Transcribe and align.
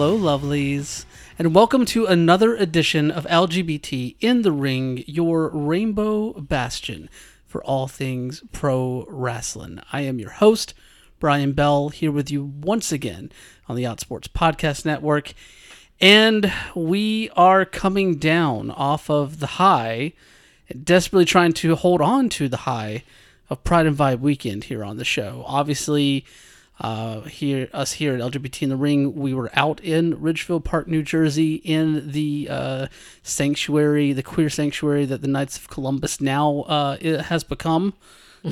hello, 0.00 0.18
lovelies, 0.18 1.04
and 1.38 1.54
welcome 1.54 1.84
to 1.84 2.06
another 2.06 2.54
edition 2.54 3.10
of 3.10 3.26
LGBT 3.26 4.16
in 4.18 4.40
the 4.40 4.50
Ring, 4.50 5.04
your 5.06 5.50
rainbow 5.50 6.32
bastion 6.40 7.10
for 7.44 7.62
all 7.64 7.86
things 7.86 8.42
pro 8.50 9.04
wrestling. 9.10 9.78
I 9.92 10.00
am 10.00 10.18
your 10.18 10.30
host, 10.30 10.72
Brian 11.18 11.52
Bell, 11.52 11.90
here 11.90 12.10
with 12.10 12.30
you 12.30 12.42
once 12.42 12.92
again 12.92 13.30
on 13.68 13.76
the 13.76 13.82
Outsports 13.82 14.26
Podcast 14.26 14.86
Network. 14.86 15.34
And 16.00 16.50
we 16.74 17.28
are 17.36 17.66
coming 17.66 18.16
down 18.16 18.70
off 18.70 19.10
of 19.10 19.38
the 19.38 19.46
high, 19.46 20.14
desperately 20.82 21.26
trying 21.26 21.52
to 21.52 21.76
hold 21.76 22.00
on 22.00 22.30
to 22.30 22.48
the 22.48 22.56
high 22.56 23.04
of 23.50 23.64
Pride 23.64 23.84
and 23.84 23.98
Vibe 23.98 24.20
weekend 24.20 24.64
here 24.64 24.82
on 24.82 24.96
the 24.96 25.04
show. 25.04 25.44
Obviously, 25.46 26.24
uh, 26.80 27.20
here 27.22 27.68
us 27.72 27.92
here 27.92 28.14
at 28.14 28.20
LGBT 28.20 28.62
in 28.62 28.68
the 28.70 28.76
Ring, 28.76 29.14
we 29.14 29.34
were 29.34 29.50
out 29.52 29.80
in 29.80 30.20
Ridgefield 30.20 30.64
Park, 30.64 30.88
New 30.88 31.02
Jersey, 31.02 31.56
in 31.56 32.10
the 32.10 32.48
uh, 32.50 32.86
sanctuary, 33.22 34.14
the 34.14 34.22
queer 34.22 34.48
sanctuary 34.48 35.04
that 35.04 35.20
the 35.20 35.28
Knights 35.28 35.58
of 35.58 35.68
Columbus 35.68 36.20
now 36.20 36.60
uh, 36.62 36.96
it 37.00 37.22
has 37.22 37.44
become. 37.44 37.94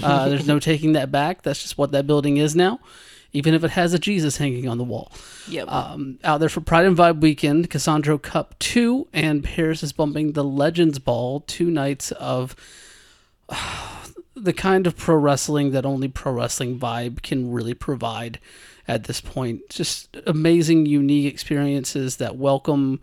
Uh, 0.02 0.28
there's 0.28 0.46
no 0.46 0.58
taking 0.58 0.92
that 0.92 1.10
back. 1.10 1.40
That's 1.40 1.62
just 1.62 1.78
what 1.78 1.92
that 1.92 2.06
building 2.06 2.36
is 2.36 2.54
now, 2.54 2.78
even 3.32 3.54
if 3.54 3.64
it 3.64 3.70
has 3.70 3.94
a 3.94 3.98
Jesus 3.98 4.36
hanging 4.36 4.68
on 4.68 4.76
the 4.76 4.84
wall. 4.84 5.10
Yep. 5.48 5.66
Um, 5.66 6.18
out 6.22 6.40
there 6.40 6.50
for 6.50 6.60
Pride 6.60 6.84
and 6.84 6.94
Vibe 6.94 7.22
weekend, 7.22 7.70
Cassandro 7.70 8.18
Cup 8.18 8.54
2, 8.58 9.08
and 9.14 9.42
Paris 9.42 9.82
is 9.82 9.94
bumping 9.94 10.32
the 10.32 10.44
Legends 10.44 10.98
Ball, 10.98 11.40
two 11.40 11.70
nights 11.70 12.12
of 12.12 12.54
the 14.44 14.52
kind 14.52 14.86
of 14.86 14.96
pro 14.96 15.16
wrestling 15.16 15.72
that 15.72 15.86
only 15.86 16.08
pro 16.08 16.32
wrestling 16.32 16.78
vibe 16.78 17.22
can 17.22 17.52
really 17.52 17.74
provide 17.74 18.38
at 18.86 19.04
this 19.04 19.20
point. 19.20 19.68
Just 19.68 20.16
amazing, 20.26 20.86
unique 20.86 21.32
experiences 21.32 22.16
that 22.16 22.36
welcome 22.36 23.00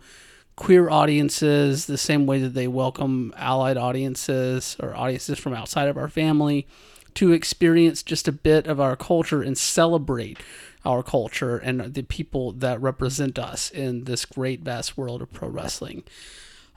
queer 0.56 0.88
audiences 0.88 1.84
the 1.84 1.98
same 1.98 2.26
way 2.26 2.40
that 2.40 2.54
they 2.54 2.66
welcome 2.66 3.32
allied 3.36 3.76
audiences 3.76 4.76
or 4.80 4.96
audiences 4.96 5.38
from 5.38 5.52
outside 5.52 5.86
of 5.86 5.98
our 5.98 6.08
family 6.08 6.66
to 7.14 7.32
experience 7.32 8.02
just 8.02 8.26
a 8.26 8.32
bit 8.32 8.66
of 8.66 8.80
our 8.80 8.96
culture 8.96 9.42
and 9.42 9.56
celebrate 9.56 10.38
our 10.84 11.02
culture 11.02 11.58
and 11.58 11.94
the 11.94 12.02
people 12.02 12.52
that 12.52 12.80
represent 12.80 13.38
us 13.38 13.70
in 13.70 14.04
this 14.04 14.24
great 14.24 14.60
vast 14.60 14.96
world 14.96 15.20
of 15.20 15.32
pro 15.32 15.48
wrestling. 15.48 16.02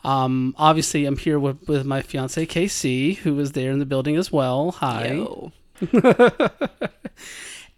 Um, 0.04 0.56
obviously, 0.58 1.06
I'm 1.06 1.18
here 1.18 1.40
with, 1.40 1.68
with 1.68 1.86
my 1.86 2.02
fiance 2.02 2.46
KC, 2.46 3.18
who 3.18 3.36
was 3.36 3.52
there 3.52 3.72
in 3.72 3.80
the 3.80 3.86
building 3.86 4.16
as 4.16 4.32
well. 4.32 4.72
Hi. 4.72 5.26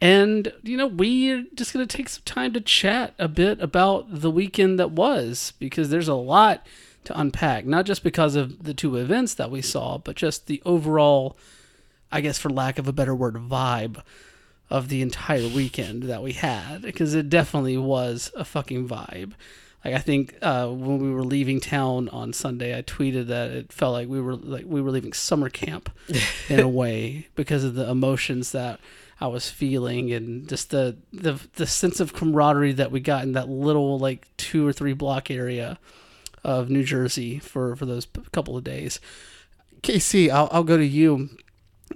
And, 0.01 0.51
you 0.63 0.77
know, 0.77 0.87
we're 0.87 1.45
just 1.53 1.73
going 1.73 1.87
to 1.87 1.97
take 1.97 2.09
some 2.09 2.23
time 2.25 2.53
to 2.53 2.61
chat 2.61 3.13
a 3.19 3.27
bit 3.27 3.61
about 3.61 4.07
the 4.09 4.31
weekend 4.31 4.79
that 4.79 4.89
was 4.89 5.53
because 5.59 5.89
there's 5.89 6.07
a 6.07 6.15
lot 6.15 6.65
to 7.03 7.19
unpack, 7.19 7.67
not 7.67 7.85
just 7.85 8.03
because 8.03 8.35
of 8.35 8.63
the 8.63 8.73
two 8.73 8.95
events 8.95 9.35
that 9.35 9.51
we 9.51 9.61
saw, 9.61 9.99
but 9.99 10.15
just 10.15 10.47
the 10.47 10.59
overall, 10.65 11.37
I 12.11 12.21
guess, 12.21 12.39
for 12.39 12.49
lack 12.49 12.79
of 12.79 12.87
a 12.87 12.93
better 12.93 13.13
word, 13.13 13.35
vibe 13.35 14.01
of 14.71 14.87
the 14.87 15.03
entire 15.03 15.47
weekend 15.47 16.03
that 16.03 16.23
we 16.23 16.31
had 16.31 16.81
because 16.81 17.13
it 17.13 17.29
definitely 17.29 17.77
was 17.77 18.31
a 18.35 18.43
fucking 18.43 18.87
vibe. 18.87 19.33
Like 19.83 19.95
I 19.95 19.99
think 19.99 20.37
uh, 20.41 20.67
when 20.67 20.99
we 20.99 21.11
were 21.11 21.23
leaving 21.23 21.59
town 21.59 22.07
on 22.09 22.33
Sunday, 22.33 22.77
I 22.77 22.83
tweeted 22.83 23.27
that 23.27 23.51
it 23.51 23.73
felt 23.73 23.93
like 23.93 24.07
we 24.07 24.21
were 24.21 24.35
like 24.35 24.65
we 24.67 24.81
were 24.81 24.91
leaving 24.91 25.13
summer 25.13 25.49
camp 25.49 25.89
in 26.49 26.59
a 26.59 26.67
way 26.81 27.27
because 27.35 27.63
of 27.63 27.73
the 27.73 27.89
emotions 27.89 28.51
that 28.51 28.79
I 29.19 29.27
was 29.27 29.49
feeling 29.49 30.11
and 30.11 30.47
just 30.47 30.69
the 30.69 30.97
the 31.11 31.39
the 31.55 31.65
sense 31.65 31.99
of 31.99 32.13
camaraderie 32.13 32.73
that 32.73 32.91
we 32.91 32.99
got 32.99 33.23
in 33.23 33.33
that 33.33 33.49
little 33.49 33.97
like 33.97 34.27
two 34.37 34.67
or 34.67 34.73
three 34.73 34.93
block 34.93 35.31
area 35.31 35.79
of 36.43 36.69
New 36.69 36.83
Jersey 36.83 37.39
for 37.39 37.75
for 37.75 37.85
those 37.85 38.07
couple 38.31 38.55
of 38.55 38.63
days. 38.63 38.99
KC, 39.81 40.29
I'll 40.29 40.49
I'll 40.51 40.63
go 40.63 40.77
to 40.77 40.85
you. 40.85 41.29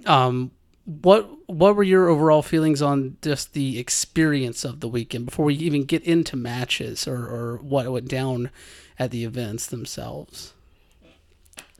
Um, 0.06 0.50
what 0.86 1.28
what 1.48 1.74
were 1.74 1.82
your 1.82 2.08
overall 2.08 2.42
feelings 2.42 2.80
on 2.80 3.16
just 3.20 3.52
the 3.54 3.78
experience 3.78 4.64
of 4.64 4.78
the 4.78 4.88
weekend 4.88 5.26
before 5.26 5.44
we 5.44 5.54
even 5.56 5.84
get 5.84 6.02
into 6.04 6.36
matches 6.36 7.08
or, 7.08 7.16
or 7.16 7.56
what 7.56 7.90
went 7.90 8.08
down 8.08 8.50
at 8.96 9.10
the 9.10 9.24
events 9.24 9.66
themselves? 9.66 10.54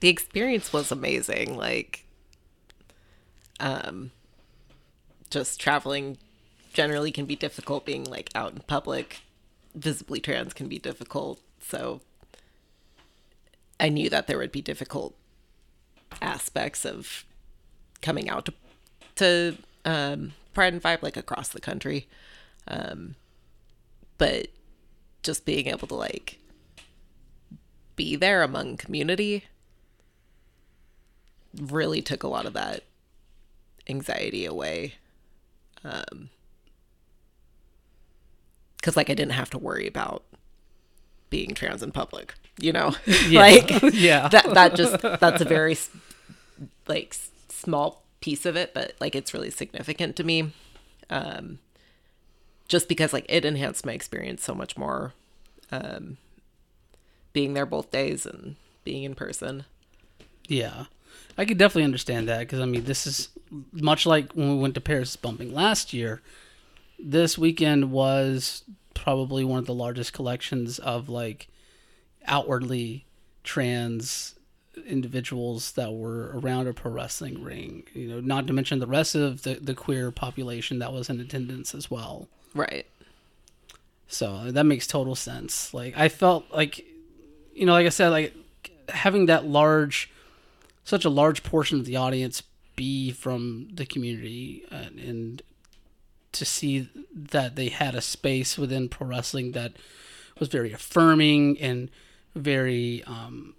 The 0.00 0.08
experience 0.08 0.72
was 0.72 0.90
amazing. 0.90 1.56
Like, 1.56 2.04
um, 3.60 4.10
just 5.30 5.60
traveling 5.60 6.18
generally 6.72 7.12
can 7.12 7.26
be 7.26 7.36
difficult. 7.36 7.86
Being 7.86 8.04
like 8.04 8.30
out 8.34 8.54
in 8.54 8.60
public, 8.66 9.20
visibly 9.72 10.18
trans 10.18 10.52
can 10.52 10.66
be 10.66 10.80
difficult. 10.80 11.40
So, 11.60 12.00
I 13.78 13.88
knew 13.88 14.10
that 14.10 14.26
there 14.26 14.38
would 14.38 14.52
be 14.52 14.62
difficult 14.62 15.14
aspects 16.20 16.84
of 16.84 17.24
coming 18.02 18.28
out 18.28 18.46
to 18.46 18.54
to 19.16 19.56
um, 19.84 20.32
Pride 20.54 20.72
and 20.72 20.82
Vibe 20.82 21.02
like 21.02 21.16
across 21.16 21.48
the 21.48 21.60
country. 21.60 22.08
Um, 22.68 23.14
but 24.18 24.48
just 25.22 25.44
being 25.44 25.66
able 25.66 25.88
to 25.88 25.94
like 25.94 26.38
be 27.96 28.16
there 28.16 28.42
among 28.42 28.76
community 28.76 29.44
really 31.58 32.02
took 32.02 32.22
a 32.22 32.28
lot 32.28 32.46
of 32.46 32.52
that 32.52 32.84
anxiety 33.88 34.44
away. 34.44 34.94
Um, 35.84 36.30
cause 38.82 38.96
like 38.96 39.10
I 39.10 39.14
didn't 39.14 39.32
have 39.32 39.50
to 39.50 39.58
worry 39.58 39.86
about 39.86 40.24
being 41.30 41.54
trans 41.54 41.82
in 41.82 41.92
public, 41.92 42.34
you 42.58 42.72
know, 42.72 42.94
like 43.30 43.70
yeah. 43.92 44.28
that, 44.28 44.54
that 44.54 44.74
just, 44.74 45.00
that's 45.00 45.40
a 45.40 45.44
very 45.44 45.76
like 46.86 47.16
small 47.48 48.05
piece 48.26 48.44
of 48.44 48.56
it, 48.56 48.74
but 48.74 48.94
like 48.98 49.14
it's 49.14 49.32
really 49.32 49.50
significant 49.50 50.16
to 50.16 50.24
me. 50.24 50.52
Um, 51.10 51.60
just 52.66 52.88
because 52.88 53.12
like 53.12 53.24
it 53.28 53.44
enhanced 53.44 53.86
my 53.86 53.92
experience 53.92 54.42
so 54.42 54.52
much 54.52 54.76
more. 54.76 55.12
Um, 55.70 56.16
being 57.32 57.54
there 57.54 57.66
both 57.66 57.92
days 57.92 58.26
and 58.26 58.56
being 58.82 59.04
in 59.04 59.14
person. 59.14 59.64
Yeah, 60.48 60.86
I 61.38 61.44
could 61.44 61.56
definitely 61.56 61.84
understand 61.84 62.28
that 62.28 62.40
because 62.40 62.58
I 62.58 62.64
mean, 62.64 62.82
this 62.82 63.06
is 63.06 63.28
much 63.70 64.06
like 64.06 64.32
when 64.32 64.50
we 64.50 64.58
went 64.60 64.74
to 64.74 64.80
Paris 64.80 65.14
bumping 65.14 65.54
last 65.54 65.92
year. 65.92 66.20
This 66.98 67.38
weekend 67.38 67.92
was 67.92 68.64
probably 68.94 69.44
one 69.44 69.60
of 69.60 69.66
the 69.66 69.74
largest 69.74 70.12
collections 70.12 70.80
of 70.80 71.08
like 71.08 71.46
outwardly 72.26 73.06
trans 73.44 74.35
individuals 74.84 75.72
that 75.72 75.92
were 75.92 76.30
around 76.34 76.66
a 76.66 76.72
pro 76.72 76.90
wrestling 76.90 77.42
ring. 77.42 77.84
You 77.92 78.08
know, 78.08 78.20
not 78.20 78.46
to 78.46 78.52
mention 78.52 78.78
the 78.78 78.86
rest 78.86 79.14
of 79.14 79.42
the, 79.42 79.54
the 79.54 79.74
queer 79.74 80.10
population 80.10 80.78
that 80.80 80.92
was 80.92 81.08
in 81.08 81.20
attendance 81.20 81.74
as 81.74 81.90
well. 81.90 82.28
Right. 82.54 82.86
So 84.08 84.50
that 84.52 84.64
makes 84.64 84.86
total 84.86 85.14
sense. 85.14 85.74
Like 85.74 85.96
I 85.96 86.08
felt 86.08 86.46
like, 86.52 86.84
you 87.54 87.66
know, 87.66 87.72
like 87.72 87.86
I 87.86 87.90
said, 87.90 88.08
like 88.10 88.34
having 88.88 89.26
that 89.26 89.46
large, 89.46 90.10
such 90.84 91.04
a 91.04 91.10
large 91.10 91.42
portion 91.42 91.80
of 91.80 91.86
the 91.86 91.96
audience 91.96 92.42
be 92.76 93.10
from 93.10 93.68
the 93.72 93.86
community 93.86 94.64
and, 94.70 94.98
and 94.98 95.42
to 96.32 96.44
see 96.44 96.88
that 97.12 97.56
they 97.56 97.68
had 97.68 97.94
a 97.94 98.00
space 98.00 98.58
within 98.58 98.88
pro 98.88 99.06
wrestling 99.06 99.52
that 99.52 99.72
was 100.38 100.48
very 100.48 100.72
affirming 100.72 101.58
and 101.58 101.90
very 102.34 103.02
um, 103.04 103.54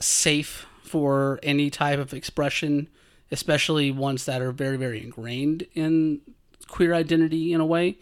safe 0.00 0.66
for 0.82 1.38
any 1.42 1.70
type 1.70 1.98
of 1.98 2.12
expression, 2.12 2.88
especially 3.30 3.90
ones 3.90 4.24
that 4.24 4.42
are 4.42 4.52
very, 4.52 4.76
very 4.76 5.02
ingrained 5.02 5.66
in 5.74 6.20
queer 6.66 6.94
identity 6.94 7.52
in 7.52 7.60
a 7.60 7.66
way. 7.66 7.98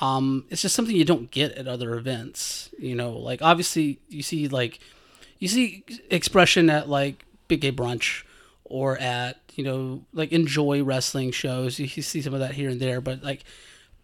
Um, 0.00 0.44
it's 0.50 0.62
just 0.62 0.74
something 0.74 0.94
you 0.94 1.04
don't 1.04 1.30
get 1.30 1.52
at 1.52 1.66
other 1.66 1.94
events. 1.94 2.70
You 2.78 2.94
know, 2.94 3.12
like 3.12 3.42
obviously 3.42 4.00
you 4.08 4.22
see 4.22 4.48
like 4.48 4.80
you 5.38 5.48
see 5.48 5.84
expression 6.10 6.68
at 6.68 6.88
like 6.88 7.24
Big 7.48 7.60
Gay 7.60 7.72
Brunch 7.72 8.24
or 8.64 8.98
at 8.98 9.38
you 9.54 9.64
know 9.64 10.04
like 10.12 10.32
enjoy 10.32 10.82
wrestling 10.82 11.30
shows. 11.30 11.78
You, 11.78 11.88
you 11.92 12.02
see 12.02 12.22
some 12.22 12.34
of 12.34 12.40
that 12.40 12.54
here 12.54 12.70
and 12.70 12.80
there, 12.80 13.00
but 13.00 13.22
like 13.22 13.44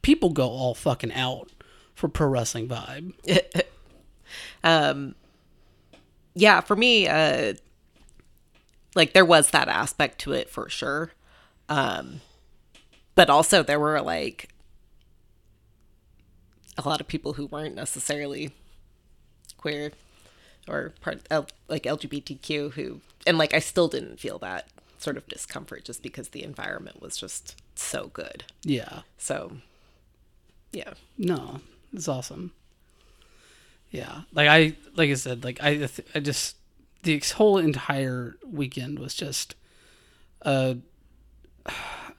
people 0.02 0.30
go 0.30 0.48
all 0.48 0.74
fucking 0.74 1.12
out 1.12 1.50
for 1.94 2.08
pro 2.08 2.28
wrestling 2.28 2.68
vibe. 2.68 3.12
um 4.64 5.14
yeah 6.34 6.60
for 6.60 6.76
me 6.76 7.06
uh 7.08 7.54
like 8.94 9.12
there 9.12 9.24
was 9.24 9.50
that 9.50 9.68
aspect 9.68 10.18
to 10.20 10.32
it 10.32 10.50
for 10.50 10.68
sure. 10.68 11.12
Um 11.68 12.20
but 13.14 13.30
also 13.30 13.62
there 13.62 13.80
were 13.80 14.00
like 14.00 14.48
a 16.78 16.88
lot 16.88 17.00
of 17.00 17.08
people 17.08 17.34
who 17.34 17.46
weren't 17.46 17.74
necessarily 17.74 18.50
queer 19.58 19.92
or 20.68 20.94
part 21.00 21.20
L, 21.30 21.46
like 21.68 21.82
lgbtq 21.82 22.72
who 22.72 23.00
and 23.26 23.36
like 23.36 23.52
i 23.52 23.58
still 23.58 23.88
didn't 23.88 24.18
feel 24.18 24.38
that 24.38 24.68
sort 25.00 25.16
of 25.16 25.26
discomfort 25.28 25.84
just 25.84 26.02
because 26.02 26.28
the 26.28 26.42
environment 26.42 27.00
was 27.00 27.16
just 27.16 27.60
so 27.74 28.10
good. 28.12 28.44
Yeah, 28.62 29.00
so 29.18 29.52
yeah. 30.72 30.94
No, 31.16 31.60
it's 31.92 32.08
awesome. 32.08 32.52
Yeah, 33.90 34.22
like 34.32 34.48
I 34.48 34.76
like 34.94 35.10
I 35.10 35.14
said, 35.14 35.44
like 35.44 35.58
I 35.62 35.88
I 36.14 36.20
just 36.20 36.56
the 37.02 37.18
whole 37.34 37.58
entire 37.58 38.36
weekend 38.46 38.98
was 38.98 39.14
just 39.14 39.54
uh 40.42 40.74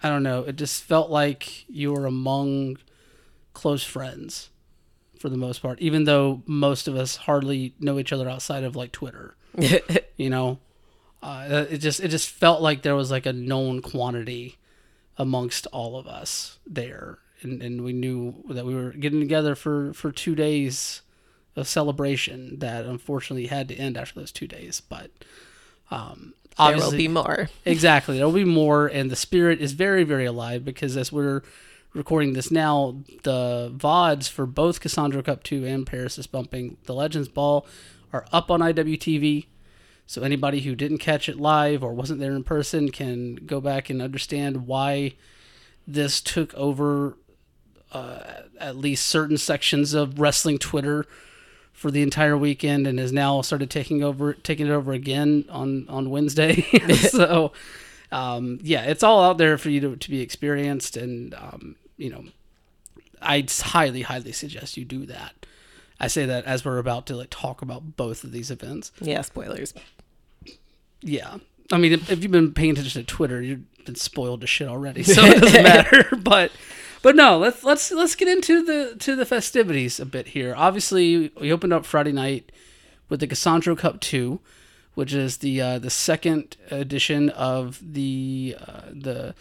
I 0.03 0.09
don't 0.09 0.23
know, 0.23 0.43
it 0.43 0.55
just 0.55 0.83
felt 0.83 1.09
like 1.09 1.69
you 1.69 1.93
were 1.93 2.05
among 2.05 2.77
close 3.53 3.83
friends 3.83 4.49
for 5.19 5.29
the 5.29 5.37
most 5.37 5.61
part, 5.61 5.79
even 5.79 6.05
though 6.05 6.41
most 6.45 6.87
of 6.87 6.95
us 6.95 7.15
hardly 7.15 7.75
know 7.79 7.99
each 7.99 8.11
other 8.11 8.27
outside 8.27 8.63
of 8.63 8.75
like 8.75 8.91
Twitter. 8.91 9.35
you 10.17 10.29
know, 10.29 10.59
uh, 11.21 11.65
it 11.69 11.77
just 11.77 11.99
it 11.99 12.07
just 12.09 12.29
felt 12.29 12.61
like 12.61 12.81
there 12.81 12.95
was 12.95 13.11
like 13.11 13.25
a 13.25 13.33
known 13.33 13.81
quantity 13.81 14.57
amongst 15.17 15.67
all 15.67 15.97
of 15.97 16.07
us 16.07 16.57
there, 16.65 17.19
and, 17.41 17.61
and 17.61 17.83
we 17.83 17.93
knew 17.93 18.43
that 18.49 18.65
we 18.65 18.73
were 18.73 18.91
getting 18.91 19.19
together 19.19 19.53
for 19.55 19.93
for 19.93 20.11
two 20.11 20.35
days 20.35 21.01
of 21.55 21.67
celebration 21.67 22.59
that 22.59 22.85
unfortunately 22.85 23.47
had 23.47 23.67
to 23.67 23.75
end 23.75 23.97
after 23.97 24.19
those 24.19 24.31
two 24.31 24.47
days, 24.47 24.81
but. 24.81 25.11
Um, 25.89 26.33
There 26.57 26.77
will 26.77 26.91
be 26.91 27.07
more. 27.07 27.49
Exactly. 27.65 28.17
There'll 28.17 28.31
be 28.31 28.45
more, 28.45 28.87
and 28.87 29.09
the 29.09 29.15
spirit 29.15 29.61
is 29.61 29.71
very, 29.73 30.03
very 30.03 30.25
alive 30.25 30.63
because 30.65 30.95
as 30.97 31.11
we're 31.11 31.41
recording 31.93 32.33
this 32.33 32.51
now, 32.51 32.97
the 33.23 33.71
VODs 33.75 34.29
for 34.29 34.45
both 34.45 34.79
Cassandro 34.79 35.21
Cup 35.21 35.43
2 35.43 35.65
and 35.65 35.85
Paris 35.85 36.17
is 36.17 36.27
Bumping 36.27 36.77
the 36.85 36.93
Legends 36.93 37.27
Ball 37.27 37.65
are 38.13 38.25
up 38.31 38.49
on 38.51 38.59
IWTV. 38.61 39.47
So 40.07 40.23
anybody 40.23 40.61
who 40.61 40.75
didn't 40.75 40.97
catch 40.97 41.29
it 41.29 41.37
live 41.39 41.83
or 41.83 41.93
wasn't 41.93 42.19
there 42.19 42.33
in 42.33 42.43
person 42.43 42.91
can 42.91 43.35
go 43.35 43.61
back 43.61 43.89
and 43.89 44.01
understand 44.01 44.67
why 44.67 45.13
this 45.87 46.19
took 46.21 46.53
over 46.53 47.17
uh, 47.93 48.19
at 48.59 48.75
least 48.75 49.05
certain 49.05 49.37
sections 49.37 49.93
of 49.93 50.19
wrestling 50.19 50.57
Twitter 50.57 51.05
for 51.81 51.89
the 51.89 52.03
entire 52.03 52.37
weekend 52.37 52.85
and 52.85 52.99
has 52.99 53.11
now 53.11 53.41
started 53.41 53.71
taking 53.71 54.03
over 54.03 54.33
taking 54.33 54.67
it 54.67 54.71
over 54.71 54.93
again 54.93 55.45
on 55.49 55.87
on 55.89 56.11
Wednesday. 56.11 56.61
so 57.09 57.51
um, 58.11 58.59
yeah, 58.61 58.83
it's 58.83 59.01
all 59.01 59.23
out 59.23 59.39
there 59.39 59.57
for 59.57 59.71
you 59.71 59.79
to, 59.79 59.95
to 59.95 60.09
be 60.09 60.21
experienced 60.21 60.95
and 60.95 61.33
um, 61.33 61.75
you 61.97 62.11
know 62.11 62.23
I 63.19 63.47
highly 63.49 64.03
highly 64.03 64.31
suggest 64.31 64.77
you 64.77 64.85
do 64.85 65.07
that. 65.07 65.33
I 65.99 66.07
say 66.07 66.27
that 66.27 66.45
as 66.45 66.63
we're 66.63 66.77
about 66.77 67.07
to 67.07 67.15
like 67.15 67.31
talk 67.31 67.63
about 67.63 67.97
both 67.97 68.23
of 68.23 68.31
these 68.31 68.51
events. 68.51 68.91
Yeah, 69.01 69.21
spoilers. 69.21 69.73
Yeah. 71.01 71.37
I 71.71 71.77
mean, 71.77 71.93
if, 71.93 72.11
if 72.11 72.21
you've 72.21 72.31
been 72.31 72.53
paying 72.53 72.71
attention 72.71 73.01
to 73.01 73.07
Twitter, 73.07 73.41
you've 73.41 73.85
been 73.85 73.95
spoiled 73.95 74.41
to 74.41 74.47
shit 74.47 74.67
already, 74.67 75.03
so 75.03 75.23
it 75.23 75.41
doesn't 75.41 75.63
matter. 75.63 76.15
But, 76.15 76.51
but 77.01 77.15
no, 77.15 77.37
let's 77.37 77.63
let's 77.63 77.91
let's 77.91 78.15
get 78.15 78.27
into 78.27 78.63
the 78.63 78.95
to 78.99 79.15
the 79.15 79.25
festivities 79.25 79.99
a 79.99 80.05
bit 80.05 80.29
here. 80.29 80.53
Obviously, 80.55 81.31
we 81.39 81.51
opened 81.51 81.73
up 81.73 81.85
Friday 81.85 82.11
night 82.11 82.51
with 83.09 83.19
the 83.19 83.27
Cassandro 83.27 83.75
Cup 83.75 83.99
two, 83.99 84.39
which 84.93 85.13
is 85.13 85.37
the 85.37 85.61
uh, 85.61 85.79
the 85.79 85.89
second 85.89 86.57
edition 86.69 87.29
of 87.29 87.79
the 87.81 88.55
uh, 88.67 88.81
the 88.91 89.35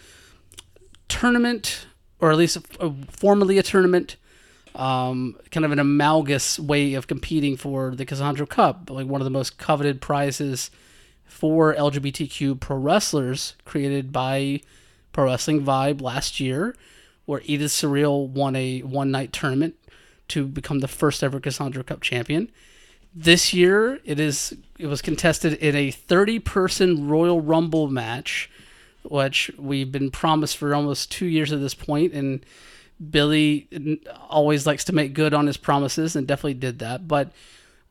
tournament, 1.07 1.85
or 2.19 2.31
at 2.31 2.37
least 2.37 2.57
a, 2.79 2.93
formerly 3.09 3.57
a 3.57 3.63
tournament. 3.63 4.17
Um, 4.73 5.35
kind 5.51 5.65
of 5.65 5.73
an 5.73 5.79
amalgamous 5.79 6.57
way 6.57 6.93
of 6.93 7.05
competing 7.05 7.57
for 7.57 7.93
the 7.93 8.05
Cassandro 8.05 8.45
Cup, 8.45 8.89
like 8.89 9.05
one 9.05 9.19
of 9.19 9.25
the 9.25 9.31
most 9.31 9.57
coveted 9.57 9.99
prizes 9.99 10.71
for 11.25 11.73
LGBTQ 11.75 12.57
pro 12.59 12.77
wrestlers 12.77 13.55
created 13.65 14.13
by 14.13 14.61
Pro 15.11 15.25
Wrestling 15.25 15.63
Vibe 15.63 16.01
last 16.01 16.39
year, 16.39 16.73
where 17.31 17.41
Edith 17.45 17.71
Surreal 17.71 18.27
won 18.27 18.57
a 18.57 18.79
one 18.81 19.09
night 19.09 19.31
tournament 19.31 19.75
to 20.27 20.45
become 20.45 20.79
the 20.79 20.87
first 20.89 21.23
ever 21.23 21.39
Cassandro 21.39 21.81
Cup 21.81 22.01
champion. 22.01 22.51
This 23.15 23.53
year, 23.53 24.01
it 24.03 24.19
is 24.19 24.53
it 24.77 24.87
was 24.87 25.01
contested 25.01 25.53
in 25.53 25.73
a 25.73 25.91
30 25.91 26.39
person 26.39 27.07
Royal 27.07 27.39
Rumble 27.39 27.87
match, 27.87 28.49
which 29.03 29.49
we've 29.57 29.93
been 29.93 30.11
promised 30.11 30.57
for 30.57 30.75
almost 30.75 31.09
two 31.09 31.25
years 31.25 31.53
at 31.53 31.61
this 31.61 31.73
point, 31.73 32.11
and 32.11 32.45
Billy 33.09 33.69
always 34.29 34.67
likes 34.67 34.83
to 34.83 34.93
make 34.93 35.13
good 35.13 35.33
on 35.33 35.47
his 35.47 35.55
promises, 35.55 36.17
and 36.17 36.27
definitely 36.27 36.55
did 36.55 36.79
that. 36.79 37.07
But 37.07 37.31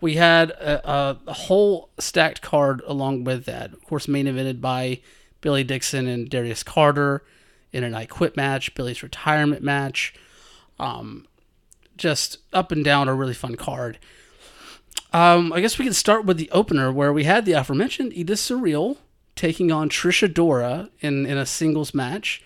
we 0.03 0.17
had 0.17 0.51
a, 0.51 0.87
a, 0.87 1.19
a, 1.29 1.33
whole 1.33 1.89
stacked 1.99 2.43
card 2.43 2.83
along 2.87 3.25
with 3.25 3.47
that. 3.47 3.73
Of 3.73 3.87
course, 3.87 4.07
main 4.07 4.27
evented 4.27 4.61
by 4.61 5.01
Billy 5.41 5.65
Dixon 5.65 6.09
and 6.09 6.29
Darius 6.29 6.63
Carter 6.63 7.23
in 7.73 7.85
an 7.85 7.95
I 7.95 8.07
Quit 8.07 8.37
match, 8.37 8.75
Billy's 8.75 9.03
retirement 9.03 9.63
match. 9.63 10.15
Um, 10.79 11.27
just 11.97 12.39
up 12.53 12.73
and 12.73 12.85
down 12.85 13.09
a 13.09 13.15
really 13.15 13.35
fun 13.35 13.57
card. 13.57 13.99
Um, 15.13 15.53
I 15.53 15.61
guess 15.61 15.79
we 15.79 15.85
can 15.85 15.95
start 15.95 16.25
with 16.25 16.39
the 16.39 16.51
opener 16.51 16.91
where 16.93 17.13
we 17.13 17.25
had 17.25 17.45
the 17.45 17.53
aforementioned 17.53 18.13
Edith 18.15 18.39
Surreal 18.39 18.97
taking 19.37 19.71
on 19.71 19.89
Trish 19.89 20.27
Adora 20.27 20.89
in, 21.01 21.27
in 21.27 21.37
a 21.37 21.47
singles 21.47 21.95
match 21.95 22.43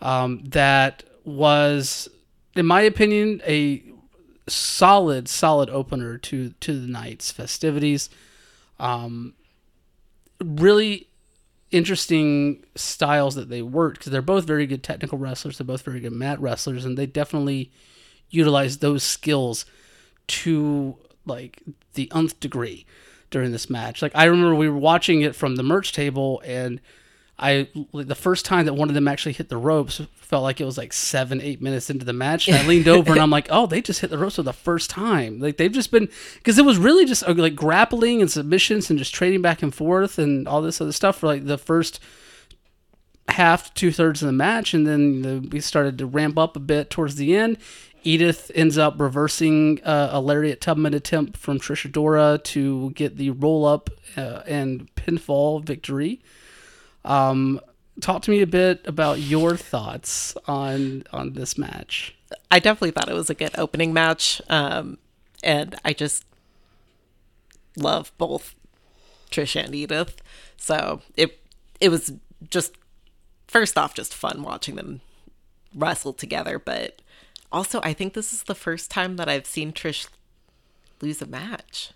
um, 0.00 0.42
that 0.44 1.04
was, 1.24 2.08
in 2.54 2.66
my 2.66 2.80
opinion, 2.82 3.42
a 3.46 3.82
solid, 4.48 5.28
solid 5.28 5.68
opener 5.70 6.18
to 6.18 6.50
to 6.60 6.80
the 6.80 6.86
night's 6.86 7.30
festivities. 7.30 8.08
Um, 8.78 9.34
really 10.42 11.05
interesting 11.70 12.64
styles 12.74 13.34
that 13.34 13.48
they 13.48 13.62
worked 13.62 13.98
because 13.98 14.12
they're 14.12 14.22
both 14.22 14.44
very 14.44 14.66
good 14.66 14.82
technical 14.82 15.18
wrestlers. 15.18 15.58
They're 15.58 15.66
both 15.66 15.82
very 15.82 16.00
good 16.00 16.12
mat 16.12 16.40
wrestlers, 16.40 16.84
and 16.84 16.96
they 16.96 17.06
definitely 17.06 17.70
utilized 18.30 18.80
those 18.80 19.02
skills 19.02 19.66
to 20.28 20.96
like 21.24 21.62
the 21.94 22.10
nth 22.14 22.38
degree 22.40 22.86
during 23.30 23.52
this 23.52 23.68
match. 23.68 24.02
Like 24.02 24.12
I 24.14 24.24
remember 24.24 24.54
we 24.54 24.68
were 24.68 24.78
watching 24.78 25.22
it 25.22 25.34
from 25.34 25.56
the 25.56 25.62
merch 25.62 25.92
table 25.92 26.40
and 26.44 26.80
I 27.38 27.68
the 27.92 28.14
first 28.14 28.46
time 28.46 28.64
that 28.64 28.74
one 28.74 28.88
of 28.88 28.94
them 28.94 29.08
actually 29.08 29.34
hit 29.34 29.50
the 29.50 29.58
ropes 29.58 30.00
felt 30.14 30.42
like 30.42 30.60
it 30.60 30.64
was 30.64 30.78
like 30.78 30.92
seven, 30.92 31.40
eight 31.40 31.60
minutes 31.60 31.90
into 31.90 32.04
the 32.04 32.12
match. 32.14 32.48
And 32.48 32.56
I 32.56 32.66
leaned 32.66 32.88
over 32.88 33.12
and 33.12 33.20
I'm 33.20 33.30
like, 33.30 33.48
oh, 33.50 33.66
they 33.66 33.82
just 33.82 34.00
hit 34.00 34.10
the 34.10 34.18
ropes 34.18 34.36
for 34.36 34.42
the 34.42 34.52
first 34.52 34.88
time. 34.88 35.38
Like 35.38 35.58
they've 35.58 35.72
just 35.72 35.90
been 35.90 36.08
because 36.36 36.58
it 36.58 36.64
was 36.64 36.78
really 36.78 37.04
just 37.04 37.22
uh, 37.28 37.34
like 37.34 37.54
grappling 37.54 38.22
and 38.22 38.30
submissions 38.30 38.88
and 38.88 38.98
just 38.98 39.14
trading 39.14 39.42
back 39.42 39.62
and 39.62 39.74
forth 39.74 40.18
and 40.18 40.48
all 40.48 40.62
this 40.62 40.80
other 40.80 40.92
stuff 40.92 41.18
for 41.18 41.26
like 41.26 41.46
the 41.46 41.58
first 41.58 42.00
half, 43.28 43.72
two 43.74 43.92
thirds 43.92 44.22
of 44.22 44.26
the 44.26 44.32
match, 44.32 44.72
and 44.72 44.86
then 44.86 45.22
the, 45.22 45.48
we 45.50 45.60
started 45.60 45.98
to 45.98 46.06
ramp 46.06 46.38
up 46.38 46.56
a 46.56 46.60
bit 46.60 46.90
towards 46.90 47.16
the 47.16 47.36
end. 47.36 47.58
Edith 48.02 48.52
ends 48.54 48.78
up 48.78 49.00
reversing 49.00 49.82
uh, 49.82 50.10
a 50.12 50.20
lariat 50.20 50.60
Tubman 50.60 50.94
attempt 50.94 51.36
from 51.36 51.58
Trish 51.58 51.90
Adora 51.90 52.42
to 52.44 52.90
get 52.90 53.16
the 53.16 53.30
roll 53.30 53.66
up 53.66 53.90
uh, 54.16 54.42
and 54.46 54.94
pinfall 54.94 55.62
victory. 55.62 56.20
Um, 57.06 57.60
talk 58.00 58.22
to 58.22 58.30
me 58.30 58.42
a 58.42 58.46
bit 58.46 58.82
about 58.84 59.20
your 59.20 59.56
thoughts 59.56 60.36
on 60.46 61.04
on 61.12 61.32
this 61.32 61.56
match. 61.56 62.14
I 62.50 62.58
definitely 62.58 62.90
thought 62.90 63.08
it 63.08 63.14
was 63.14 63.30
a 63.30 63.34
good 63.34 63.56
opening 63.56 63.92
match, 63.92 64.42
um, 64.48 64.98
and 65.42 65.76
I 65.84 65.92
just 65.92 66.24
love 67.76 68.12
both 68.18 68.54
Trish 69.30 69.62
and 69.62 69.74
Edith. 69.74 70.20
So 70.56 71.02
it 71.16 71.40
it 71.80 71.88
was 71.88 72.12
just 72.50 72.72
first 73.46 73.78
off 73.78 73.94
just 73.94 74.12
fun 74.12 74.42
watching 74.42 74.74
them 74.74 75.00
wrestle 75.74 76.12
together, 76.12 76.58
but 76.58 77.00
also 77.52 77.80
I 77.82 77.92
think 77.92 78.14
this 78.14 78.32
is 78.32 78.42
the 78.42 78.54
first 78.54 78.90
time 78.90 79.16
that 79.16 79.28
I've 79.28 79.46
seen 79.46 79.72
Trish 79.72 80.08
lose 81.00 81.22
a 81.22 81.26
match. 81.26 81.92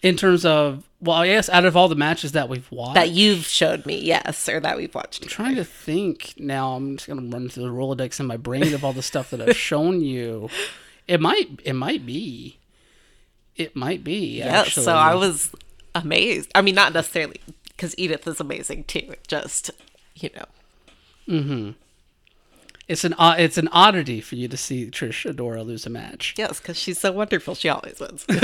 In 0.00 0.16
terms 0.16 0.44
of, 0.44 0.84
well, 1.00 1.16
I 1.16 1.26
guess 1.26 1.48
out 1.48 1.64
of 1.64 1.76
all 1.76 1.88
the 1.88 1.96
matches 1.96 2.32
that 2.32 2.48
we've 2.48 2.70
watched, 2.70 2.94
That 2.94 3.10
you've 3.10 3.44
showed 3.44 3.84
me, 3.84 4.00
yes, 4.00 4.48
or 4.48 4.60
that 4.60 4.76
we've 4.76 4.94
watched. 4.94 5.22
I'm 5.24 5.28
trying 5.28 5.56
to 5.56 5.64
think 5.64 6.34
now. 6.36 6.74
I'm 6.74 6.96
just 6.96 7.08
gonna 7.08 7.22
run 7.22 7.48
through 7.48 7.64
the 7.64 7.70
Rolodex 7.70 8.20
in 8.20 8.26
my 8.26 8.36
brain 8.36 8.74
of 8.74 8.84
all 8.84 8.92
the 8.92 9.02
stuff 9.02 9.30
that 9.30 9.40
I've 9.40 9.56
shown 9.70 10.00
you. 10.00 10.48
It 11.08 11.20
might, 11.20 11.60
it 11.64 11.72
might 11.72 12.06
be, 12.06 12.58
it 13.56 13.74
might 13.74 14.04
be. 14.04 14.38
Yeah, 14.38 14.60
actually. 14.60 14.84
so 14.84 14.94
I 14.94 15.14
was 15.14 15.50
amazed. 15.94 16.50
I 16.54 16.62
mean, 16.62 16.74
not 16.74 16.92
necessarily 16.92 17.40
because 17.68 17.94
Edith 17.98 18.26
is 18.26 18.40
amazing 18.40 18.84
too. 18.84 19.14
Just 19.26 19.70
you 20.14 20.30
know, 20.36 20.44
mm-hmm. 21.28 21.70
It's 22.88 23.04
an 23.04 23.14
o- 23.18 23.32
it's 23.36 23.58
an 23.58 23.68
oddity 23.68 24.20
for 24.22 24.34
you 24.36 24.48
to 24.48 24.56
see 24.56 24.86
Trish 24.90 25.30
Adora 25.30 25.64
lose 25.64 25.84
a 25.86 25.90
match. 25.90 26.34
yes, 26.38 26.58
because 26.58 26.78
she's 26.78 26.98
so 26.98 27.12
wonderful. 27.12 27.54
She 27.54 27.68
always 27.68 28.00
wins. 28.00 28.24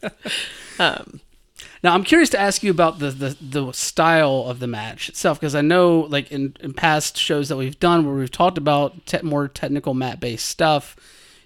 Um, 0.78 1.20
now 1.82 1.94
I'm 1.94 2.04
curious 2.04 2.30
to 2.30 2.40
ask 2.40 2.62
you 2.62 2.70
about 2.70 3.00
the 3.00 3.10
the, 3.10 3.36
the 3.40 3.72
style 3.72 4.44
of 4.46 4.60
the 4.60 4.66
match 4.66 5.10
itself 5.10 5.38
because 5.38 5.54
I 5.54 5.60
know 5.60 6.00
like 6.08 6.32
in, 6.32 6.56
in 6.60 6.72
past 6.72 7.18
shows 7.18 7.50
that 7.50 7.56
we've 7.56 7.78
done 7.78 8.06
where 8.06 8.14
we've 8.14 8.30
talked 8.30 8.56
about 8.56 9.04
te- 9.04 9.20
more 9.22 9.46
technical 9.46 9.92
mat 9.92 10.20
based 10.20 10.46
stuff, 10.46 10.96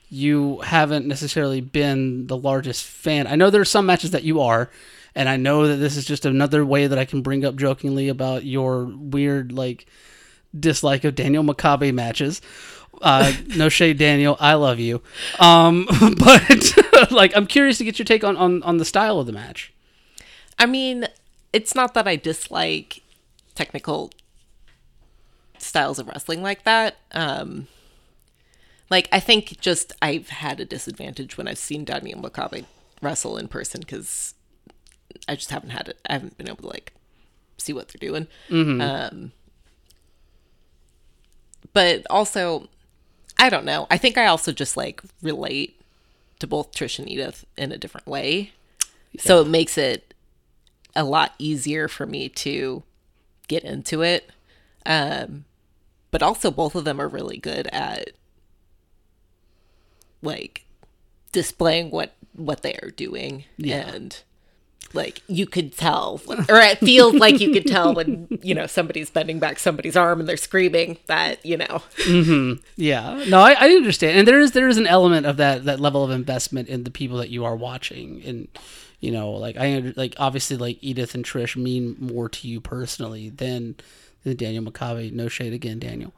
you 0.09 0.61
haven't 0.61 1.07
necessarily 1.07 1.61
been 1.61 2.29
the 2.29 2.37
largest 2.37 2.85
fan. 2.85 3.27
I 3.27 3.35
know 3.35 3.51
there 3.51 3.61
are 3.61 3.65
some 3.65 3.87
matches 3.87 4.13
that 4.13 4.23
you 4.23 4.41
are, 4.41 4.71
and 5.17 5.29
I 5.29 5.37
know 5.37 5.67
that 5.67 5.77
this 5.77 5.97
is 5.97 6.05
just 6.05 6.25
another 6.25 6.65
way 6.65 6.87
that 6.87 6.99
I 6.99 7.07
can 7.07 7.23
bring 7.23 7.45
up 7.45 7.57
jokingly 7.57 8.09
about 8.09 8.45
your 8.45 8.85
weird 8.85 9.51
like 9.51 9.87
dislike 10.59 11.05
of 11.05 11.15
Daniel 11.15 11.45
Makabe 11.45 11.93
matches. 11.93 12.41
Uh, 13.03 13.33
no 13.57 13.69
shade, 13.69 13.99
Daniel. 13.99 14.37
I 14.41 14.55
love 14.55 14.79
you. 14.79 15.03
Um, 15.39 15.87
but 16.19 16.75
like, 17.11 17.37
I'm 17.37 17.47
curious 17.47 17.79
to 17.79 17.85
get 17.85 17.99
your 17.99 18.07
take 18.07 18.25
on, 18.25 18.37
on 18.37 18.63
on 18.63 18.79
the 18.79 18.85
style 18.85 19.19
of 19.19 19.27
the 19.27 19.33
match. 19.33 19.73
I 20.59 20.67
mean, 20.67 21.07
it's 21.53 21.75
not 21.75 21.95
that 21.95 22.07
I 22.07 22.17
dislike 22.17 23.03
technical 23.55 24.11
styles 25.59 25.99
of 25.99 26.09
wrestling 26.09 26.43
like 26.43 26.65
that. 26.65 26.97
Um, 27.13 27.69
like 28.91 29.09
I 29.11 29.21
think 29.21 29.61
just 29.61 29.93
I've 30.03 30.29
had 30.29 30.61
a 30.61 30.65
disadvantage 30.65 31.37
when 31.37 31.49
I've 31.49 31.59
seen 31.59 31.85
Daniel 31.85 32.21
Makabe 32.21 32.67
wrestle 33.03 33.37
in 33.39 33.49
person 33.49 33.81
because 33.81 34.35
I 35.27 35.35
just 35.35 35.51
haven't 35.51 35.71
had 35.71 35.89
it. 35.89 35.99
I 36.09 36.15
haven't 36.15 36.37
been 36.37 36.49
able 36.49 36.63
to 36.63 36.69
like 36.69 36.93
see 37.59 37.73
what 37.73 37.89
they're 37.89 38.09
doing. 38.09 38.29
Um, 38.81 39.33
but 41.75 42.07
also, 42.09 42.69
I 43.39 43.51
don't 43.51 43.67
know. 43.67 43.87
I 43.91 43.99
think 43.99 44.17
I 44.17 44.27
also 44.27 44.53
just 44.53 44.77
like 44.77 45.03
relate 45.21 45.81
to 46.39 46.47
both 46.47 46.73
Trish 46.73 46.99
and 46.99 47.09
Edith 47.09 47.45
in 47.57 47.73
a 47.73 47.79
different 47.79 48.07
way. 48.07 48.53
So 49.19 49.43
it 49.43 49.49
makes 49.49 49.77
it 49.77 50.15
a 50.97 51.05
lot 51.05 51.35
easier 51.39 51.89
for 51.89 52.07
me 52.07 52.29
to 52.31 52.83
get 53.49 53.65
into 53.65 54.03
it. 54.03 54.31
Um, 54.87 55.45
but 56.11 56.23
also, 56.23 56.51
both 56.51 56.75
of 56.75 56.85
them 56.85 57.01
are 57.01 57.09
really 57.09 57.39
good 57.39 57.67
at 57.69 58.11
like 60.23 60.65
displaying 61.33 61.91
what 61.91 62.15
what 62.35 62.63
they 62.63 62.75
are 62.83 62.91
doing 62.91 63.45
and 63.85 64.23
like 64.95 65.23
you 65.27 65.47
could 65.47 65.77
tell. 65.77 66.21
Or 66.29 66.59
it 66.59 66.79
feels 66.79 67.15
like 67.15 67.41
you 67.41 67.53
could 67.53 67.67
tell 67.67 67.95
when 67.95 68.29
you 68.43 68.55
know 68.55 68.67
somebody's 68.67 69.11
bending 69.11 69.39
back 69.39 69.59
somebody's 69.59 69.97
arm 69.97 70.21
and 70.21 70.29
they're 70.29 70.37
screaming 70.37 70.99
that 71.07 71.45
you 71.45 71.57
know. 71.57 71.83
Yeah, 72.77 73.25
no, 73.29 73.41
I, 73.41 73.53
I 73.59 73.69
understand, 73.71 74.19
and 74.19 74.29
there 74.29 74.41
is 74.41 74.53
there 74.53 74.69
is 74.69 74.79
an 74.79 74.87
element 74.87 75.27
of 75.27 75.37
that 75.39 75.65
that 75.65 75.81
level 75.81 76.05
of 76.05 76.11
investment 76.11 76.69
in 76.69 76.85
the 76.85 76.91
people 76.91 77.19
that 77.19 77.31
you 77.31 77.45
are 77.45 77.57
watching, 77.57 78.23
and 78.25 78.49
you 79.01 79.11
know, 79.11 79.33
like 79.33 79.57
I 79.57 79.93
like 79.97 80.15
obviously 80.19 80.57
like 80.57 80.79
Edith 80.81 81.15
and 81.15 81.25
Trish 81.25 81.57
mean 81.57 81.97
more 81.99 82.29
to 82.29 82.49
you 82.49 82.61
personally 82.61 83.29
than 83.29 83.77
than 84.23 84.37
Daniel 84.37 84.65
Makabe. 84.65 85.13
No 85.13 85.29
shade 85.29 85.53
again, 85.53 85.79
Daniel, 85.79 86.13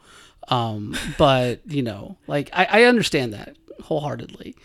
um, 0.48 0.96
but 1.18 1.60
you 1.66 1.82
know, 1.82 2.16
like 2.26 2.50
I, 2.52 2.64
I 2.70 2.82
understand 2.84 3.32
that 3.32 3.56
wholeheartedly. 3.82 4.56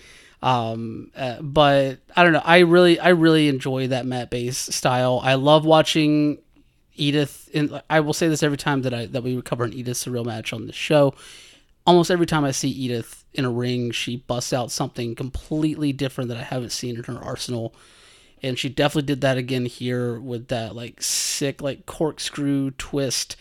Um, 0.42 1.12
uh, 1.16 1.42
but 1.42 2.00
I 2.16 2.24
don't 2.24 2.34
know. 2.34 2.42
I 2.44 2.60
really, 2.60 3.00
I 3.00 3.10
really 3.10 3.48
enjoy 3.48 3.88
that 3.88 4.06
mat 4.06 4.30
base 4.30 4.58
style. 4.58 5.22
I 5.24 5.36
love 5.36 5.66
watching 5.66 6.40
Edith. 6.96 7.50
And 7.54 7.82
I 7.90 8.00
will 8.00 8.14
say 8.14 8.28
this 8.28 8.44
every 8.44 8.58
time 8.58 8.82
that 8.84 8.94
I 8.94 9.06
that 9.08 9.24
we 9.24 9.42
cover 9.42 9.64
an 9.64 9.74
Edith 9.74 9.98
surreal 9.98 10.26
match 10.26 10.54
on 10.54 10.68
the 10.68 10.74
show. 10.74 11.14
Almost 11.86 12.12
every 12.12 12.26
time 12.26 12.44
I 12.44 12.52
see 12.52 12.70
Edith 12.70 13.24
in 13.34 13.46
a 13.46 13.50
ring, 13.50 13.92
she 13.92 14.18
busts 14.18 14.54
out 14.54 14.72
something 14.72 15.16
completely 15.16 15.94
different 15.94 16.28
that 16.30 16.38
I 16.38 16.44
haven't 16.44 16.72
seen 16.72 16.98
in 16.98 17.04
her 17.06 17.18
arsenal. 17.24 17.74
And 18.44 18.58
she 18.58 18.70
definitely 18.70 19.08
did 19.08 19.22
that 19.22 19.38
again 19.38 19.66
here 19.66 20.20
with 20.20 20.48
that 20.48 20.76
like 20.76 21.02
sick 21.02 21.62
like 21.62 21.86
corkscrew 21.86 22.72
twist 22.72 23.36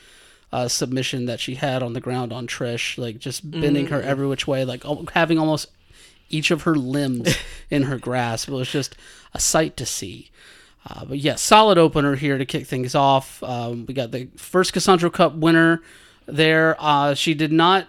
uh, 0.52 0.68
submission 0.68 1.26
that 1.26 1.40
she 1.40 1.54
had 1.54 1.82
on 1.82 1.92
the 1.92 2.00
ground 2.00 2.32
on 2.32 2.46
Trish, 2.46 2.98
like 2.98 3.18
just 3.18 3.48
bending 3.50 3.86
her 3.86 4.02
every 4.02 4.26
which 4.26 4.46
way, 4.46 4.64
like 4.64 4.82
having 5.12 5.38
almost 5.38 5.68
each 6.30 6.50
of 6.50 6.62
her 6.62 6.74
limbs 6.74 7.36
in 7.70 7.84
her 7.84 7.98
grasp. 7.98 8.48
It 8.48 8.52
was 8.52 8.70
just 8.70 8.96
a 9.34 9.40
sight 9.40 9.76
to 9.76 9.86
see. 9.86 10.30
Uh, 10.88 11.04
but 11.04 11.18
yeah, 11.18 11.34
solid 11.34 11.76
opener 11.76 12.14
here 12.14 12.38
to 12.38 12.46
kick 12.46 12.66
things 12.66 12.94
off. 12.94 13.42
Um, 13.42 13.84
we 13.86 13.92
got 13.92 14.12
the 14.12 14.28
first 14.36 14.72
Cassandro 14.72 15.10
Cup 15.10 15.34
winner 15.34 15.82
there. 16.26 16.76
Uh, 16.78 17.14
she 17.14 17.34
did 17.34 17.52
not 17.52 17.86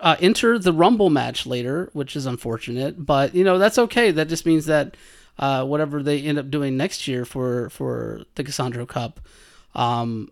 uh, 0.00 0.16
enter 0.20 0.58
the 0.58 0.72
Rumble 0.72 1.10
match 1.10 1.44
later, 1.44 1.90
which 1.92 2.14
is 2.14 2.26
unfortunate, 2.26 3.04
but 3.04 3.34
you 3.34 3.42
know 3.42 3.58
that's 3.58 3.78
okay. 3.78 4.12
That 4.12 4.28
just 4.28 4.46
means 4.46 4.66
that 4.66 4.96
uh, 5.38 5.64
whatever 5.64 6.02
they 6.02 6.20
end 6.22 6.38
up 6.38 6.50
doing 6.50 6.76
next 6.76 7.08
year 7.08 7.24
for 7.24 7.68
for 7.70 8.22
the 8.36 8.44
Cassandro 8.44 8.86
Cup. 8.86 9.20
Um, 9.74 10.30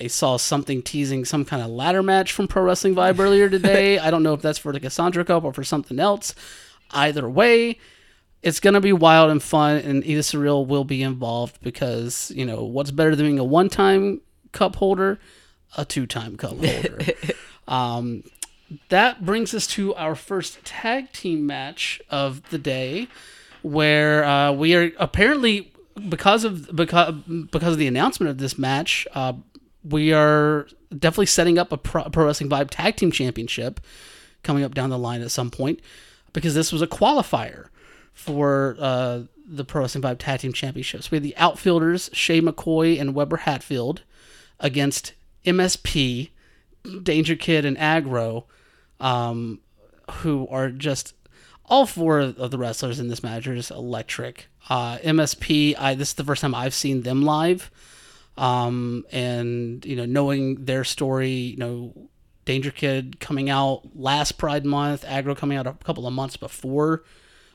I 0.00 0.08
saw 0.08 0.36
something 0.36 0.82
teasing 0.82 1.24
some 1.24 1.44
kind 1.44 1.62
of 1.62 1.68
ladder 1.68 2.02
match 2.02 2.32
from 2.32 2.48
Pro 2.48 2.62
Wrestling 2.62 2.94
Vibe 2.94 3.18
earlier 3.18 3.48
today. 3.48 3.98
I 4.00 4.10
don't 4.10 4.22
know 4.22 4.34
if 4.34 4.42
that's 4.42 4.58
for 4.58 4.72
the 4.72 4.80
Cassandro 4.80 5.24
Cup 5.24 5.44
or 5.44 5.52
for 5.52 5.64
something 5.64 5.98
else. 5.98 6.34
Either 6.90 7.28
way, 7.28 7.78
it's 8.42 8.60
gonna 8.60 8.80
be 8.80 8.92
wild 8.92 9.30
and 9.30 9.42
fun, 9.42 9.76
and 9.78 10.06
Edith 10.06 10.26
Surreal 10.26 10.66
will 10.66 10.84
be 10.84 11.02
involved 11.02 11.60
because 11.62 12.32
you 12.34 12.46
know 12.46 12.64
what's 12.64 12.90
better 12.90 13.16
than 13.16 13.26
being 13.26 13.38
a 13.38 13.44
one-time 13.44 14.20
cup 14.52 14.76
holder, 14.76 15.18
a 15.76 15.84
two-time 15.84 16.36
cup 16.36 16.52
holder. 16.64 16.98
um, 17.68 18.22
that 18.88 19.24
brings 19.24 19.54
us 19.54 19.66
to 19.66 19.94
our 19.94 20.14
first 20.14 20.64
tag 20.64 21.12
team 21.12 21.46
match 21.46 22.00
of 22.10 22.48
the 22.50 22.58
day, 22.58 23.08
where 23.62 24.24
uh, 24.24 24.52
we 24.52 24.74
are 24.74 24.92
apparently 24.98 25.72
because 26.08 26.44
of 26.44 26.74
because 26.76 27.14
because 27.50 27.72
of 27.72 27.78
the 27.78 27.86
announcement 27.86 28.30
of 28.30 28.38
this 28.38 28.58
match, 28.58 29.06
uh, 29.14 29.32
we 29.82 30.12
are 30.12 30.68
definitely 30.96 31.26
setting 31.26 31.58
up 31.58 31.72
a 31.72 31.76
pro, 31.78 32.04
pro 32.04 32.26
wrestling 32.26 32.50
vibe 32.50 32.68
tag 32.70 32.96
team 32.96 33.10
championship 33.10 33.80
coming 34.42 34.62
up 34.62 34.74
down 34.74 34.90
the 34.90 34.98
line 34.98 35.22
at 35.22 35.30
some 35.30 35.50
point 35.50 35.80
because 36.36 36.54
this 36.54 36.70
was 36.70 36.82
a 36.82 36.86
qualifier 36.86 37.68
for 38.12 38.76
uh, 38.78 39.22
the 39.46 39.64
Pro 39.64 39.80
Wrestling 39.80 40.02
Vibe 40.02 40.18
Tag 40.18 40.40
Team 40.40 40.52
Championships. 40.52 41.10
We 41.10 41.16
had 41.16 41.22
the 41.22 41.36
outfielders 41.38 42.10
Shay 42.12 42.42
McCoy 42.42 43.00
and 43.00 43.14
Weber 43.14 43.38
Hatfield 43.38 44.02
against 44.60 45.14
MSP, 45.46 46.28
Danger 47.02 47.36
Kid, 47.36 47.64
and 47.64 47.78
Aggro, 47.78 48.44
um, 49.00 49.60
who 50.10 50.46
are 50.48 50.68
just 50.68 51.14
all 51.64 51.86
four 51.86 52.20
of 52.20 52.50
the 52.50 52.58
wrestlers 52.58 53.00
in 53.00 53.08
this 53.08 53.22
match 53.22 53.46
are 53.46 53.54
just 53.54 53.70
electric. 53.70 54.48
Uh, 54.68 54.98
MSP, 54.98 55.74
I 55.78 55.94
this 55.94 56.08
is 56.08 56.14
the 56.14 56.24
first 56.24 56.42
time 56.42 56.54
I've 56.54 56.74
seen 56.74 57.00
them 57.00 57.22
live, 57.22 57.70
um, 58.36 59.06
and 59.10 59.82
you 59.86 59.96
know 59.96 60.04
knowing 60.04 60.66
their 60.66 60.84
story, 60.84 61.30
you 61.30 61.56
know 61.56 62.10
Danger 62.46 62.70
Kid 62.70 63.20
coming 63.20 63.50
out 63.50 63.82
last 63.94 64.38
Pride 64.38 64.64
Month, 64.64 65.04
Aggro 65.04 65.36
coming 65.36 65.58
out 65.58 65.66
a 65.66 65.74
couple 65.74 66.06
of 66.06 66.14
months 66.14 66.38
before 66.38 67.02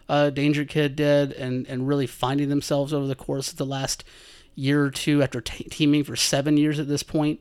uh, 0.08 0.30
Danger 0.30 0.66
Kid 0.66 0.96
did, 0.96 1.32
and 1.32 1.66
and 1.68 1.88
really 1.88 2.06
finding 2.06 2.50
themselves 2.50 2.94
over 2.94 3.08
the 3.08 3.16
course 3.16 3.52
of 3.52 3.58
the 3.58 3.66
last 3.66 4.04
year 4.54 4.84
or 4.84 4.92
two 4.92 5.24
after 5.24 5.40
t- 5.40 5.64
teaming 5.64 6.04
for 6.04 6.18
seven 6.18 6.58
years 6.58 6.80
at 6.80 6.90
this 6.90 7.02
point. 7.02 7.40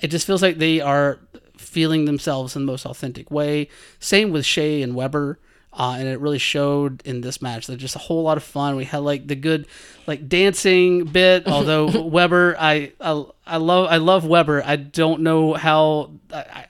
It 0.00 0.08
just 0.08 0.26
feels 0.26 0.42
like 0.42 0.56
they 0.56 0.80
are 0.80 1.20
feeling 1.58 2.06
themselves 2.06 2.56
in 2.56 2.62
the 2.62 2.72
most 2.72 2.86
authentic 2.86 3.30
way. 3.30 3.68
Same 4.00 4.30
with 4.30 4.46
Shay 4.46 4.82
and 4.82 4.94
Weber. 4.94 5.38
Uh, 5.70 5.96
and 5.98 6.08
it 6.08 6.18
really 6.18 6.38
showed 6.38 7.02
in 7.04 7.20
this 7.20 7.42
match. 7.42 7.66
They're 7.66 7.76
just 7.76 7.94
a 7.94 8.00
whole 8.00 8.22
lot 8.22 8.38
of 8.38 8.42
fun. 8.42 8.74
We 8.74 8.84
had 8.84 8.98
like 8.98 9.28
the 9.28 9.36
good, 9.36 9.66
like 10.06 10.28
dancing 10.28 11.04
bit. 11.04 11.46
Although 11.46 12.02
Weber, 12.06 12.56
I, 12.58 12.92
I 13.00 13.24
I 13.46 13.58
love 13.58 13.86
I 13.88 13.98
love 13.98 14.26
Weber. 14.26 14.62
I 14.64 14.76
don't 14.76 15.20
know 15.20 15.52
how. 15.54 16.12
I, 16.32 16.66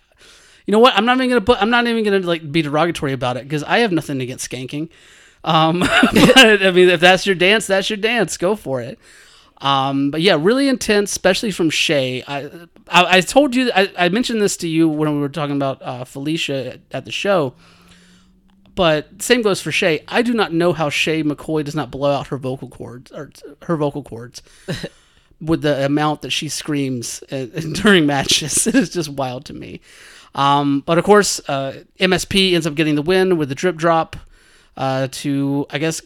you 0.69 0.73
know 0.73 0.81
what? 0.81 0.95
I'm 0.95 1.07
not 1.07 1.17
even 1.17 1.31
gonna 1.31 1.41
put. 1.41 1.63
I'm 1.63 1.71
not 1.71 1.87
even 1.87 2.05
gonna 2.05 2.19
like 2.19 2.53
be 2.53 2.61
derogatory 2.61 3.15
about 3.15 3.39
it 3.39 3.45
because 3.45 3.65
I 3.65 3.79
have 3.79 3.91
nothing 3.91 4.21
against 4.21 4.51
skanking. 4.51 4.91
Um, 5.43 5.79
but 6.13 6.37
I 6.63 6.71
mean, 6.73 6.91
if 6.91 7.01
that's 7.01 7.25
your 7.25 7.37
dance, 7.37 7.67
that's 7.67 7.89
your 7.89 7.97
dance. 7.97 8.37
Go 8.37 8.55
for 8.55 8.83
it. 8.83 8.99
Um, 9.63 10.11
but 10.11 10.21
yeah, 10.21 10.37
really 10.39 10.69
intense, 10.69 11.11
especially 11.11 11.53
from 11.53 11.71
Shay. 11.71 12.23
I, 12.29 12.51
I, 12.87 13.17
I 13.17 13.21
told 13.23 13.55
you, 13.55 13.71
I, 13.75 13.91
I 13.97 14.09
mentioned 14.11 14.43
this 14.43 14.59
to 14.59 14.69
you 14.69 14.91
when 14.91 15.11
we 15.15 15.21
were 15.21 15.31
talking 15.31 15.57
about 15.57 15.81
uh, 15.81 16.05
Felicia 16.05 16.75
at, 16.75 16.81
at 16.91 17.05
the 17.07 17.13
show. 17.13 17.55
But 18.75 19.23
same 19.23 19.41
goes 19.41 19.63
for 19.63 19.73
Shay. 19.73 20.05
I 20.07 20.21
do 20.21 20.35
not 20.35 20.53
know 20.53 20.75
how 20.75 20.91
Shay 20.91 21.23
McCoy 21.23 21.65
does 21.65 21.75
not 21.75 21.91
blow 21.91 22.13
out 22.13 22.27
her 22.27 22.37
vocal 22.37 22.69
cords 22.69 23.11
or 23.11 23.31
her 23.63 23.79
vocal 23.79 24.03
cords 24.03 24.43
with 25.41 25.63
the 25.63 25.83
amount 25.87 26.21
that 26.23 26.31
she 26.31 26.51
screams 26.51 27.25
uh, 27.33 27.47
during 27.73 28.05
matches. 28.05 28.67
it 28.67 28.75
is 28.75 28.91
just 28.91 29.09
wild 29.09 29.47
to 29.47 29.55
me. 29.55 29.81
Um, 30.35 30.83
but 30.87 30.99
of 30.99 31.05
course, 31.05 31.41
uh, 31.49 31.85
MSP 31.99 32.53
ends 32.53 32.67
up 32.67 32.75
getting 32.75 32.95
the 32.95 33.03
win 33.03 33.37
with 33.37 33.49
the 33.49 33.55
drip 33.55 33.77
drop 33.77 34.17
uh, 34.77 35.09
to, 35.11 35.67
I 35.71 35.79
guess, 35.79 36.03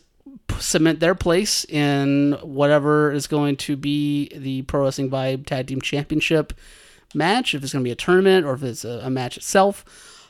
cement 0.58 1.00
their 1.00 1.14
place 1.14 1.64
in 1.64 2.36
whatever 2.42 3.12
is 3.12 3.26
going 3.26 3.56
to 3.56 3.76
be 3.76 4.30
the 4.34 4.62
Pro 4.62 4.84
Wrestling 4.84 5.10
Vibe 5.10 5.46
Tag 5.46 5.66
Team 5.66 5.80
Championship 5.80 6.52
match. 7.14 7.54
If 7.54 7.62
it's 7.62 7.72
going 7.72 7.84
to 7.84 7.88
be 7.88 7.92
a 7.92 7.96
tournament 7.96 8.46
or 8.46 8.54
if 8.54 8.62
it's 8.62 8.84
a, 8.84 9.00
a 9.04 9.10
match 9.10 9.36
itself. 9.36 9.84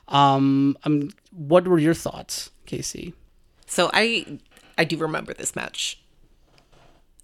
Um, 0.08 0.76
um, 0.84 1.10
what 1.30 1.66
were 1.66 1.78
your 1.78 1.94
thoughts, 1.94 2.50
Casey? 2.66 3.14
So 3.66 3.90
I 3.92 4.38
I 4.76 4.84
do 4.84 4.96
remember 4.96 5.32
this 5.32 5.56
match 5.56 5.98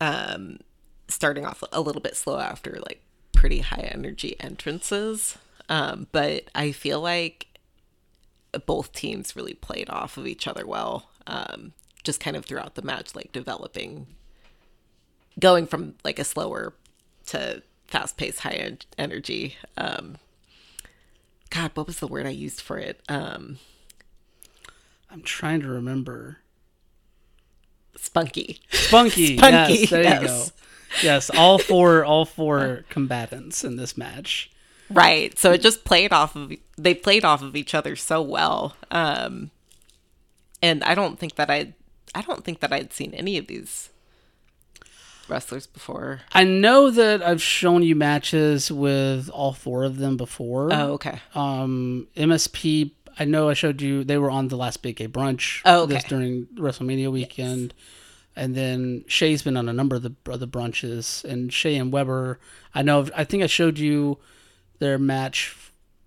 um 0.01 0.61
starting 1.09 1.45
off 1.45 1.65
a 1.73 1.81
little 1.81 2.01
bit 2.01 2.17
slow 2.17 2.39
after 2.39 2.79
like 2.87 3.03
pretty 3.33 3.61
high 3.61 3.91
energy 3.93 4.37
entrances. 4.41 5.37
Um 5.69 6.07
but 6.13 6.45
I 6.55 6.73
feel 6.73 7.01
like 7.01 7.47
both 8.67 8.93
teams 8.93 9.37
really 9.37 9.55
played 9.55 9.91
off 9.91 10.17
of 10.17 10.27
each 10.27 10.47
other 10.47 10.67
well. 10.67 11.11
Um 11.27 11.73
just 12.05 12.21
kind 12.21 12.37
of 12.37 12.45
throughout 12.45 12.75
the 12.75 12.83
match 12.83 13.15
like 13.15 13.33
developing 13.33 14.07
going 15.39 15.67
from 15.67 15.95
like 16.05 16.19
a 16.19 16.25
slower 16.25 16.75
to 17.27 17.63
fast 17.87 18.17
paced 18.17 18.41
high 18.41 18.53
en- 18.53 18.79
energy 18.97 19.57
um 19.77 20.17
God, 21.51 21.71
what 21.75 21.87
was 21.87 21.99
the 22.01 22.07
word 22.07 22.27
I 22.27 22.31
used 22.31 22.61
for 22.61 22.79
it? 22.79 23.01
Um, 23.09 23.59
I'm 25.11 25.23
trying 25.23 25.61
to 25.61 25.69
remember. 25.69 26.39
spunky. 27.97 28.61
Spunky. 28.71 29.37
Spunky, 29.39 29.75
yes, 29.75 29.91
there 29.91 30.21
you 30.21 30.27
go. 30.27 30.45
Yes, 31.03 31.31
all 31.31 31.59
four 31.59 32.05
all 32.05 32.25
four 32.27 32.85
combatants 32.91 33.65
in 33.65 33.77
this 33.77 33.97
match. 33.97 34.51
Right. 34.91 35.39
So 35.39 35.53
it 35.53 35.61
just 35.61 35.85
played 35.85 36.13
off 36.13 36.35
of 36.37 36.53
they 36.77 36.95
played 36.95 37.25
off 37.25 37.43
of 37.43 37.57
each 37.57 37.75
other 37.75 37.97
so 37.97 38.23
well. 38.23 38.77
Um 38.91 39.51
and 40.63 40.83
I 40.85 40.95
don't 40.95 41.19
think 41.19 41.37
that 41.37 41.51
I 41.51 41.75
I 42.15 42.23
don't 42.23 42.45
think 42.45 42.61
that 42.61 42.73
I'd 42.73 42.93
seen 42.93 43.15
any 43.15 43.39
of 43.39 43.47
these 43.47 43.91
wrestlers 45.29 45.67
before. 45.67 46.21
I 46.33 46.45
know 46.45 46.91
that 46.91 47.23
I've 47.23 47.43
shown 47.43 47.83
you 47.83 47.95
matches 47.95 48.71
with 48.73 49.29
all 49.31 49.53
four 49.53 49.85
of 49.85 49.99
them 49.99 50.17
before. 50.17 50.73
Oh, 50.73 50.93
okay. 50.95 51.21
Um, 51.35 52.09
MSP. 52.17 52.93
I 53.19 53.25
know 53.25 53.49
I 53.49 53.55
showed 53.55 53.83
you. 53.83 54.05
They 54.05 54.19
were 54.19 54.31
on 54.31 54.49
the 54.49 54.57
last 54.57 54.83
Big 54.83 54.97
Gay 54.97 55.09
Brunch. 55.09 55.61
Oh, 55.65 55.83
okay. 55.83 55.95
This 55.95 56.05
during 56.05 56.47
WrestleMania 56.55 57.11
weekend, 57.11 57.75
and 58.37 58.55
then 58.55 59.05
Shay's 59.09 59.43
been 59.43 59.57
on 59.57 59.69
a 59.69 59.73
number 59.73 59.97
of 59.97 60.03
the 60.03 60.15
other 60.31 60.47
brunches. 60.47 61.25
And 61.25 61.53
Shay 61.53 61.77
and 61.77 61.93
Weber. 61.93 62.39
I 62.75 62.83
know. 62.83 63.09
I 63.15 63.25
think 63.25 63.43
I 63.43 63.47
showed 63.47 63.79
you 63.79 64.19
their 64.79 64.99
match. 64.99 65.57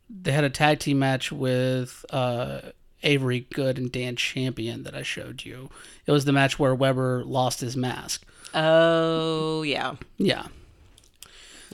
They 0.09 0.31
had 0.31 0.43
a 0.43 0.49
tag 0.49 0.79
team 0.79 0.99
match 0.99 1.31
with 1.31 2.05
uh, 2.09 2.61
Avery 3.03 3.47
Good 3.53 3.77
and 3.77 3.91
Dan 3.91 4.15
Champion 4.15 4.83
that 4.83 4.95
I 4.95 5.03
showed 5.03 5.45
you. 5.45 5.69
It 6.05 6.11
was 6.11 6.25
the 6.25 6.33
match 6.33 6.59
where 6.59 6.75
Weber 6.75 7.23
lost 7.25 7.61
his 7.61 7.77
mask. 7.77 8.25
Oh, 8.53 9.61
yeah. 9.63 9.95
Yeah. 10.17 10.47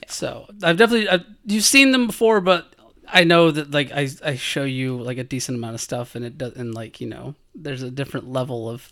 So 0.06 0.46
I've 0.62 0.76
definitely 0.76 1.08
I've, 1.08 1.24
you've 1.44 1.64
seen 1.64 1.92
them 1.92 2.06
before, 2.06 2.40
but 2.40 2.74
I 3.06 3.24
know 3.24 3.50
that 3.50 3.70
like 3.70 3.90
I 3.92 4.08
I 4.24 4.36
show 4.36 4.64
you 4.64 4.96
like 5.00 5.18
a 5.18 5.24
decent 5.24 5.58
amount 5.58 5.74
of 5.74 5.80
stuff, 5.80 6.14
and 6.14 6.24
it 6.24 6.38
does 6.38 6.54
and 6.54 6.74
like 6.74 7.00
you 7.00 7.06
know 7.06 7.34
there's 7.54 7.82
a 7.82 7.90
different 7.90 8.30
level 8.30 8.70
of 8.70 8.90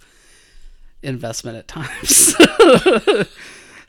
investment 1.02 1.56
at 1.56 1.68
times. 1.68 2.34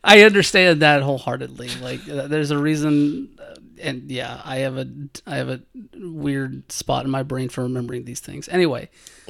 I 0.07 0.21
understand 0.21 0.81
that 0.81 1.03
wholeheartedly. 1.03 1.69
Like 1.81 2.07
uh, 2.09 2.27
there's 2.27 2.51
a 2.51 2.57
reason, 2.57 3.37
uh, 3.39 3.55
and 3.81 4.09
yeah, 4.09 4.41
I 4.43 4.57
have 4.57 4.77
a 4.77 4.87
I 5.25 5.35
have 5.35 5.49
a 5.49 5.61
weird 5.95 6.71
spot 6.71 7.05
in 7.05 7.11
my 7.11 7.23
brain 7.23 7.49
for 7.49 7.63
remembering 7.63 8.05
these 8.05 8.19
things. 8.21 8.47
Anyway. 8.49 8.89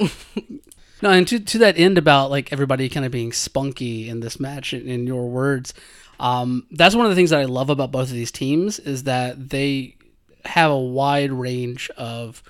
No, 1.00 1.10
and 1.10 1.28
to, 1.28 1.38
to 1.38 1.58
that 1.58 1.78
end 1.78 1.96
about 1.96 2.30
like 2.30 2.52
everybody 2.52 2.88
kind 2.88 3.06
of 3.06 3.12
being 3.12 3.32
spunky 3.32 4.08
in 4.08 4.18
this 4.18 4.40
match 4.40 4.72
in, 4.72 4.88
in 4.88 5.06
your 5.06 5.28
words, 5.28 5.72
um, 6.18 6.66
that's 6.72 6.94
one 6.96 7.06
of 7.06 7.10
the 7.10 7.14
things 7.14 7.30
that 7.30 7.40
I 7.40 7.44
love 7.44 7.70
about 7.70 7.92
both 7.92 8.08
of 8.08 8.14
these 8.14 8.32
teams 8.32 8.78
is 8.80 9.04
that 9.04 9.50
they 9.50 9.96
have 10.44 10.70
a 10.70 10.78
wide 10.78 11.30
range 11.30 11.90
of 11.90 12.42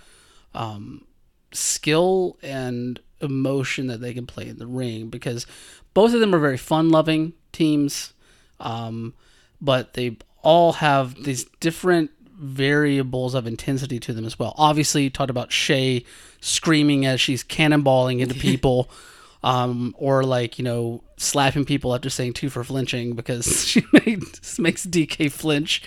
um, 0.54 1.04
skill 1.52 2.38
and 2.42 2.99
emotion 3.20 3.88
that 3.88 4.00
they 4.00 4.14
can 4.14 4.26
play 4.26 4.49
in 4.49 4.58
the 4.58 4.66
ring 4.66 5.08
because 5.08 5.47
both 5.92 6.14
of 6.14 6.20
them 6.20 6.35
are 6.35 6.38
very 6.38 6.56
fun 6.56 6.88
loving 6.88 7.35
teams, 7.52 8.14
um, 8.61 9.15
but 9.61 9.95
they 9.95 10.17
all 10.43 10.75
have 10.75 11.23
these 11.25 11.45
different 11.61 12.11
variables 12.38 13.35
of 13.35 13.47
intensity 13.47 13.99
to 13.99 14.12
them 14.12 14.25
as 14.25 14.38
well. 14.38 14.55
Obviously, 14.57 15.04
you 15.04 15.11
talked 15.11 15.30
about 15.30 15.52
Shay 15.52 16.04
screaming 16.41 17.04
as 17.04 17.21
she's 17.21 17.43
cannonballing 17.43 18.21
into 18.21 18.35
people. 18.39 18.91
Um, 19.41 19.95
or 19.99 20.25
like 20.25 20.59
you 20.59 20.65
know 20.65 21.04
slapping 21.17 21.65
people 21.65 21.95
after 21.95 22.11
saying 22.11 22.32
two 22.32 22.50
for 22.50 22.65
flinching 22.65 23.15
because 23.15 23.65
she 23.69 23.85
made, 23.93 24.25
makes 24.59 24.85
DK 24.85 25.30
flinch 25.30 25.80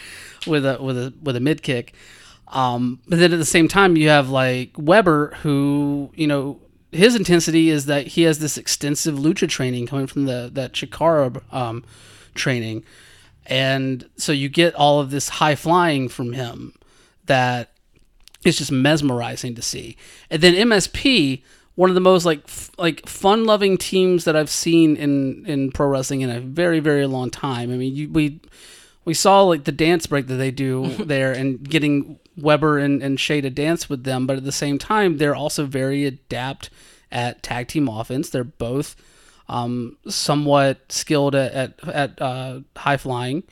with 0.48 0.66
a 0.66 0.82
with 0.82 0.98
a 0.98 1.14
with 1.22 1.36
a 1.36 1.42
mid 1.42 1.62
kick. 1.62 1.94
Um, 2.48 3.00
but 3.08 3.20
then 3.20 3.34
at 3.34 3.38
the 3.38 3.46
same 3.46 3.68
time, 3.68 3.98
you 3.98 4.08
have 4.08 4.30
like 4.30 4.72
Weber, 4.78 5.36
who 5.42 6.12
you 6.16 6.28
know 6.28 6.62
his 6.92 7.16
intensity 7.16 7.70
is 7.70 7.86
that 7.86 8.08
he 8.08 8.24
has 8.24 8.40
this 8.40 8.58
extensive 8.58 9.16
lucha 9.16 9.48
training 9.48 9.88
coming 9.88 10.08
from 10.08 10.26
the 10.26 10.50
that 10.54 10.74
Chikara 10.74 11.42
um, 11.54 11.84
training, 12.36 12.84
and 13.46 14.08
so 14.18 14.32
you 14.32 14.50
get 14.50 14.76
all 14.76 15.00
of 15.00 15.12
this 15.12 15.30
high 15.30 15.56
flying 15.56 16.08
from 16.10 16.34
him 16.34 16.74
that 17.26 17.72
is 18.44 18.58
just 18.58 18.72
mesmerizing 18.72 19.56
to 19.56 19.62
see. 19.62 19.98
And 20.30 20.42
then 20.42 20.54
MSP, 20.54 21.44
one 21.76 21.90
of 21.90 21.96
the 21.96 22.02
most 22.02 22.26
like 22.26 22.44
f- 22.46 22.72
like 22.78 23.08
fun 23.08 23.46
loving 23.46 23.78
teams 23.78 24.26
that 24.26 24.36
I've 24.36 24.50
seen 24.50 24.96
in 24.96 25.46
in 25.46 25.72
pro 25.72 25.88
wrestling 25.88 26.22
in 26.22 26.30
a 26.30 26.40
very 26.40 26.80
very 26.80 27.06
long 27.08 27.30
time. 27.30 27.72
I 27.72 27.76
mean, 27.76 27.96
you, 27.96 28.10
we 28.10 28.42
we 29.06 29.14
saw 29.14 29.44
like 29.44 29.64
the 29.64 29.72
dance 29.72 30.06
break 30.08 30.28
that 30.28 30.36
they 30.36 30.52
do 30.52 30.96
there 31.06 31.32
and 31.32 31.68
getting 31.68 32.20
Weber 32.38 32.78
and, 32.78 33.02
and 33.04 33.20
Shay 33.20 33.42
to 33.42 33.50
dance 33.50 33.90
with 33.90 34.04
them, 34.04 34.26
but 34.26 34.38
at 34.38 34.44
the 34.44 34.52
same 34.52 34.78
time, 34.78 35.18
they're 35.18 35.36
also 35.36 35.66
very 35.66 36.06
adept 36.06 36.70
at 37.12 37.44
tag 37.44 37.68
team 37.68 37.88
offense. 37.88 38.30
They're 38.30 38.44
both 38.44 38.96
um, 39.52 39.98
somewhat 40.08 40.92
skilled 40.92 41.36
at 41.36 41.52
at, 41.52 41.90
at 41.90 42.22
uh, 42.22 42.62
high 42.76 42.98
flying. 42.98 43.44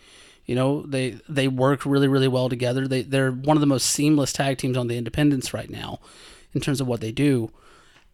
You 0.46 0.56
know, 0.56 0.82
they 0.84 1.20
they 1.28 1.48
work 1.48 1.86
really 1.86 2.08
really 2.08 2.30
well 2.30 2.50
together. 2.50 2.88
They 2.88 3.04
they're 3.04 3.32
one 3.32 3.58
of 3.58 3.62
the 3.62 3.68
most 3.68 3.88
seamless 3.88 4.34
tag 4.34 4.58
teams 4.58 4.78
on 4.78 4.88
the 4.88 4.98
independents 4.98 5.54
right 5.54 5.70
now, 5.70 6.00
in 6.54 6.62
terms 6.62 6.82
of 6.82 6.88
what 6.88 7.02
they 7.02 7.12
do, 7.12 7.52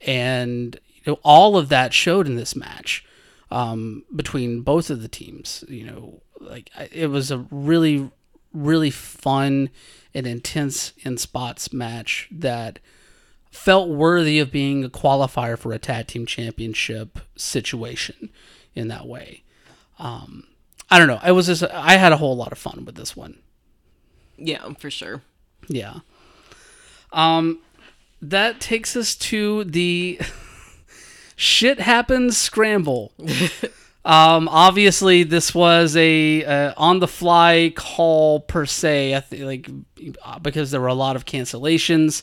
and 0.01 0.77
you 0.95 1.13
know, 1.13 1.19
all 1.23 1.57
of 1.57 1.69
that 1.69 1.93
showed 1.93 2.25
in 2.25 2.35
this 2.35 2.55
match 2.55 3.05
um, 3.51 4.03
between 4.13 4.61
both 4.61 4.89
of 4.89 5.03
the 5.03 5.07
teams. 5.07 5.63
You 5.69 5.85
know, 5.85 6.21
like 6.41 6.71
it 6.91 7.11
was 7.11 7.29
a 7.29 7.45
really 7.51 8.09
really 8.51 8.89
fun 8.89 9.69
and 10.13 10.25
intense 10.25 10.93
in 11.03 11.17
spots 11.17 11.71
match 11.71 12.27
that 12.31 12.79
felt 13.55 13.89
worthy 13.89 14.39
of 14.39 14.51
being 14.51 14.83
a 14.83 14.89
qualifier 14.89 15.57
for 15.57 15.71
a 15.71 15.79
tag 15.79 16.07
team 16.07 16.25
championship 16.25 17.19
situation 17.35 18.29
in 18.75 18.89
that 18.89 19.07
way. 19.07 19.43
Um, 19.97 20.45
I 20.89 20.99
don't 20.99 21.07
know. 21.07 21.19
I 21.21 21.31
was 21.31 21.47
just 21.47 21.63
I 21.63 21.97
had 21.97 22.11
a 22.11 22.17
whole 22.17 22.35
lot 22.35 22.51
of 22.51 22.57
fun 22.57 22.83
with 22.85 22.95
this 22.95 23.15
one. 23.15 23.39
Yeah, 24.37 24.73
for 24.77 24.91
sure. 24.91 25.21
Yeah. 25.67 25.99
Um, 27.13 27.59
that 28.21 28.59
takes 28.59 28.95
us 28.95 29.15
to 29.15 29.63
the 29.63 30.19
shit 31.35 31.79
happens 31.79 32.37
scramble. 32.37 33.13
um, 34.05 34.47
obviously, 34.49 35.23
this 35.23 35.55
was 35.55 35.95
a 35.95 36.43
uh, 36.43 36.73
on 36.77 36.99
the 36.99 37.07
fly 37.07 37.71
call 37.75 38.41
per 38.41 38.65
se. 38.65 39.15
I 39.15 39.21
think 39.21 39.43
like 39.43 40.41
because 40.41 40.71
there 40.71 40.81
were 40.81 40.87
a 40.87 40.93
lot 40.93 41.15
of 41.15 41.25
cancellations 41.25 42.21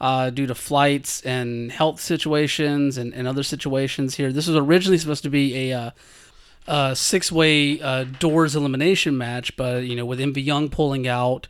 uh, 0.00 0.30
due 0.30 0.46
to 0.46 0.54
flights 0.54 1.22
and 1.22 1.70
health 1.70 2.00
situations 2.00 2.98
and, 2.98 3.14
and 3.14 3.28
other 3.28 3.42
situations 3.42 4.16
here. 4.16 4.32
This 4.32 4.46
was 4.46 4.56
originally 4.56 4.98
supposed 4.98 5.22
to 5.22 5.30
be 5.30 5.70
a 5.70 5.78
uh, 5.78 5.90
uh, 6.66 6.94
six-way 6.94 7.80
uh, 7.80 8.04
doors 8.04 8.56
elimination 8.56 9.16
match, 9.16 9.56
but 9.56 9.84
you 9.84 9.96
know, 9.96 10.06
with 10.06 10.18
MV 10.18 10.44
Young 10.44 10.68
pulling 10.68 11.06
out, 11.06 11.48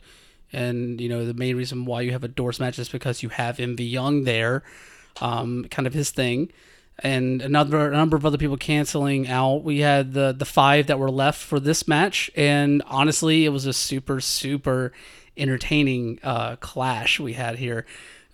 and 0.53 1.01
you 1.01 1.09
know, 1.09 1.25
the 1.25 1.33
main 1.33 1.55
reason 1.55 1.85
why 1.85 2.01
you 2.01 2.11
have 2.11 2.23
a 2.23 2.27
doors 2.27 2.59
match 2.59 2.77
is 2.79 2.89
because 2.89 3.23
you 3.23 3.29
have 3.29 3.57
MV 3.57 3.89
Young 3.89 4.23
there, 4.23 4.63
um, 5.21 5.65
kind 5.71 5.87
of 5.87 5.93
his 5.93 6.11
thing, 6.11 6.51
and 6.99 7.41
another 7.41 7.89
a 7.89 7.95
number 7.95 8.15
of 8.15 8.25
other 8.25 8.37
people 8.37 8.57
canceling 8.57 9.27
out. 9.27 9.63
We 9.63 9.79
had 9.79 10.13
the 10.13 10.33
the 10.37 10.45
five 10.45 10.87
that 10.87 10.99
were 10.99 11.11
left 11.11 11.41
for 11.41 11.59
this 11.59 11.87
match, 11.87 12.29
and 12.35 12.83
honestly, 12.85 13.45
it 13.45 13.49
was 13.49 13.65
a 13.65 13.73
super 13.73 14.21
super 14.21 14.91
entertaining 15.37 16.19
uh, 16.23 16.55
clash 16.57 17.19
we 17.19 17.33
had 17.33 17.57
here. 17.57 17.85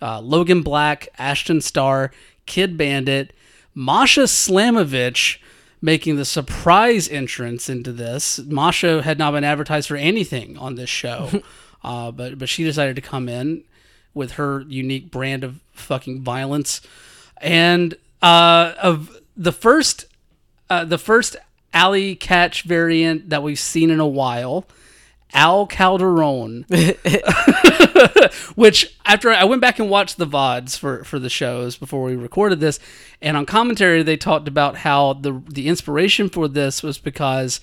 Uh, 0.02 0.20
Logan 0.20 0.62
Black, 0.62 1.08
Ashton 1.16 1.60
Starr, 1.60 2.10
Kid 2.44 2.76
Bandit, 2.76 3.32
Masha 3.74 4.22
Slamovich 4.22 5.38
making 5.80 6.16
the 6.16 6.24
surprise 6.24 7.08
entrance 7.08 7.68
into 7.68 7.92
this. 7.92 8.38
Masha 8.38 9.02
had 9.02 9.18
not 9.18 9.32
been 9.32 9.44
advertised 9.44 9.88
for 9.88 9.96
anything 9.96 10.56
on 10.56 10.76
this 10.76 10.90
show, 10.90 11.42
uh, 11.84 12.10
but 12.10 12.38
but 12.38 12.48
she 12.48 12.64
decided 12.64 12.96
to 12.96 13.02
come 13.02 13.28
in 13.28 13.64
with 14.14 14.32
her 14.32 14.62
unique 14.68 15.10
brand 15.10 15.42
of 15.42 15.60
fucking 15.72 16.22
violence, 16.22 16.80
and 17.38 17.94
uh, 18.22 18.74
of 18.80 19.18
the 19.36 19.52
first 19.52 20.06
uh, 20.70 20.84
the 20.84 20.98
first 20.98 21.36
Allie 21.74 22.16
Katch 22.16 22.62
variant 22.62 23.30
that 23.30 23.42
we've 23.42 23.58
seen 23.58 23.90
in 23.90 24.00
a 24.00 24.06
while. 24.06 24.66
Al 25.34 25.66
Calderon, 25.66 26.66
which 28.54 28.94
after 29.06 29.30
I 29.30 29.44
went 29.44 29.62
back 29.62 29.78
and 29.78 29.88
watched 29.88 30.18
the 30.18 30.26
VODs 30.26 30.78
for, 30.78 31.04
for 31.04 31.18
the 31.18 31.30
shows 31.30 31.76
before 31.76 32.02
we 32.02 32.16
recorded 32.16 32.60
this, 32.60 32.78
and 33.20 33.36
on 33.36 33.46
commentary 33.46 34.02
they 34.02 34.16
talked 34.16 34.46
about 34.46 34.76
how 34.76 35.14
the 35.14 35.42
the 35.48 35.68
inspiration 35.68 36.28
for 36.28 36.48
this 36.48 36.82
was 36.82 36.98
because 36.98 37.60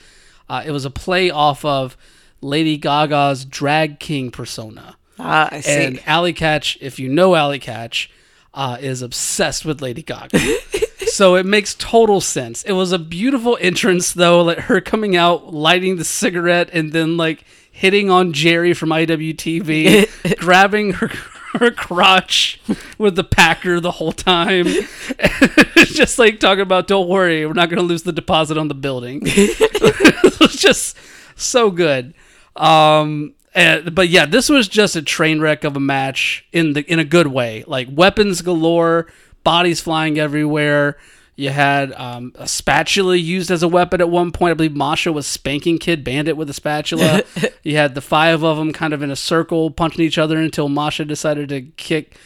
uh, 0.50 0.64
it 0.66 0.72
was 0.72 0.86
a 0.86 0.90
play 0.90 1.30
off 1.30 1.64
of 1.64 1.96
Lady 2.42 2.78
Gaga's 2.78 3.46
drag 3.46 4.00
king 4.00 4.32
persona. 4.32 4.98
Ah, 5.20 5.50
I 5.52 5.62
see. 5.62 5.72
And 5.72 6.02
Allie 6.08 6.34
Katch, 6.34 6.78
if 6.82 6.98
you 6.98 7.10
know 7.10 7.36
Allie 7.36 7.60
Katch, 7.60 8.08
uh, 8.54 8.78
is 8.80 9.02
obsessed 9.02 9.66
with 9.66 9.82
Lady 9.82 10.02
Gaga. 10.02 10.40
so 11.08 11.36
it 11.36 11.46
makes 11.46 11.76
total 11.76 12.22
sense. 12.22 12.64
It 12.64 12.72
was 12.72 12.92
a 12.92 13.00
beautiful 13.00 13.58
entrance 13.62 14.14
though, 14.14 14.42
like 14.42 14.60
her 14.60 14.82
coming 14.82 15.16
out, 15.16 15.54
lighting 15.54 15.98
the 15.98 16.06
cigarette, 16.06 16.70
and 16.74 16.92
then 16.92 17.18
like 17.18 17.44
hitting 17.80 18.10
on 18.10 18.34
Jerry 18.34 18.74
from 18.74 18.90
IWTV, 18.90 20.38
grabbing 20.40 20.92
her 20.94 21.10
her 21.54 21.72
crotch 21.72 22.62
with 23.00 23.16
the 23.16 23.24
packer 23.24 23.80
the 23.80 23.92
whole 23.92 24.12
time. 24.12 24.66
just 25.76 26.20
like 26.20 26.40
talking 26.40 26.62
about, 26.62 26.88
don't 26.88 27.08
worry, 27.08 27.44
we're 27.46 27.54
not 27.54 27.70
going 27.70 27.80
to 27.80 27.86
lose 27.86 28.04
the 28.04 28.12
deposit 28.12 28.56
on 28.56 28.68
the 28.68 28.76
building. 28.76 29.22
it 29.26 30.40
was 30.40 30.56
just 30.56 30.96
so 31.36 31.72
good. 31.72 32.14
Um, 32.56 33.34
and, 33.56 33.96
but 33.96 34.10
yeah, 34.10 34.26
this 34.28 34.50
was 34.50 34.68
just 34.68 34.96
a 34.96 35.02
train 35.02 35.40
wreck 35.40 35.64
of 35.64 35.76
a 35.76 35.80
match 35.80 36.46
in 36.52 36.74
the 36.74 36.82
in 36.82 37.00
a 37.00 37.06
good 37.06 37.28
way. 37.28 37.64
Like 37.66 37.88
weapons 37.90 38.42
galore, 38.42 39.08
bodies 39.44 39.82
flying 39.82 40.20
everywhere. 40.20 40.98
You 41.40 41.52
had 41.52 41.94
um, 41.94 42.34
a 42.36 42.50
spatula 42.50 43.16
used 43.16 43.50
as 43.50 43.64
a 43.64 43.68
weapon 43.70 44.02
at 44.02 44.10
one 44.10 44.34
point. 44.34 44.52
I 44.52 44.56
believe 44.56 44.76
Masha 44.76 45.14
was 45.14 45.26
spanking 45.26 45.78
Kid 45.78 46.04
Bandit 46.04 46.36
with 46.36 46.50
a 46.50 46.54
spatula. 46.54 47.24
you 47.64 47.78
had 47.78 47.96
the 47.96 48.02
five 48.02 48.44
of 48.44 48.58
them 48.58 48.74
kind 48.74 48.94
of 48.94 49.02
in 49.02 49.10
a 49.10 49.16
circle 49.16 49.72
punching 49.72 50.04
each 50.04 50.18
other 50.18 50.38
until 50.38 50.68
Masha 50.68 51.06
decided 51.06 51.48
to 51.48 51.62
kick 51.62 52.18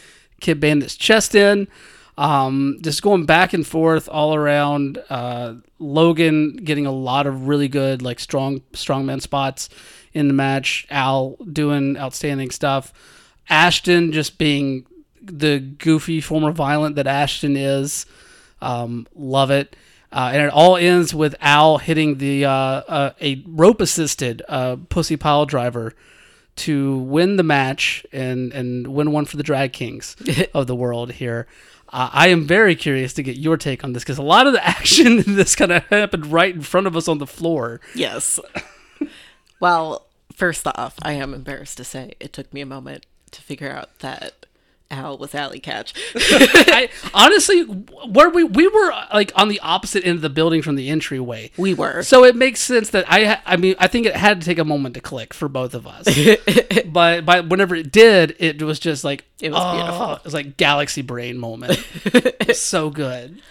Kid 0.41 0.59
Bandit's 0.59 0.95
chest 0.95 1.35
in. 1.35 1.67
Um, 2.17 2.79
just 2.81 3.03
going 3.03 3.27
back 3.27 3.53
and 3.53 3.67
forth 3.67 4.09
all 4.09 4.33
around. 4.33 4.97
Uh, 5.11 5.57
Logan 5.77 6.55
getting 6.55 6.87
a 6.87 6.91
lot 6.91 7.27
of 7.27 7.47
really 7.47 7.67
good 7.67 8.01
like 8.01 8.19
strong 8.19 8.61
strongman 8.71 9.21
spots 9.21 9.69
in 10.13 10.27
the 10.27 10.33
match. 10.33 10.87
Al 10.89 11.35
doing 11.51 11.97
outstanding 11.97 12.49
stuff. 12.49 12.91
Ashton 13.47 14.11
just 14.11 14.39
being 14.39 14.87
the 15.21 15.59
goofy 15.59 16.19
form 16.19 16.45
of 16.45 16.55
violent 16.55 16.95
that 16.95 17.05
Ashton 17.05 17.55
is. 17.55 18.07
Um, 18.63 19.07
love 19.15 19.51
it. 19.51 19.75
Uh, 20.11 20.29
and 20.31 20.43
it 20.43 20.49
all 20.51 20.77
ends 20.77 21.13
with 21.13 21.35
Al 21.41 21.79
hitting 21.79 22.19
the 22.19 22.45
uh, 22.45 22.51
uh, 22.51 23.11
a 23.19 23.43
rope 23.47 23.81
assisted 23.81 24.43
uh, 24.47 24.77
pussy 24.89 25.17
pile 25.17 25.45
driver 25.45 25.93
to 26.55 26.97
win 26.99 27.35
the 27.35 27.43
match 27.43 28.05
and 28.13 28.53
and 28.53 28.87
win 28.87 29.11
one 29.11 29.25
for 29.25 29.37
the 29.37 29.43
drag 29.43 29.73
kings 29.73 30.15
of 30.53 30.67
the 30.67 30.75
world 30.75 31.13
here. 31.13 31.47
Uh, 31.89 32.09
I 32.11 32.27
am 32.27 32.45
very 32.45 32.75
curious 32.75 33.13
to 33.13 33.23
get 33.23 33.37
your 33.37 33.57
take 33.57 33.83
on 33.83 33.93
this 33.93 34.03
because 34.03 34.19
a 34.19 34.23
lot 34.23 34.45
of 34.45 34.53
the 34.53 34.65
action 34.67 35.19
in 35.19 35.35
this 35.35 35.55
kind 35.55 35.71
of 35.71 35.83
happened 35.87 36.27
right 36.27 36.53
in 36.53 36.61
front 36.61 36.85
of 36.85 36.95
us 36.95 37.07
on 37.07 37.17
the 37.17 37.27
floor. 37.27 37.81
Yes. 37.95 38.39
well, 39.59 40.05
first 40.31 40.67
off, 40.67 40.95
I 41.01 41.13
am 41.13 41.33
embarrassed 41.33 41.77
to 41.77 41.83
say 41.83 42.13
it 42.19 42.33
took 42.33 42.53
me 42.53 42.61
a 42.61 42.67
moment 42.67 43.07
to 43.31 43.41
figure 43.41 43.71
out 43.71 43.99
that 43.99 44.45
Al 44.93 45.17
with 45.17 45.33
Allie 45.33 45.59
Katch. 45.59 45.93
I, 46.15 46.89
honestly, 47.13 47.63
where 47.63 48.29
we 48.29 48.43
we 48.43 48.67
were 48.67 48.93
like 49.13 49.31
on 49.35 49.47
the 49.49 49.59
opposite 49.61 50.05
end 50.05 50.17
of 50.17 50.21
the 50.21 50.29
building 50.29 50.61
from 50.61 50.75
the 50.75 50.89
entryway. 50.89 51.51
We 51.57 51.73
were. 51.73 52.03
So 52.03 52.23
it 52.23 52.35
makes 52.35 52.59
sense 52.59 52.91
that 52.91 53.05
I 53.07 53.39
I 53.45 53.57
mean 53.57 53.75
I 53.79 53.87
think 53.87 54.05
it 54.05 54.15
had 54.15 54.41
to 54.41 54.45
take 54.45 54.59
a 54.59 54.65
moment 54.65 54.95
to 54.95 55.01
click 55.01 55.33
for 55.33 55.49
both 55.49 55.73
of 55.73 55.87
us. 55.87 56.05
but 56.85 57.25
but 57.25 57.49
whenever 57.49 57.75
it 57.75 57.91
did, 57.91 58.35
it 58.39 58.61
was 58.61 58.79
just 58.79 59.03
like 59.03 59.25
It 59.41 59.51
was 59.51 59.59
oh, 59.61 59.73
beautiful. 59.73 60.13
It 60.13 60.23
was 60.23 60.33
like 60.33 60.57
galaxy 60.57 61.01
brain 61.01 61.37
moment. 61.37 61.83
so 62.53 62.89
good. 62.89 63.41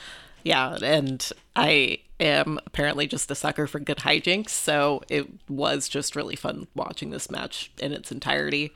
Yeah, 0.45 0.77
and 0.83 1.29
I 1.55 1.99
am 2.19 2.59
apparently 2.67 3.07
just 3.07 3.31
a 3.31 3.35
sucker 3.35 3.67
for 3.67 3.79
good 3.79 3.99
hijinks, 3.99 4.51
so 4.51 5.03
it 5.09 5.29
was 5.49 5.89
just 5.89 6.17
really 6.17 6.37
fun 6.37 6.67
watching 6.75 7.11
this 7.11 7.31
match 7.31 7.71
in 7.79 7.93
its 7.93 8.11
entirety. 8.11 8.73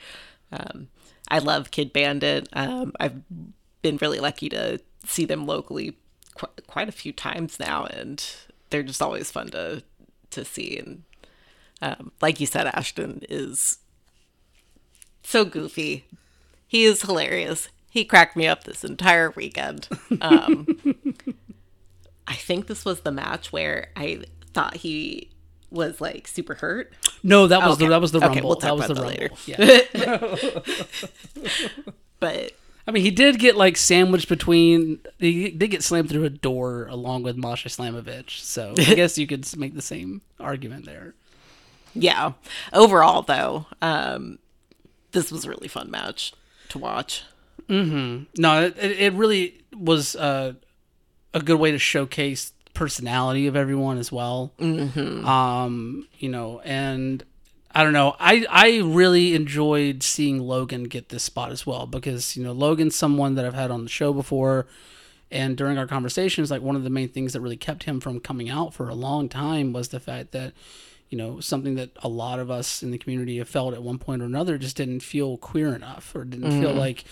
Um, 0.53 0.89
I 1.29 1.39
love 1.39 1.71
Kid 1.71 1.93
Bandit. 1.93 2.49
Um, 2.53 2.93
I've 3.01 3.21
been 3.83 3.97
really 3.99 4.21
lucky 4.21 4.49
to 4.51 4.81
see 5.05 5.25
them 5.25 5.47
locally 5.47 5.97
qu- 6.37 6.63
quite 6.67 6.89
a 6.89 6.93
few 6.93 7.13
times 7.13 7.59
now, 7.59 7.85
and 7.87 8.25
they're 8.71 8.83
just 8.83 9.03
always 9.03 9.31
fun 9.31 9.49
to 9.49 9.83
to 10.31 10.45
see. 10.45 10.79
And 10.79 11.03
um, 11.83 12.13
like 12.21 12.41
you 12.41 12.47
said, 12.47 12.67
Ashton 12.67 13.23
is 13.29 13.79
so 15.23 15.45
goofy. 15.45 16.07
He 16.67 16.85
is 16.85 17.03
hilarious. 17.03 17.69
He 17.91 18.05
cracked 18.05 18.37
me 18.37 18.47
up 18.47 18.65
this 18.65 18.85
entire 18.85 19.31
weekend. 19.31 19.89
Um, 20.21 20.67
I 22.29 22.35
think 22.35 22.67
this 22.67 22.85
was 22.85 23.01
the 23.01 23.13
match 23.13 23.53
where 23.53 23.89
I 23.97 24.25
thought 24.53 24.77
he 24.77 25.31
was 25.71 26.01
like 26.01 26.27
super 26.29 26.55
hurt. 26.55 26.93
No, 27.23 27.47
that 27.47 27.61
was 27.63 27.77
Okay. 27.77 27.85
the 27.87 27.91
that 27.91 28.01
was 28.01 28.13
the 28.13 28.19
Okay, 28.19 28.27
rumble. 28.41 28.49
we'll 28.51 28.57
talk 28.57 28.79
that 28.79 28.89
was 28.89 28.89
the 28.89 28.93
about 28.93 29.19
rumble. 29.19 29.37
that 29.47 30.65
Yeah. 31.45 31.83
But 32.21 32.53
I 32.89 32.93
mean, 32.93 33.03
he 33.03 33.11
did 33.11 33.39
get 33.39 33.57
like 33.57 33.77
sandwiched 33.77 34.29
between. 34.29 35.01
He 35.19 35.51
did 35.51 35.71
get 35.71 35.83
slammed 35.83 36.09
through 36.09 36.25
a 36.25 36.31
door 36.31 36.87
along 36.87 37.25
with 37.25 37.37
Masha 37.37 37.69
Slamovich. 37.69 38.41
So 38.41 38.75
I 38.79 38.95
guess 38.95 39.19
you 39.19 39.27
could 39.27 39.45
make 39.59 39.75
the 39.75 39.83
same 39.83 40.23
argument 40.41 40.87
there. 40.87 41.15
yeah, 41.95 42.33
overall 42.73 43.23
though, 43.23 43.67
um, 43.83 44.39
this 45.13 45.31
was 45.33 45.45
a 45.45 45.49
really 45.51 45.69
fun 45.69 45.91
match 45.91 46.33
to 46.71 46.79
watch. 46.79 47.23
No, 47.69 48.63
it, 48.63 48.77
it 48.79 49.01
it 49.01 49.13
really 49.15 49.61
was 49.77 50.15
uh, 50.17 50.55
a 51.35 51.41
good 51.43 51.59
way 51.59 51.73
to 51.73 51.79
showcase 51.79 52.53
personality 52.77 53.47
of 53.47 53.57
everyone 53.57 53.99
as 53.99 54.13
well. 54.13 54.53
Mm-hmm. 54.59 55.27
Um, 55.27 56.07
you 56.19 56.29
know, 56.29 56.61
and 56.61 57.25
I 57.75 57.83
don't 57.83 57.95
know. 57.95 58.15
I 58.21 58.47
I 58.49 58.79
really 58.85 59.35
enjoyed 59.35 60.03
seeing 60.03 60.39
Logan 60.39 60.85
get 60.85 61.09
this 61.09 61.25
spot 61.25 61.51
as 61.51 61.67
well 61.67 61.87
because 61.87 62.37
you 62.37 62.45
know 62.45 62.53
Logan's 62.53 62.95
someone 62.95 63.35
that 63.35 63.45
I've 63.45 63.55
had 63.55 63.71
on 63.71 63.83
the 63.83 63.91
show 63.91 64.13
before, 64.13 64.67
and 65.31 65.57
during 65.57 65.79
our 65.79 65.87
conversations, 65.87 66.51
like 66.51 66.63
one 66.63 66.77
of 66.77 66.85
the 66.85 66.91
main 66.91 67.09
things 67.09 67.33
that 67.33 67.41
really 67.41 67.57
kept 67.57 67.85
him 67.85 67.99
from 67.99 68.21
coming 68.21 68.51
out 68.51 68.75
for 68.75 68.89
a 68.89 68.95
long 68.95 69.29
time 69.29 69.73
was 69.73 69.89
the 69.89 70.01
fact 70.01 70.33
that 70.33 70.53
you 71.09 71.17
know 71.17 71.41
something 71.41 71.77
that 71.77 71.91
a 72.03 72.09
lot 72.09 72.39
of 72.39 72.51
us 72.51 72.83
in 72.83 72.91
the 72.91 72.99
community 72.99 73.39
have 73.39 73.49
felt 73.49 73.75
at 73.75 73.83
one 73.83 73.99
point 73.99 74.21
or 74.23 74.27
another 74.27 74.59
just 74.59 74.77
didn't 74.77 75.01
feel 75.01 75.39
queer 75.39 75.75
enough 75.75 76.15
or 76.15 76.25
didn't 76.25 76.61
feel 76.61 76.75
like 76.75 77.05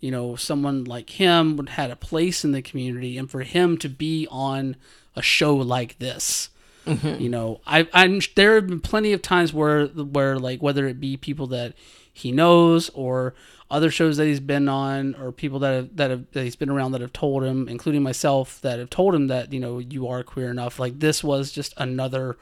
you 0.00 0.10
know 0.10 0.36
someone 0.36 0.84
like 0.84 1.10
him 1.10 1.56
would 1.56 1.70
had 1.70 1.90
a 1.90 1.96
place 1.96 2.44
in 2.44 2.52
the 2.52 2.62
community 2.62 3.18
and 3.18 3.30
for 3.30 3.40
him 3.40 3.76
to 3.78 3.88
be 3.88 4.28
on 4.30 4.76
a 5.18 5.22
show 5.22 5.54
like 5.54 5.98
this. 5.98 6.50
Mm-hmm. 6.86 7.20
You 7.20 7.28
know 7.28 7.60
I, 7.66 7.86
i'm 7.92 8.20
there 8.34 8.54
have 8.54 8.68
been 8.68 8.80
plenty 8.80 9.12
of 9.12 9.20
times 9.20 9.52
where 9.52 9.88
where 9.88 10.38
like 10.38 10.62
whether 10.62 10.86
it 10.86 10.98
be 10.98 11.18
people 11.18 11.46
that 11.48 11.74
he 12.10 12.32
knows 12.32 12.88
or 12.90 13.34
other 13.70 13.90
shows 13.90 14.16
that 14.16 14.24
he's 14.24 14.40
been 14.40 14.68
on 14.68 15.14
or 15.16 15.30
people 15.30 15.58
that 15.58 15.74
have, 15.74 15.96
that, 15.96 16.10
have, 16.10 16.30
that 16.32 16.44
he's 16.44 16.56
been 16.56 16.70
around 16.70 16.92
that 16.92 17.02
have 17.02 17.12
told 17.12 17.44
him 17.44 17.68
including 17.68 18.02
myself 18.02 18.58
that 18.62 18.78
have 18.78 18.88
told 18.88 19.14
him 19.14 19.26
that 19.26 19.52
you 19.52 19.60
know 19.60 19.78
you 19.78 20.08
are 20.08 20.22
queer 20.22 20.50
enough. 20.50 20.78
Like 20.78 21.00
this 21.00 21.22
was 21.22 21.52
just 21.52 21.74
another 21.76 22.38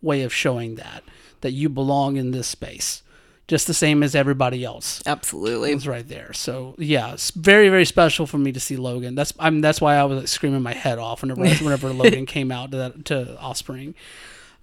way 0.00 0.22
of 0.22 0.32
showing 0.32 0.76
that 0.76 1.04
that 1.42 1.52
you 1.52 1.68
belong 1.68 2.16
in 2.16 2.30
this 2.30 2.46
space 2.46 3.02
just 3.48 3.66
the 3.66 3.74
same 3.74 4.02
as 4.02 4.14
everybody 4.14 4.64
else 4.64 5.02
Absolutely. 5.04 5.72
it's 5.72 5.86
right 5.86 6.08
there. 6.08 6.32
So 6.32 6.74
yeah, 6.78 7.12
it's 7.12 7.30
very 7.30 7.68
very 7.68 7.84
special 7.84 8.26
for 8.26 8.38
me 8.38 8.52
to 8.52 8.60
see 8.60 8.76
Logan. 8.76 9.14
That's 9.14 9.32
I'm 9.38 9.60
that's 9.60 9.80
why 9.80 9.96
I 9.96 10.04
was 10.04 10.18
like, 10.18 10.28
screaming 10.28 10.62
my 10.62 10.74
head 10.74 10.98
off 10.98 11.22
whenever 11.22 11.40
whenever 11.64 11.92
Logan 11.92 12.26
came 12.26 12.50
out 12.50 12.70
to 12.70 12.76
that 12.78 13.04
to 13.06 13.38
Offspring. 13.38 13.94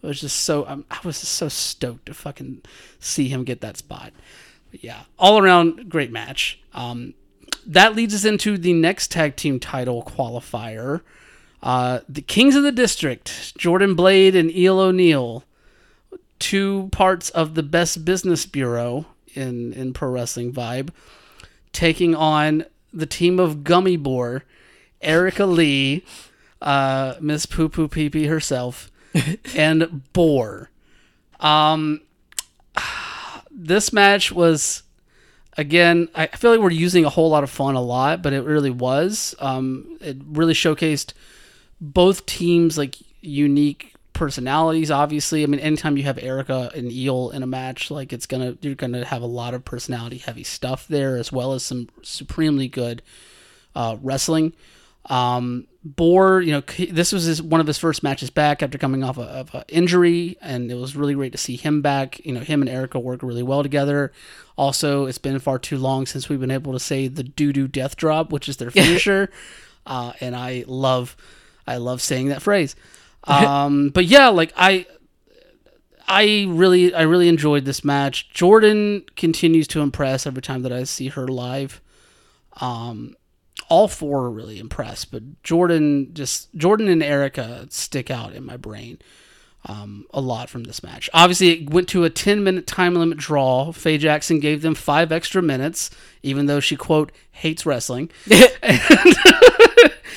It 0.02 0.08
was 0.08 0.22
just 0.22 0.38
so 0.42 0.66
um, 0.68 0.86
I 0.90 1.00
was 1.04 1.20
just 1.20 1.34
so 1.34 1.50
stoked 1.50 2.06
to 2.06 2.14
fucking 2.14 2.62
see 3.00 3.28
him 3.28 3.44
get 3.44 3.62
that 3.62 3.78
spot. 3.78 4.14
But 4.72 4.84
yeah, 4.84 5.02
all 5.18 5.40
around 5.40 5.90
great 5.90 6.12
match. 6.12 6.60
Um, 6.74 7.16
that 7.66 7.96
leads 7.96 8.16
us 8.16 8.26
into 8.26 8.58
the 8.58 8.74
next 8.74 9.12
tag 9.12 9.36
team 9.36 9.60
title 9.60 10.04
qualifier. 10.04 11.02
Uh, 11.62 12.00
the 12.08 12.22
Kings 12.22 12.56
of 12.56 12.64
the 12.64 12.72
District, 12.72 13.58
Jordan 13.58 13.94
Blade 13.94 14.36
and 14.36 14.50
Eel 14.56 14.80
O'Neill, 14.80 15.44
two 16.40 16.90
parts 16.92 17.30
of 17.30 17.56
the 17.56 17.64
Best 17.64 18.06
Business 18.06 18.46
Bureau 18.46 19.06
in 19.34 19.74
in 19.74 19.94
pro 19.94 20.10
wrestling 20.10 20.52
vibe, 20.52 20.90
taking 21.72 22.16
on 22.16 22.66
the 22.92 23.06
team 23.06 23.40
of 23.40 23.64
Gummy 23.64 23.98
Boar, 23.98 24.44
Erica 25.02 25.46
Lee, 25.46 26.04
uh, 26.62 27.16
Miss 27.20 27.46
Poo 27.46 27.70
Poo 27.70 27.88
Pee 27.88 28.10
Pee 28.10 28.26
herself, 28.26 28.92
and 29.56 30.12
Boar. 30.14 30.70
Um, 31.40 32.02
this 33.52 33.92
match 33.92 34.32
was 34.32 34.84
again 35.58 36.08
i 36.16 36.28
feel 36.28 36.52
like 36.52 36.60
we're 36.60 36.72
using 36.72 37.04
a 37.04 37.10
whole 37.10 37.30
lot 37.30 37.44
of 37.44 37.50
fun 37.50 37.76
a 37.76 37.82
lot 37.82 38.22
but 38.22 38.32
it 38.32 38.42
really 38.42 38.70
was 38.70 39.36
um, 39.40 39.98
it 40.00 40.18
really 40.26 40.54
showcased 40.54 41.14
both 41.82 42.26
teams 42.26 42.78
like 42.78 42.96
unique 43.22 43.94
personalities 44.20 44.92
obviously 44.92 45.44
i 45.44 45.46
mean 45.46 45.62
anytime 45.62 45.96
you 45.96 46.04
have 46.04 46.18
erica 46.18 46.70
and 46.76 46.92
eel 46.92 47.30
in 47.30 47.42
a 47.42 47.48
match 47.48 47.90
like 47.90 48.12
it's 48.12 48.26
gonna 48.26 48.58
you're 48.60 48.76
gonna 48.76 49.06
have 49.06 49.22
a 49.22 49.26
lot 49.26 49.54
of 49.54 49.64
personality 49.64 50.18
heavy 50.18 50.44
stuff 50.44 50.86
there 50.90 51.16
as 51.16 51.32
well 51.32 51.54
as 51.54 51.64
some 51.64 51.88
supremely 52.02 52.68
good 52.68 53.02
uh, 53.76 53.96
wrestling 54.02 54.52
um, 55.06 55.66
Boar, 55.82 56.42
you 56.42 56.52
know, 56.52 56.62
this 56.92 57.14
was 57.14 57.24
his, 57.24 57.42
one 57.42 57.62
of 57.62 57.68
his 57.68 57.78
first 57.78 58.04
matches 58.04 58.30
back 58.30 58.62
after 58.62 58.78
coming 58.78 59.02
off 59.02 59.18
a, 59.18 59.22
of 59.22 59.56
an 59.56 59.64
injury, 59.70 60.38
and 60.42 60.70
it 60.70 60.76
was 60.76 60.94
really 60.94 61.14
great 61.14 61.32
to 61.32 61.38
see 61.38 61.56
him 61.56 61.82
back. 61.82 62.24
You 62.26 62.34
know, 62.34 62.42
him 62.42 62.62
and 62.62 62.70
Erica 62.70 63.00
work 63.00 63.24
really 63.24 63.42
well 63.42 63.64
together. 63.64 64.12
Also, 64.58 65.06
it's 65.06 65.18
been 65.18 65.40
far 65.40 65.58
too 65.58 65.78
long 65.78 66.06
since 66.06 66.28
we've 66.28 66.40
been 66.40 66.52
able 66.52 66.74
to 66.74 66.82
say 66.82 67.08
the 67.08 67.24
doo 67.24 67.54
doo 67.54 67.70
death 67.70 67.96
drop, 67.96 68.30
which 68.34 68.50
is 68.50 68.58
their 68.58 68.72
finisher. 68.72 69.32
uh, 69.86 70.12
and 70.20 70.36
I 70.36 70.66
love 70.68 71.16
I 71.66 71.78
love 71.78 72.02
saying 72.02 72.28
that 72.28 72.42
phrase. 72.42 72.76
Um, 73.26 73.90
but 73.90 74.06
yeah, 74.06 74.30
like 74.30 74.54
I 74.56 74.86
I 76.08 76.46
really 76.50 76.94
I 76.94 77.04
really 77.04 77.28
enjoyed 77.28 77.66
this 77.66 77.84
match. 77.84 78.30
Jordan 78.32 79.06
continues 79.16 79.68
to 79.70 79.82
impress 79.82 80.26
every 80.26 80.42
time 80.42 80.64
that 80.64 80.74
I 80.74 80.84
see 80.84 81.10
her 81.10 81.28
live. 81.28 81.82
Um, 82.60 83.16
all 83.70 83.88
four 83.88 84.26
are 84.26 84.32
really 84.32 84.60
impressed, 84.60 85.12
but 85.12 85.44
Jordan 85.44 86.14
just 86.14 86.54
Jordan 86.56 86.88
and 86.88 87.04
Erica 87.04 87.68
stick 87.70 88.10
out 88.10 88.34
in 88.34 88.44
my 88.44 88.58
brain 88.58 89.00
um, 89.66 90.06
a 90.12 90.22
lot 90.22 90.50
from 90.50 90.64
this 90.64 90.82
match. 90.82 91.10
Obviously, 91.14 91.50
it 91.50 91.70
went 91.70 91.88
to 91.90 92.04
a 92.04 92.10
10 92.10 92.44
minute 92.44 92.66
time 92.66 92.96
limit 92.96 93.18
draw. 93.18 93.72
Faye 93.72 93.98
Jackson 93.98 94.40
gave 94.40 94.62
them 94.62 94.76
five 94.76 95.12
extra 95.12 95.42
minutes, 95.42 95.90
even 96.24 96.46
though 96.46 96.60
she, 96.60 96.76
quote, 96.76 97.12
hates 97.32 97.66
wrestling. 97.66 98.10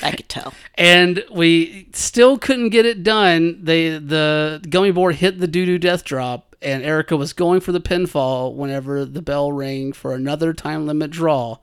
I 0.03 0.11
could 0.11 0.29
tell. 0.29 0.53
And 0.75 1.23
we 1.31 1.87
still 1.93 2.39
couldn't 2.39 2.69
get 2.69 2.85
it 2.85 3.03
done. 3.03 3.59
They 3.63 3.97
The 3.99 4.59
Gummy 4.67 4.89
Boar 4.91 5.11
hit 5.11 5.39
the 5.39 5.47
doo 5.47 5.67
doo 5.67 5.77
death 5.77 6.03
drop, 6.03 6.55
and 6.63 6.83
Erica 6.83 7.15
was 7.15 7.31
going 7.31 7.59
for 7.59 7.71
the 7.71 7.79
pinfall 7.79 8.55
whenever 8.55 9.05
the 9.05 9.21
bell 9.21 9.51
rang 9.51 9.93
for 9.93 10.15
another 10.15 10.51
time 10.53 10.87
limit 10.87 11.11
draw. 11.11 11.57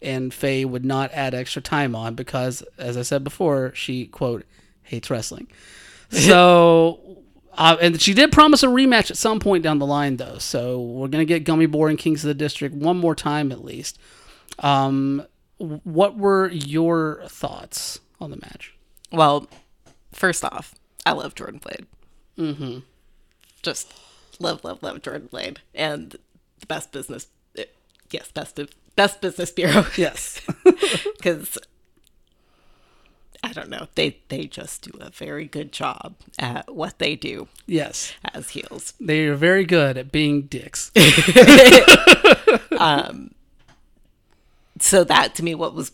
And 0.00 0.32
Faye 0.32 0.64
would 0.64 0.84
not 0.84 1.10
add 1.12 1.34
extra 1.34 1.60
time 1.60 1.96
on 1.96 2.14
because, 2.14 2.62
as 2.78 2.96
I 2.96 3.02
said 3.02 3.24
before, 3.24 3.72
she, 3.74 4.06
quote, 4.06 4.44
hates 4.82 5.10
wrestling. 5.10 5.48
So, 6.08 7.24
uh, 7.54 7.76
and 7.80 8.00
she 8.00 8.14
did 8.14 8.30
promise 8.30 8.62
a 8.62 8.68
rematch 8.68 9.10
at 9.10 9.16
some 9.16 9.40
point 9.40 9.64
down 9.64 9.80
the 9.80 9.86
line, 9.86 10.18
though. 10.18 10.38
So 10.38 10.80
we're 10.80 11.08
gonna 11.08 11.24
get 11.24 11.42
Gummy 11.42 11.66
Boar 11.66 11.88
and 11.88 11.98
Kings 11.98 12.22
of 12.22 12.28
the 12.28 12.34
District 12.34 12.72
one 12.72 12.96
more 12.96 13.16
time 13.16 13.50
at 13.50 13.64
least. 13.64 13.98
Um, 14.60 15.26
what 15.58 16.16
were 16.16 16.50
your 16.50 17.22
thoughts 17.28 18.00
on 18.20 18.30
the 18.30 18.36
match? 18.36 18.74
Well, 19.12 19.48
first 20.12 20.44
off, 20.44 20.74
I 21.04 21.12
love 21.12 21.34
Jordan 21.34 21.60
Blade. 21.60 21.86
Mm-hmm. 22.38 22.78
Just 23.62 23.92
love, 24.38 24.64
love, 24.64 24.82
love 24.82 25.02
Jordan 25.02 25.28
Blade, 25.30 25.60
and 25.74 26.16
the 26.60 26.66
best 26.66 26.92
business. 26.92 27.28
Yes, 28.10 28.30
best 28.30 28.58
of 28.58 28.70
best 28.94 29.20
business 29.20 29.50
bureau. 29.50 29.84
Yes, 29.96 30.40
because 31.16 31.58
I 33.42 33.52
don't 33.52 33.68
know. 33.68 33.88
They 33.94 34.18
they 34.28 34.46
just 34.46 34.82
do 34.82 34.98
a 35.00 35.10
very 35.10 35.46
good 35.46 35.72
job 35.72 36.14
at 36.38 36.74
what 36.74 36.98
they 36.98 37.16
do 37.16 37.48
yes, 37.66 38.12
as 38.32 38.50
heels. 38.50 38.92
they 39.00 39.26
are 39.26 39.34
very 39.34 39.64
good 39.64 39.96
at 39.96 40.12
being 40.12 40.42
dicks. 40.42 40.90
So 44.80 45.04
that 45.04 45.34
to 45.36 45.44
me, 45.44 45.54
what 45.54 45.74
was 45.74 45.92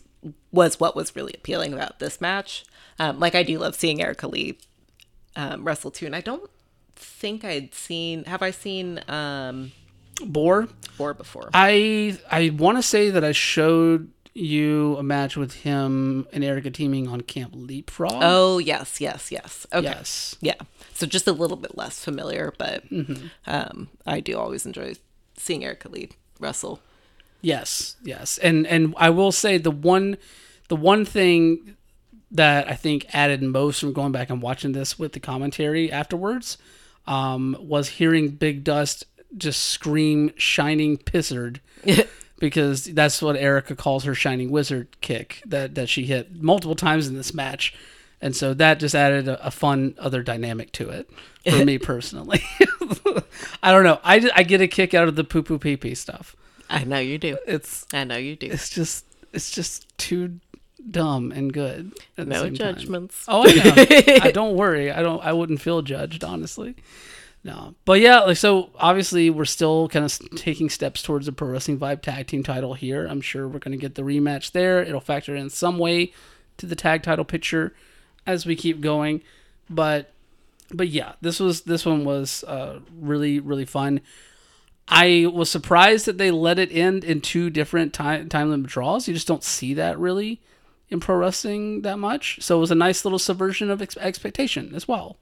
was 0.51 0.79
what 0.79 0.95
was 0.95 1.15
really 1.15 1.33
appealing 1.33 1.73
about 1.73 1.99
this 1.99 2.21
match. 2.21 2.65
Um, 2.99 3.19
like 3.19 3.35
I 3.35 3.43
do 3.43 3.57
love 3.59 3.75
seeing 3.75 4.01
Erica 4.01 4.27
Lee 4.27 4.57
um, 5.35 5.63
wrestle 5.63 5.91
too, 5.91 6.05
and 6.05 6.15
I 6.15 6.21
don't 6.21 6.49
think 6.95 7.43
I'd 7.43 7.73
seen. 7.73 8.23
Have 8.25 8.41
I 8.41 8.51
seen 8.51 9.01
um, 9.07 9.71
Boar, 10.25 10.67
Boar 10.97 11.13
before? 11.13 11.49
I 11.53 12.17
I 12.29 12.51
want 12.51 12.77
to 12.77 12.83
say 12.83 13.09
that 13.09 13.23
I 13.23 13.31
showed 13.31 14.11
you 14.35 14.97
a 14.97 15.03
match 15.03 15.37
with 15.37 15.53
him 15.53 16.27
and 16.33 16.43
Erica 16.43 16.71
teaming 16.71 17.07
on 17.07 17.21
Camp 17.21 17.53
Leapfrog. 17.55 18.19
oh 18.23 18.57
yes, 18.57 18.99
yes, 18.99 19.31
yes. 19.31 19.67
Okay. 19.73 19.83
yes. 19.83 20.35
Yeah. 20.41 20.55
So 20.93 21.05
just 21.07 21.27
a 21.27 21.31
little 21.31 21.57
bit 21.57 21.77
less 21.77 22.03
familiar, 22.03 22.53
but 22.57 22.83
um, 23.47 23.89
I 24.05 24.19
do 24.19 24.37
always 24.37 24.65
enjoy 24.65 24.93
seeing 25.37 25.63
Erica 25.63 25.89
Lee 25.89 26.09
wrestle. 26.39 26.79
Yes, 27.43 27.97
yes, 28.01 28.37
and 28.37 28.65
and 28.65 28.95
I 28.97 29.09
will 29.09 29.33
say 29.33 29.57
the 29.57 29.69
one, 29.69 30.17
the 30.69 30.77
one 30.77 31.03
thing 31.03 31.75
that 32.31 32.69
I 32.69 32.73
think 32.73 33.05
added 33.13 33.43
most 33.43 33.81
from 33.81 33.91
going 33.91 34.13
back 34.13 34.29
and 34.29 34.41
watching 34.41 34.71
this 34.71 34.97
with 34.97 35.11
the 35.11 35.19
commentary 35.19 35.91
afterwards, 35.91 36.57
um, 37.05 37.57
was 37.59 37.89
hearing 37.89 38.29
Big 38.29 38.63
Dust 38.63 39.03
just 39.35 39.61
scream 39.61 40.31
"Shining 40.37 40.95
Pissard," 40.97 41.59
because 42.39 42.85
that's 42.85 43.21
what 43.21 43.35
Erica 43.35 43.75
calls 43.75 44.05
her 44.05 44.15
Shining 44.15 44.49
Wizard 44.49 45.01
kick 45.01 45.43
that 45.45 45.75
that 45.75 45.89
she 45.89 46.05
hit 46.05 46.41
multiple 46.41 46.75
times 46.75 47.09
in 47.09 47.15
this 47.15 47.33
match, 47.33 47.75
and 48.21 48.33
so 48.33 48.53
that 48.53 48.79
just 48.79 48.95
added 48.95 49.27
a, 49.27 49.45
a 49.47 49.51
fun 49.51 49.95
other 49.97 50.23
dynamic 50.23 50.71
to 50.71 50.89
it 50.89 51.09
for 51.49 51.65
me 51.65 51.77
personally. 51.93 52.41
I 53.61 53.73
don't 53.73 53.83
know. 53.83 53.99
I, 54.01 54.31
I 54.33 54.43
get 54.43 54.61
a 54.61 54.67
kick 54.69 54.93
out 54.93 55.09
of 55.09 55.17
the 55.17 55.25
poo 55.25 55.43
poo 55.43 55.59
pee 55.59 55.75
pee 55.75 55.93
stuff. 55.93 56.37
I 56.73 56.83
know 56.83 56.99
you 56.99 57.17
do. 57.17 57.37
It's 57.47 57.85
I 57.93 58.03
know 58.03 58.17
you 58.17 58.35
do. 58.35 58.47
it's 58.47 58.69
just 58.69 59.05
it's 59.31 59.51
just 59.51 59.95
too 59.97 60.39
dumb 60.89 61.31
and 61.31 61.53
good. 61.53 61.93
No 62.17 62.43
same 62.43 62.55
time. 62.55 62.75
judgments. 62.75 63.25
Oh, 63.27 63.43
I 63.47 63.53
know. 63.53 64.19
I 64.23 64.31
don't 64.33 64.55
worry. 64.55 64.91
I 64.91 65.01
don't. 65.01 65.23
I 65.23 65.33
wouldn't 65.33 65.61
feel 65.61 65.81
judged, 65.81 66.23
honestly. 66.23 66.75
No, 67.43 67.75
but 67.85 67.99
yeah, 67.99 68.21
like 68.21 68.37
so. 68.37 68.69
Obviously, 68.79 69.29
we're 69.29 69.45
still 69.45 69.89
kind 69.89 70.05
of 70.05 70.17
taking 70.35 70.69
steps 70.69 71.01
towards 71.01 71.25
the 71.25 71.31
Pro 71.31 71.49
Wrestling 71.49 71.77
Vibe 71.77 72.01
Tag 72.01 72.27
Team 72.27 72.41
title 72.41 72.73
here. 72.73 73.05
I'm 73.05 73.21
sure 73.21 73.47
we're 73.47 73.59
going 73.59 73.77
to 73.77 73.81
get 73.81 73.95
the 73.95 74.01
rematch 74.01 74.51
there. 74.53 74.81
It'll 74.81 75.01
factor 75.01 75.35
in 75.35 75.49
some 75.49 75.77
way 75.77 76.13
to 76.57 76.65
the 76.65 76.75
tag 76.75 77.03
title 77.03 77.25
picture 77.25 77.73
as 78.25 78.45
we 78.45 78.55
keep 78.55 78.79
going. 78.79 79.21
But 79.69 80.11
but 80.71 80.87
yeah, 80.87 81.13
this 81.21 81.39
was 81.39 81.61
this 81.61 81.85
one 81.85 82.05
was 82.05 82.43
uh, 82.45 82.79
really 82.97 83.39
really 83.39 83.65
fun. 83.65 84.01
I 84.87 85.29
was 85.31 85.49
surprised 85.49 86.05
that 86.05 86.17
they 86.17 86.31
let 86.31 86.59
it 86.59 86.71
end 86.71 87.03
in 87.03 87.21
two 87.21 87.49
different 87.49 87.93
time 87.93 88.29
time 88.29 88.49
limit 88.49 88.69
draws. 88.69 89.07
You 89.07 89.13
just 89.13 89.27
don't 89.27 89.43
see 89.43 89.73
that 89.75 89.97
really 89.97 90.41
in 90.89 90.99
pro 90.99 91.15
wrestling 91.15 91.81
that 91.81 91.99
much. 91.99 92.39
So 92.41 92.57
it 92.57 92.59
was 92.61 92.71
a 92.71 92.75
nice 92.75 93.05
little 93.05 93.19
subversion 93.19 93.69
of 93.69 93.81
ex- 93.81 93.97
expectation 93.97 94.73
as 94.75 94.87
well. 94.87 95.17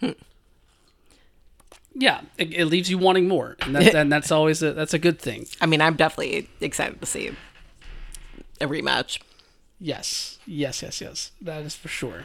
Hmm. 0.00 0.10
Yeah, 1.96 2.22
it, 2.38 2.52
it 2.52 2.64
leaves 2.66 2.90
you 2.90 2.98
wanting 2.98 3.28
more, 3.28 3.56
and, 3.60 3.76
that, 3.76 3.94
and 3.94 4.12
that's 4.12 4.32
always 4.32 4.64
a, 4.64 4.72
that's 4.72 4.94
a 4.94 4.98
good 4.98 5.20
thing. 5.20 5.46
I 5.60 5.66
mean, 5.66 5.80
I'm 5.80 5.94
definitely 5.94 6.48
excited 6.60 7.00
to 7.00 7.06
see 7.06 7.30
a 8.60 8.66
rematch. 8.66 9.20
Yes, 9.78 10.38
yes, 10.44 10.82
yes, 10.82 11.00
yes. 11.00 11.30
That 11.40 11.62
is 11.62 11.76
for 11.76 11.88
sure. 11.88 12.24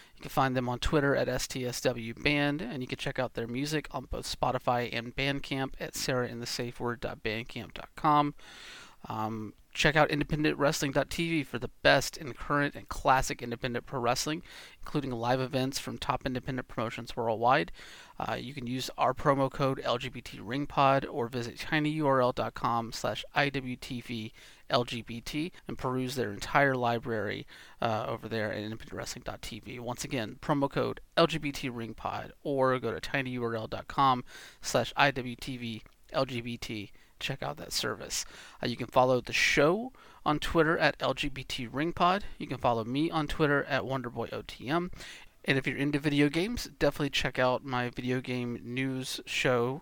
You 0.21 0.29
can 0.29 0.35
find 0.35 0.55
them 0.55 0.69
on 0.69 0.77
Twitter 0.77 1.15
at 1.15 1.27
STSW 1.27 2.21
Band, 2.21 2.61
and 2.61 2.83
you 2.83 2.87
can 2.87 2.99
check 2.99 3.17
out 3.17 3.33
their 3.33 3.47
music 3.47 3.87
on 3.89 4.05
both 4.05 4.31
Spotify 4.31 4.87
and 4.95 5.15
Bandcamp 5.15 5.73
at 5.79 5.95
sarahandthesafeword.bandcamp.com. 5.95 8.35
Um, 9.07 9.53
check 9.73 9.95
out 9.95 10.09
independentwrestling.tv 10.09 11.45
for 11.45 11.57
the 11.57 11.69
best 11.81 12.17
in 12.17 12.33
current 12.33 12.75
and 12.75 12.87
classic 12.89 13.41
independent 13.41 13.85
pro 13.85 13.99
wrestling, 13.99 14.43
including 14.81 15.11
live 15.11 15.39
events 15.39 15.79
from 15.79 15.97
top 15.97 16.25
independent 16.25 16.67
promotions 16.67 17.15
worldwide. 17.15 17.71
Uh, 18.19 18.35
you 18.35 18.53
can 18.53 18.67
use 18.67 18.89
our 18.97 19.13
promo 19.13 19.51
code 19.51 19.81
LGBTRingPod 19.83 21.05
or 21.09 21.27
visit 21.27 21.57
tinyurl.com 21.57 22.91
slash 22.91 23.25
IWTV 23.35 24.31
and 25.67 25.77
peruse 25.77 26.15
their 26.15 26.31
entire 26.31 26.75
library 26.75 27.45
uh, 27.81 28.05
over 28.07 28.29
there 28.29 28.53
at 28.53 28.63
independentwrestling.tv. 28.63 29.79
Once 29.79 30.03
again, 30.03 30.37
promo 30.41 30.69
code 30.69 31.01
LGBTRingPod 31.17 32.31
or 32.43 32.79
go 32.79 32.97
to 32.97 33.01
tinyurl.com 33.01 34.23
slash 34.61 34.93
IWTV 34.93 35.81
check 37.21 37.41
out 37.41 37.57
that 37.57 37.71
service. 37.71 38.25
Uh, 38.61 38.67
you 38.67 38.75
can 38.75 38.87
follow 38.87 39.21
the 39.21 39.33
show 39.33 39.93
on 40.25 40.39
Twitter 40.39 40.77
at 40.77 40.99
LGBTRingPod. 40.99 42.23
You 42.37 42.47
can 42.47 42.57
follow 42.57 42.83
me 42.83 43.09
on 43.09 43.27
Twitter 43.27 43.63
at 43.63 43.83
WonderboyOTM. 43.83 44.91
And 45.45 45.57
if 45.57 45.65
you're 45.65 45.77
into 45.77 45.99
video 45.99 46.29
games, 46.29 46.69
definitely 46.77 47.09
check 47.09 47.39
out 47.39 47.65
my 47.65 47.89
video 47.89 48.21
game 48.21 48.59
news 48.63 49.21
show, 49.25 49.81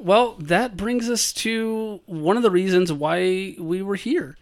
Well, 0.00 0.36
that 0.38 0.78
brings 0.78 1.10
us 1.10 1.30
to 1.34 2.00
one 2.06 2.38
of 2.38 2.42
the 2.42 2.50
reasons 2.50 2.90
why 2.90 3.54
we 3.58 3.82
were 3.82 3.96
here 3.96 4.38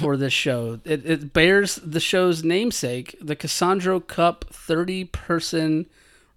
for 0.00 0.16
this 0.16 0.32
show. 0.44 0.80
It, 0.84 1.04
it 1.04 1.32
bears 1.34 1.76
the 1.76 2.00
show's 2.00 2.42
namesake, 2.42 3.14
the 3.20 3.36
Cassandro 3.36 4.00
Cup 4.00 4.46
30 4.50 5.04
person 5.04 5.86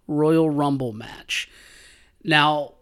Royal 0.06 0.50
Rumble 0.50 0.92
match. 0.92 1.50
Now, 2.26 2.74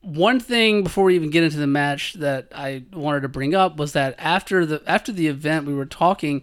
one 0.00 0.40
thing 0.40 0.82
before 0.82 1.04
we 1.04 1.16
even 1.16 1.28
get 1.28 1.44
into 1.44 1.58
the 1.58 1.66
match 1.66 2.14
that 2.14 2.48
I 2.54 2.84
wanted 2.90 3.20
to 3.20 3.28
bring 3.28 3.54
up 3.54 3.76
was 3.76 3.92
that 3.92 4.14
after 4.16 4.64
the 4.64 4.82
after 4.86 5.12
the 5.12 5.26
event 5.26 5.66
we 5.66 5.74
were 5.74 5.84
talking 5.84 6.42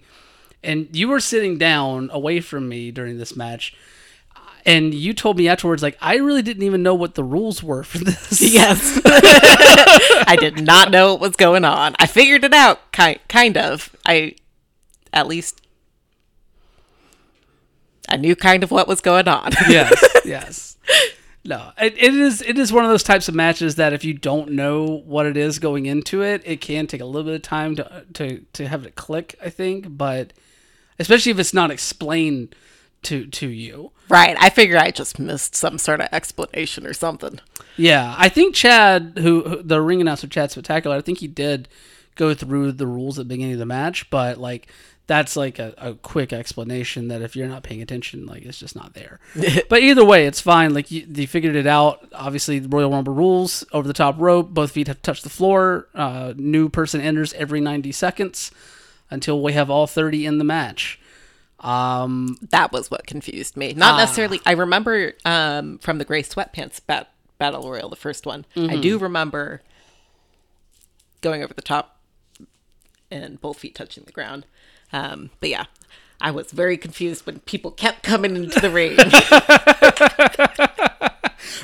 and 0.63 0.95
you 0.95 1.07
were 1.07 1.19
sitting 1.19 1.57
down 1.57 2.11
away 2.13 2.39
from 2.39 2.69
me 2.69 2.91
during 2.91 3.17
this 3.17 3.35
match 3.35 3.75
and 4.67 4.93
you 4.93 5.13
told 5.13 5.38
me 5.38 5.47
afterwards 5.47 5.82
like 5.82 5.97
I 6.01 6.17
really 6.17 6.43
didn't 6.43 6.63
even 6.63 6.84
know 6.84 6.93
what 6.93 7.15
the 7.15 7.23
rules 7.23 7.63
were 7.63 7.84
for 7.84 7.99
this. 7.99 8.41
Yes. 8.41 9.01
I 9.06 10.36
did 10.39 10.62
not 10.62 10.91
know 10.91 11.13
what 11.13 11.21
was 11.21 11.36
going 11.38 11.65
on. 11.65 11.95
I 11.97 12.06
figured 12.06 12.43
it 12.43 12.53
out 12.53 12.91
kind 12.91 13.17
kind 13.30 13.58
of. 13.58 13.95
I 14.06 14.36
at 15.13 15.25
least 15.25 15.62
I 18.10 18.17
knew 18.17 18.36
kind 18.36 18.63
of 18.63 18.69
what 18.69 18.88
was 18.88 19.01
going 19.01 19.27
on. 19.27 19.51
yes, 19.69 20.03
yes. 20.25 20.77
No, 21.45 21.71
it, 21.77 21.93
it 21.97 22.13
is 22.13 22.41
it 22.41 22.58
is 22.58 22.73
one 22.73 22.84
of 22.84 22.91
those 22.91 23.03
types 23.03 23.30
of 23.30 23.36
matches 23.36 23.75
that 23.75 23.93
if 23.93 24.03
you 24.03 24.13
don't 24.13 24.51
know 24.51 25.01
what 25.06 25.25
it 25.25 25.38
is 25.38 25.60
going 25.60 25.86
into 25.86 26.21
it, 26.21 26.41
it 26.45 26.60
can 26.60 26.88
take 26.88 27.01
a 27.01 27.06
little 27.06 27.23
bit 27.23 27.36
of 27.36 27.41
time 27.41 27.77
to 27.77 28.06
to 28.15 28.45
to 28.51 28.67
have 28.67 28.86
it 28.86 28.95
click. 28.95 29.38
I 29.41 29.49
think, 29.49 29.97
but 29.97 30.34
especially 30.99 31.32
if 31.32 31.39
it's 31.39 31.53
not 31.53 31.71
explained 31.71 32.53
to 33.03 33.25
to 33.27 33.47
you. 33.47 33.91
Right. 34.10 34.38
I 34.39 34.49
figure 34.49 34.77
I 34.77 34.91
just 34.91 35.19
missed 35.19 35.55
some 35.55 35.77
sort 35.77 35.99
of 35.99 36.07
explanation 36.12 36.86
or 36.86 36.93
something. 36.93 37.39
Yeah, 37.75 38.15
I 38.17 38.29
think 38.29 38.55
Chad, 38.55 39.19
who, 39.21 39.43
who 39.43 39.63
the 39.63 39.81
ring 39.81 40.01
announcer 40.01 40.27
Chad 40.27 40.51
Spectacular, 40.51 40.95
I 40.95 41.01
think 41.01 41.19
he 41.19 41.27
did 41.27 41.67
go 42.15 42.33
through 42.33 42.71
the 42.73 42.88
rules 42.88 43.19
at 43.19 43.27
the 43.27 43.33
beginning 43.33 43.53
of 43.53 43.60
the 43.60 43.65
match, 43.65 44.10
but 44.10 44.38
like 44.38 44.67
that's 45.07 45.38
like 45.38 45.57
a, 45.57 45.73
a 45.77 45.93
quick 45.93 46.33
explanation 46.33 47.07
that 47.07 47.21
if 47.21 47.36
you're 47.36 47.47
not 47.47 47.63
paying 47.63 47.81
attention, 47.81 48.25
like 48.25 48.43
it's 48.43 48.60
just 48.60 48.75
not 48.75 48.93
there. 48.93 49.19
but 49.69 49.81
either 49.81 50.03
way, 50.03 50.25
it's 50.27 50.41
fine. 50.41 50.73
Like 50.73 50.91
you, 50.91 51.07
you 51.10 51.25
figured 51.25 51.55
it 51.55 51.65
out. 51.65 52.07
Obviously, 52.13 52.60
the 52.60 52.67
Royal 52.67 52.91
Rumble 52.91 53.13
rules 53.13 53.63
over 53.71 53.88
the 53.88 53.93
top 53.93 54.19
rope. 54.19 54.49
Both 54.49 54.71
feet 54.71 54.88
have 54.88 55.01
touched 55.01 55.23
the 55.23 55.29
floor. 55.29 55.88
Uh, 55.95 56.33
new 56.36 56.67
person 56.67 56.99
enters 56.99 57.33
every 57.33 57.62
90 57.62 57.91
seconds 57.93 58.51
until 59.10 59.41
we 59.41 59.53
have 59.53 59.69
all 59.69 59.88
30 59.88 60.25
in 60.25 60.38
the 60.39 60.43
match. 60.43 60.99
Um, 61.59 62.37
that 62.51 62.71
was 62.71 62.91
what 62.91 63.07
confused 63.07 63.57
me. 63.57 63.73
Not 63.73 63.97
necessarily. 63.97 64.39
I 64.45 64.51
remember 64.53 65.13
um, 65.25 65.79
from 65.79 65.97
the 65.97 66.05
gray 66.05 66.21
sweatpants 66.23 66.79
bat- 66.85 67.11
battle 67.39 67.69
royal, 67.69 67.89
the 67.89 67.95
first 67.95 68.25
one. 68.25 68.45
I 68.55 68.77
do 68.77 68.97
remember 68.97 69.61
going 71.21 71.43
over 71.43 71.53
the 71.53 71.61
top 71.61 71.99
and 73.09 73.41
both 73.41 73.59
feet 73.59 73.75
touching 73.75 74.03
the 74.05 74.11
ground. 74.11 74.45
Um, 74.93 75.31
but 75.39 75.49
yeah, 75.49 75.65
I 76.21 76.31
was 76.31 76.51
very 76.51 76.77
confused 76.77 77.25
when 77.25 77.39
people 77.39 77.71
kept 77.71 78.03
coming 78.03 78.35
into 78.35 78.59
the 78.59 78.69
ring. 78.69 78.97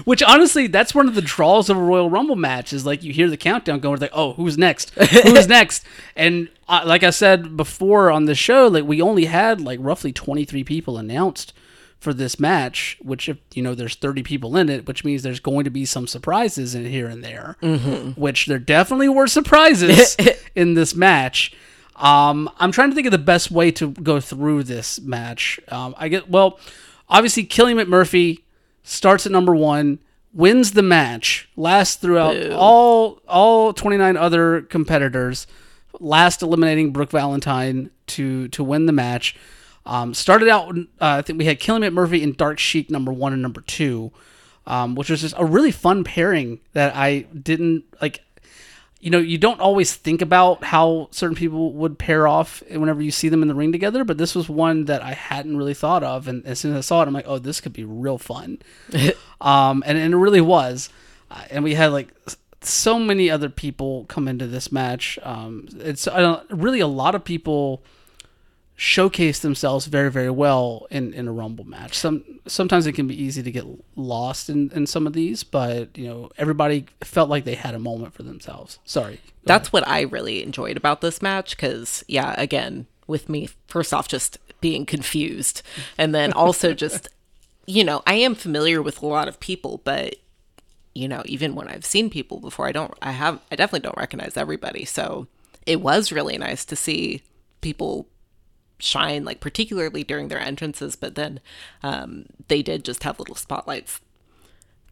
Which 0.06 0.24
honestly, 0.24 0.68
that's 0.68 0.96
one 0.96 1.08
of 1.08 1.16
the 1.16 1.22
draws 1.22 1.70
of 1.70 1.78
a 1.78 1.82
Royal 1.82 2.10
Rumble 2.10 2.36
match 2.36 2.74
is 2.74 2.86
like 2.86 3.04
you 3.04 3.14
hear 3.14 3.30
the 3.30 3.38
countdown 3.38 3.80
going, 3.80 4.00
like, 4.00 4.12
oh, 4.14 4.34
who's 4.34 4.58
next? 4.58 4.92
Who's 4.92 5.48
next? 5.50 5.86
And 6.16 6.50
uh, 6.68 6.84
like 6.86 7.04
I 7.04 7.10
said 7.10 7.58
before 7.58 8.12
on 8.12 8.26
the 8.26 8.36
show, 8.36 8.68
like 8.68 8.86
we 8.86 9.02
only 9.02 9.26
had 9.26 9.62
like 9.62 9.80
roughly 9.82 10.12
23 10.12 10.64
people 10.64 10.98
announced 10.98 11.54
for 12.00 12.14
this 12.14 12.38
match, 12.38 12.98
which 13.02 13.30
if 13.30 13.38
you 13.54 13.64
know 13.64 13.74
there's 13.74 13.96
30 13.96 14.24
people 14.24 14.58
in 14.58 14.68
it, 14.70 14.86
which 14.88 15.06
means 15.06 15.24
there's 15.24 15.40
going 15.40 15.64
to 15.64 15.70
be 15.70 15.86
some 15.86 16.06
surprises 16.06 16.76
in 16.76 16.86
here 16.86 17.08
and 17.08 17.24
there, 17.24 17.56
which 18.16 18.46
there 18.48 18.60
definitely 18.60 19.08
were 19.08 19.26
surprises 19.28 20.18
in 20.56 20.74
this 20.74 20.94
match. 20.96 21.54
Um, 21.96 22.50
I'm 22.60 22.72
trying 22.72 22.90
to 22.90 22.96
think 22.96 23.08
of 23.08 23.12
the 23.12 23.18
best 23.18 23.52
way 23.52 23.72
to 23.72 23.92
go 23.92 24.20
through 24.20 24.64
this 24.64 25.00
match. 25.00 25.60
Um, 25.70 25.96
I 25.98 26.10
get 26.10 26.30
well, 26.30 26.60
obviously, 27.08 27.46
Killian 27.46 27.78
McMurphy 27.78 28.42
starts 28.84 29.26
at 29.26 29.32
number 29.32 29.56
one, 29.56 30.00
wins 30.34 30.72
the 30.72 30.84
match, 30.84 31.50
lasts 31.56 31.96
throughout 31.96 32.36
all 32.52 33.22
all 33.28 33.74
29 33.74 34.18
other 34.18 34.62
competitors, 34.64 35.48
last 36.00 36.42
eliminating 36.42 36.92
Brooke 36.92 37.12
Valentine 37.12 37.90
to 38.08 38.48
to 38.50 38.64
win 38.64 38.86
the 38.86 38.92
match. 38.92 39.36
Um, 39.86 40.14
started 40.14 40.48
out, 40.48 40.78
uh, 40.78 40.84
I 41.02 41.22
think 41.22 41.40
we 41.40 41.46
had 41.46 41.60
Killian 41.60 41.94
Murphy 41.94 42.24
and 42.24 42.38
Dark 42.38 42.58
Sheik 42.58 42.90
number 42.90 43.12
one 43.12 43.34
and 43.34 43.42
number 43.42 43.60
two, 43.62 44.14
um, 44.66 44.96
which 44.96 45.10
was 45.10 45.22
just 45.22 45.36
a 45.38 45.46
really 45.46 45.72
fun 45.72 46.06
pairing 46.06 46.62
that 46.72 46.96
I 46.96 47.26
didn't 47.34 47.84
like. 48.02 48.22
You 49.04 49.10
know, 49.10 49.20
you 49.20 49.38
don't 49.38 49.60
always 49.60 49.94
think 49.94 50.22
about 50.22 50.64
how 50.64 51.10
certain 51.12 51.36
people 51.36 51.74
would 51.74 52.00
pair 52.00 52.26
off 52.26 52.64
whenever 52.70 53.02
you 53.02 53.12
see 53.12 53.28
them 53.28 53.42
in 53.42 53.50
the 53.50 53.54
ring 53.54 53.74
together, 53.74 54.06
but 54.06 54.18
this 54.18 54.34
was 54.34 54.48
one 54.48 54.86
that 54.86 55.02
I 55.02 55.12
hadn't 55.12 55.58
really 55.58 55.74
thought 55.74 56.04
of. 56.04 56.28
And 56.30 56.46
as 56.46 56.60
soon 56.60 56.72
as 56.72 56.78
I 56.78 56.82
saw 56.82 57.02
it, 57.02 57.08
I'm 57.08 57.14
like, 57.14 57.28
oh, 57.28 57.38
this 57.38 57.60
could 57.60 57.74
be 57.74 57.84
real 57.84 58.18
fun. 58.18 58.60
um, 59.42 59.84
and, 59.86 59.98
and 59.98 60.14
it 60.14 60.18
really 60.18 60.40
was. 60.40 60.90
Uh, 61.30 61.44
and 61.52 61.66
we 61.66 61.74
had 61.74 61.92
like 61.92 62.14
so 62.62 62.98
many 62.98 63.30
other 63.30 63.50
people 63.50 64.06
come 64.06 64.28
into 64.28 64.48
this 64.48 64.72
match. 64.72 65.20
Um, 65.24 65.68
it's 65.80 66.08
I 66.08 66.22
don't, 66.22 66.50
really 66.50 66.80
a 66.80 66.88
lot 66.88 67.14
of 67.14 67.26
people 67.26 67.84
showcase 68.84 69.40
themselves 69.40 69.86
very 69.86 70.12
very 70.12 70.30
well 70.30 70.88
in, 70.92 71.14
in 71.14 71.26
a 71.26 71.32
rumble 71.32 71.64
match. 71.64 71.94
Some 71.94 72.26
sometimes 72.46 72.86
it 72.86 72.92
can 72.92 73.08
be 73.08 73.24
easy 73.24 73.42
to 73.42 73.50
get 73.50 73.66
lost 73.96 74.50
in, 74.50 74.72
in 74.76 74.88
some 74.88 75.08
of 75.08 75.14
these, 75.14 75.42
but 75.42 75.98
you 75.98 76.06
know 76.06 76.30
everybody 76.38 76.88
felt 77.00 77.30
like 77.30 77.46
they 77.46 77.56
had 77.56 77.76
a 77.76 77.80
moment 77.80 78.14
for 78.14 78.24
themselves. 78.24 78.80
Sorry, 78.84 79.22
That's 79.46 79.72
what 79.72 79.88
I 79.88 80.02
really 80.02 80.44
enjoyed 80.44 80.76
about 80.76 81.00
this 81.00 81.22
match 81.22 81.56
because, 81.56 82.04
yeah, 82.10 82.36
again, 82.38 82.88
with 83.08 83.30
me, 83.30 83.50
first 83.68 83.94
off, 83.94 84.10
just 84.10 84.38
being 84.60 84.86
confused. 84.86 85.62
And 85.98 86.14
then 86.14 86.34
also 86.44 86.74
just, 86.74 87.08
you 87.66 87.86
know, 87.86 88.04
I 88.06 88.16
am 88.16 88.36
familiar 88.36 88.82
with 88.82 89.02
a 89.02 89.06
lot 89.06 89.30
of 89.30 89.40
people, 89.40 89.80
but, 89.86 90.16
you 90.94 91.08
know, 91.08 91.24
even 91.26 91.56
when 91.56 91.70
I've 91.70 91.86
seen 91.86 92.10
people 92.10 92.42
before, 92.42 92.68
I 92.68 92.74
don't, 92.74 92.94
I 93.02 93.12
have, 93.12 93.40
I 93.50 93.56
definitely 93.56 93.88
don't 93.88 93.98
recognize 93.98 94.36
everybody. 94.36 94.84
So 94.84 95.28
it 95.66 95.80
was 95.80 96.12
really 96.12 96.38
nice 96.38 96.66
to 96.66 96.76
see 96.76 97.22
people 97.62 98.08
shine, 98.80 99.24
like, 99.24 99.40
particularly 99.40 100.04
during 100.04 100.28
their 100.28 100.40
entrances, 100.40 100.96
but 100.96 101.16
then 101.16 101.40
um, 101.82 102.26
they 102.48 102.62
did 102.62 102.84
just 102.84 103.04
have 103.04 103.20
little 103.20 103.36
spotlights 103.36 104.02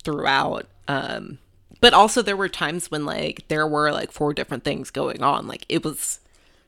throughout. 0.04 0.67
Um, 0.88 1.39
but 1.80 1.94
also 1.94 2.22
there 2.22 2.38
were 2.38 2.50
times 2.50 2.91
when 2.91 3.06
like 3.06 3.48
there 3.48 3.67
were 3.67 3.91
like 3.91 4.12
four 4.12 4.34
different 4.34 4.63
things 4.63 4.91
going 4.91 5.24
on. 5.24 5.48
Like 5.48 5.65
it 5.67 5.84
was, 5.84 6.20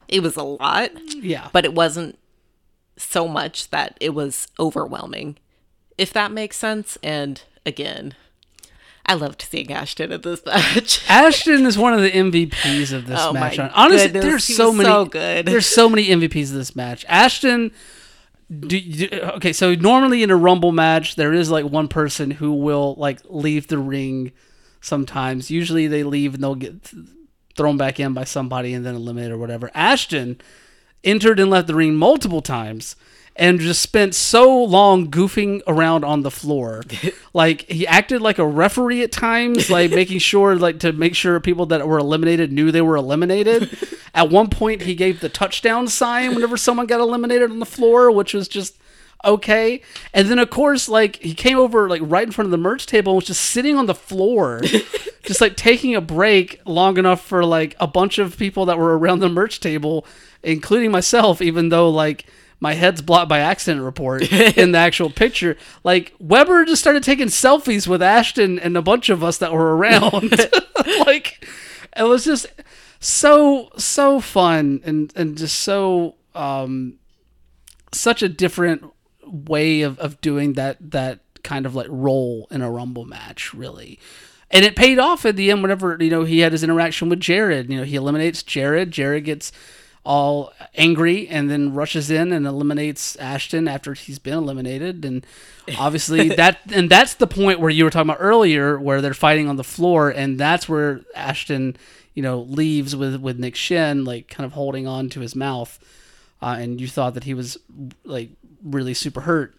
it 0.07 0.21
was 0.21 0.35
a 0.35 0.43
lot, 0.43 0.91
yeah, 1.15 1.49
but 1.53 1.65
it 1.65 1.73
wasn't 1.73 2.17
so 2.97 3.27
much 3.27 3.69
that 3.69 3.97
it 3.99 4.13
was 4.13 4.47
overwhelming, 4.59 5.37
if 5.97 6.13
that 6.13 6.31
makes 6.31 6.57
sense. 6.57 6.97
And 7.03 7.41
again, 7.65 8.15
I 9.05 9.15
loved 9.15 9.41
seeing 9.41 9.71
Ashton 9.71 10.11
at 10.11 10.23
this 10.23 10.45
match. 10.45 11.03
Ashton 11.09 11.65
is 11.65 11.77
one 11.77 11.93
of 11.93 12.01
the 12.01 12.11
MVPs 12.11 12.93
of 12.93 13.05
this 13.05 13.19
Oh 13.21 13.33
match. 13.33 13.59
Honestly, 13.59 14.07
goodness, 14.07 14.23
there's 14.23 14.43
so 14.43 14.71
many. 14.71 14.87
so 14.89 15.05
good. 15.05 15.45
There's 15.45 15.65
so 15.65 15.89
many 15.89 16.07
MVPs 16.07 16.49
of 16.49 16.53
this 16.53 16.75
match. 16.75 17.05
Ashton. 17.07 17.71
Do, 18.49 18.79
do, 18.79 19.07
okay, 19.35 19.51
so 19.51 19.73
normally 19.73 20.21
in 20.21 20.29
a 20.29 20.35
Rumble 20.35 20.71
match, 20.71 21.15
there 21.15 21.33
is 21.33 21.49
like 21.49 21.65
one 21.65 21.87
person 21.87 22.29
who 22.31 22.53
will 22.53 22.95
like 22.95 23.19
leave 23.25 23.67
the 23.67 23.77
ring. 23.77 24.31
Sometimes, 24.79 25.49
usually 25.49 25.87
they 25.87 26.03
leave 26.03 26.33
and 26.35 26.43
they'll 26.43 26.55
get 26.55 26.75
thrown 27.55 27.77
back 27.77 27.99
in 27.99 28.13
by 28.13 28.25
somebody 28.25 28.73
and 28.73 28.85
then 28.85 28.95
eliminated 28.95 29.31
or 29.31 29.37
whatever. 29.37 29.71
Ashton 29.73 30.39
entered 31.03 31.39
and 31.39 31.49
left 31.49 31.67
the 31.67 31.75
ring 31.75 31.95
multiple 31.95 32.41
times 32.41 32.95
and 33.35 33.59
just 33.59 33.81
spent 33.81 34.13
so 34.13 34.63
long 34.63 35.09
goofing 35.09 35.61
around 35.67 36.03
on 36.03 36.21
the 36.21 36.31
floor. 36.31 36.83
like 37.33 37.61
he 37.69 37.87
acted 37.87 38.21
like 38.21 38.37
a 38.37 38.45
referee 38.45 39.03
at 39.03 39.11
times, 39.11 39.69
like 39.69 39.91
making 39.91 40.19
sure 40.19 40.55
like 40.55 40.79
to 40.79 40.93
make 40.93 41.15
sure 41.15 41.39
people 41.39 41.65
that 41.67 41.87
were 41.87 41.97
eliminated 41.97 42.51
knew 42.51 42.71
they 42.71 42.81
were 42.81 42.95
eliminated. 42.95 43.75
at 44.13 44.29
one 44.29 44.49
point 44.49 44.83
he 44.83 44.95
gave 44.95 45.19
the 45.19 45.29
touchdown 45.29 45.87
sign 45.87 46.35
whenever 46.35 46.57
someone 46.57 46.85
got 46.85 46.99
eliminated 46.99 47.49
on 47.49 47.59
the 47.59 47.65
floor, 47.65 48.11
which 48.11 48.33
was 48.33 48.47
just 48.47 48.77
okay. 49.25 49.81
And 50.13 50.27
then 50.27 50.37
of 50.37 50.51
course, 50.51 50.87
like 50.87 51.15
he 51.17 51.33
came 51.33 51.57
over 51.57 51.89
like 51.89 52.01
right 52.03 52.27
in 52.27 52.31
front 52.31 52.47
of 52.47 52.51
the 52.51 52.57
merch 52.57 52.85
table 52.85 53.13
and 53.13 53.15
was 53.15 53.25
just 53.25 53.41
sitting 53.41 53.75
on 53.75 53.87
the 53.87 53.95
floor, 53.95 54.61
just 55.23 55.41
like 55.41 55.55
taking 55.55 55.95
a 55.95 56.01
break 56.01 56.61
long 56.65 56.99
enough 56.99 57.25
for 57.25 57.43
like 57.43 57.75
a 57.79 57.87
bunch 57.87 58.19
of 58.19 58.37
people 58.37 58.67
that 58.67 58.77
were 58.77 58.95
around 58.95 59.19
the 59.19 59.29
merch 59.29 59.59
table, 59.59 60.05
including 60.43 60.91
myself, 60.91 61.41
even 61.41 61.69
though 61.69 61.89
like 61.89 62.25
my 62.63 62.75
head's 62.75 63.01
blocked 63.01 63.27
by 63.27 63.39
accident 63.39 63.83
report 63.83 64.21
in 64.31 64.71
the 64.71 64.77
actual 64.77 65.09
picture. 65.09 65.57
Like 65.83 66.13
Weber 66.17 66.63
just 66.63 66.81
started 66.81 67.03
taking 67.03 67.27
selfies 67.27 67.89
with 67.89 68.01
Ashton 68.01 68.57
and 68.57 68.77
a 68.77 68.81
bunch 68.81 69.09
of 69.09 69.21
us 69.21 69.37
that 69.39 69.51
were 69.51 69.75
around. 69.75 70.31
like 71.05 71.45
it 71.97 72.03
was 72.03 72.23
just 72.23 72.47
so 73.01 73.69
so 73.77 74.21
fun 74.21 74.79
and 74.85 75.11
and 75.13 75.37
just 75.37 75.59
so 75.59 76.15
um 76.35 76.99
such 77.91 78.23
a 78.23 78.29
different 78.29 78.85
way 79.27 79.81
of, 79.81 79.99
of 79.99 80.21
doing 80.21 80.53
that 80.53 80.77
that 80.79 81.19
kind 81.43 81.65
of 81.65 81.75
like 81.75 81.87
role 81.89 82.47
in 82.49 82.61
a 82.61 82.71
rumble 82.71 83.03
match 83.03 83.53
really 83.53 83.99
and 84.49 84.63
it 84.63 84.77
paid 84.77 84.99
off 84.99 85.25
at 85.25 85.35
the 85.35 85.51
end 85.51 85.61
whenever 85.61 85.97
you 85.99 86.09
know 86.09 86.23
he 86.23 86.39
had 86.39 86.53
his 86.53 86.63
interaction 86.63 87.09
with 87.09 87.19
jared 87.19 87.69
you 87.69 87.77
know 87.77 87.83
he 87.83 87.97
eliminates 87.97 88.41
jared 88.41 88.89
jared 88.89 89.25
gets 89.25 89.51
all 90.05 90.51
angry 90.75 91.27
and 91.29 91.49
then 91.49 91.73
rushes 91.73 92.11
in 92.11 92.33
and 92.33 92.45
eliminates 92.45 93.15
ashton 93.17 93.69
after 93.69 93.93
he's 93.93 94.19
been 94.19 94.37
eliminated 94.37 95.05
and 95.05 95.25
obviously 95.79 96.27
that 96.27 96.59
and 96.73 96.89
that's 96.89 97.13
the 97.13 97.27
point 97.27 97.59
where 97.59 97.69
you 97.69 97.85
were 97.85 97.89
talking 97.89 98.09
about 98.09 98.19
earlier 98.19 98.77
where 98.77 99.01
they're 99.01 99.13
fighting 99.13 99.47
on 99.47 99.55
the 99.55 99.63
floor 99.63 100.09
and 100.09 100.37
that's 100.37 100.67
where 100.67 100.99
ashton 101.15 101.77
you 102.13 102.21
know 102.21 102.41
leaves 102.41 102.95
with 102.95 103.15
with 103.21 103.39
nick 103.39 103.55
shin 103.55 104.03
like 104.03 104.27
kind 104.27 104.45
of 104.45 104.51
holding 104.51 104.85
on 104.85 105.09
to 105.09 105.21
his 105.21 105.37
mouth 105.37 105.79
uh, 106.43 106.57
and 106.59 106.81
you 106.81 106.89
thought 106.89 107.13
that 107.13 107.23
he 107.23 107.33
was 107.33 107.57
like 108.03 108.29
really 108.61 108.93
super 108.93 109.21
hurt. 109.21 109.55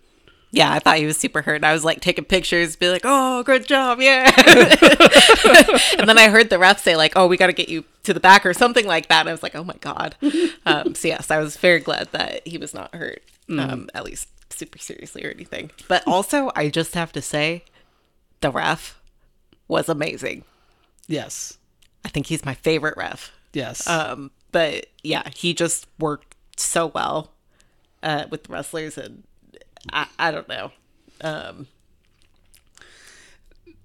Yeah, 0.55 0.73
I 0.73 0.79
thought 0.79 0.99
he 0.99 1.07
was 1.07 1.17
super 1.17 1.43
hurt. 1.43 1.65
I 1.65 1.73
was 1.73 1.85
like 1.85 2.01
taking 2.01 2.25
pictures, 2.25 2.77
be 2.77 2.89
like, 2.89 3.03
"Oh, 3.05 3.43
good 3.43 3.67
job, 3.67 4.01
yeah." 4.01 4.31
and 5.99 6.09
then 6.09 6.17
I 6.17 6.29
heard 6.29 6.49
the 6.49 6.61
ref 6.61 6.81
say 6.81 6.95
like, 6.95 7.15
"Oh, 7.17 7.27
we 7.27 7.37
got 7.37 7.49
to 7.49 7.53
get 7.53 7.69
you 7.69 7.85
to 8.05 8.15
the 8.15 8.21
back" 8.21 8.47
or 8.47 8.55
something 8.55 8.87
like 8.87 9.09
that. 9.09 9.21
And 9.21 9.29
I 9.29 9.33
was 9.33 9.43
like, 9.43 9.57
"Oh 9.57 9.65
my 9.65 9.77
god." 9.81 10.15
Um, 10.67 10.95
so 10.95 11.09
yes, 11.09 11.31
I 11.31 11.39
was 11.39 11.59
very 11.59 11.79
glad 11.81 12.11
that 12.13 12.47
he 12.47 12.57
was 12.57 12.73
not 12.73 12.95
hurt, 12.95 13.23
um, 13.51 13.91
at 13.93 14.03
least 14.03 14.29
super 14.49 14.79
seriously 14.79 15.23
or 15.23 15.31
anything. 15.31 15.71
But 15.89 16.03
also, 16.07 16.51
I 16.57 16.71
just 16.71 16.95
have 16.95 17.13
to 17.13 17.21
say, 17.21 17.65
the 18.41 18.51
ref 18.51 18.99
was 19.69 19.91
amazing. 19.91 20.45
Yes. 21.07 21.59
I 22.03 22.09
think 22.09 22.27
he's 22.29 22.47
my 22.47 22.55
favorite 22.55 22.97
ref. 22.97 23.31
Yes. 23.53 23.87
Um, 23.87 24.31
but 24.53 24.87
yeah, 25.03 25.29
he 25.35 25.53
just 25.53 25.87
worked 25.99 26.35
so 26.57 26.87
well 26.87 27.33
uh, 28.03 28.25
with 28.31 28.45
the 28.45 28.53
wrestlers, 28.53 28.97
and 28.97 29.25
I, 29.93 30.07
I 30.18 30.30
don't 30.30 30.49
know. 30.49 30.72
Um, 31.20 31.66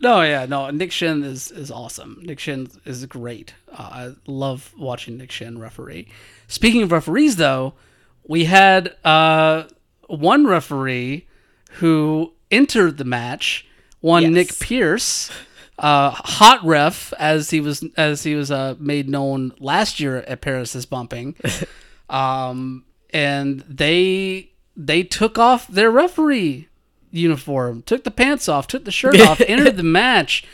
no, 0.01 0.21
yeah, 0.21 0.45
no. 0.45 0.69
Nick 0.69 0.91
Shin 0.91 1.23
is 1.23 1.51
is 1.51 1.69
awesome. 1.69 2.19
Nick 2.23 2.39
Shin 2.39 2.69
is 2.85 3.05
great. 3.05 3.53
Uh, 3.71 3.89
I 3.91 4.11
love 4.27 4.73
watching 4.77 5.17
Nick 5.17 5.31
Shin 5.31 5.59
referee. 5.59 6.07
Speaking 6.47 6.83
of 6.83 6.91
referees, 6.91 7.35
though, 7.35 7.73
we 8.27 8.45
had 8.45 8.95
uh, 9.03 9.63
one 10.07 10.47
referee 10.47 11.27
who 11.73 12.33
entered 12.49 12.97
the 12.97 13.03
match, 13.03 13.67
one 13.99 14.23
Yes. 14.23 14.31
Nick 14.31 14.59
Pierce, 14.59 15.29
uh, 15.77 16.11
hot 16.11 16.63
ref 16.63 17.13
as 17.19 17.49
he 17.49 17.59
was 17.59 17.83
as 17.97 18.23
he 18.23 18.35
was 18.35 18.51
uh, 18.51 18.75
made 18.79 19.09
known 19.09 19.53
last 19.59 19.99
year 19.99 20.17
at 20.19 20.39
Paris 20.41 20.75
is 20.75 20.85
bumping, 20.85 21.35
um, 22.09 22.85
and 23.11 23.65
they 23.67 24.48
they 24.79 25.03
took 25.03 25.37
off 25.37 25.67
their 25.67 25.91
referee 25.91 26.69
uniform, 27.11 27.81
took 27.81 28.05
the 28.05 28.11
pants 28.11 28.47
off, 28.47 28.65
took 28.65 28.85
the 28.85 28.91
shirt 28.91 29.19
off, 29.19 29.41
entered 29.47 29.75
the 29.75 29.83
match. 29.83 30.45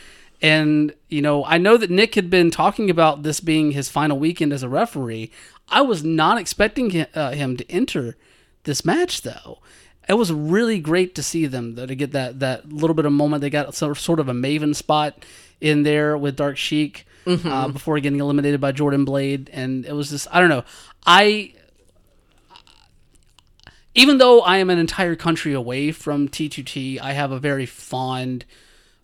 And, 0.42 0.94
you 1.10 1.22
know, 1.22 1.46
I 1.46 1.60
know 1.60 1.78
that 1.78 1.92
Nick 1.92 2.16
had 2.16 2.32
been 2.32 2.50
talking 2.50 2.90
about 2.90 3.22
this 3.22 3.40
being 3.40 3.72
his 3.72 3.88
final 3.88 4.18
weekend 4.18 4.52
as 4.52 4.64
a 4.64 4.70
referee. 4.70 5.32
I 5.70 5.82
was 5.82 6.04
not 6.04 6.40
expecting 6.40 6.90
him, 6.90 7.06
uh, 7.14 7.32
him 7.32 7.56
to 7.58 7.72
enter 7.72 8.18
this 8.64 8.84
match, 8.84 9.22
though. 9.22 9.60
It 10.10 10.16
was 10.16 10.34
really 10.34 10.80
great 10.80 11.14
to 11.16 11.24
see 11.24 11.46
them, 11.46 11.76
though, 11.76 11.86
to 11.86 11.96
get 11.96 12.12
that, 12.14 12.40
that 12.40 12.68
little 12.68 12.96
bit 12.96 13.06
of 13.06 13.14
moment. 13.14 13.42
They 13.42 13.52
got 13.52 13.76
sort 13.76 13.92
of, 13.92 14.00
sort 14.00 14.20
of 14.20 14.28
a 14.28 14.34
maven 14.34 14.76
spot 14.76 15.24
in 15.62 15.84
there 15.84 16.18
with 16.18 16.36
Dark 16.36 16.58
Sheik 16.58 17.06
uh, 17.28 17.68
before 17.68 18.00
getting 18.00 18.20
eliminated 18.20 18.60
by 18.60 18.72
Jordan 18.72 19.06
Blade. 19.06 19.52
And 19.54 19.86
it 19.86 19.94
was 19.94 20.10
just, 20.10 20.28
I 20.32 20.40
don't 20.40 20.50
know. 20.50 20.64
I 21.06 21.54
even 23.96 24.18
though 24.18 24.42
I 24.42 24.58
am 24.58 24.70
an 24.70 24.78
entire 24.78 25.16
country 25.16 25.54
away 25.54 25.92
from 25.92 26.28
T2T, 26.28 27.00
I 27.02 27.14
have 27.14 27.32
a 27.32 27.40
very 27.40 27.66
fond 27.66 28.46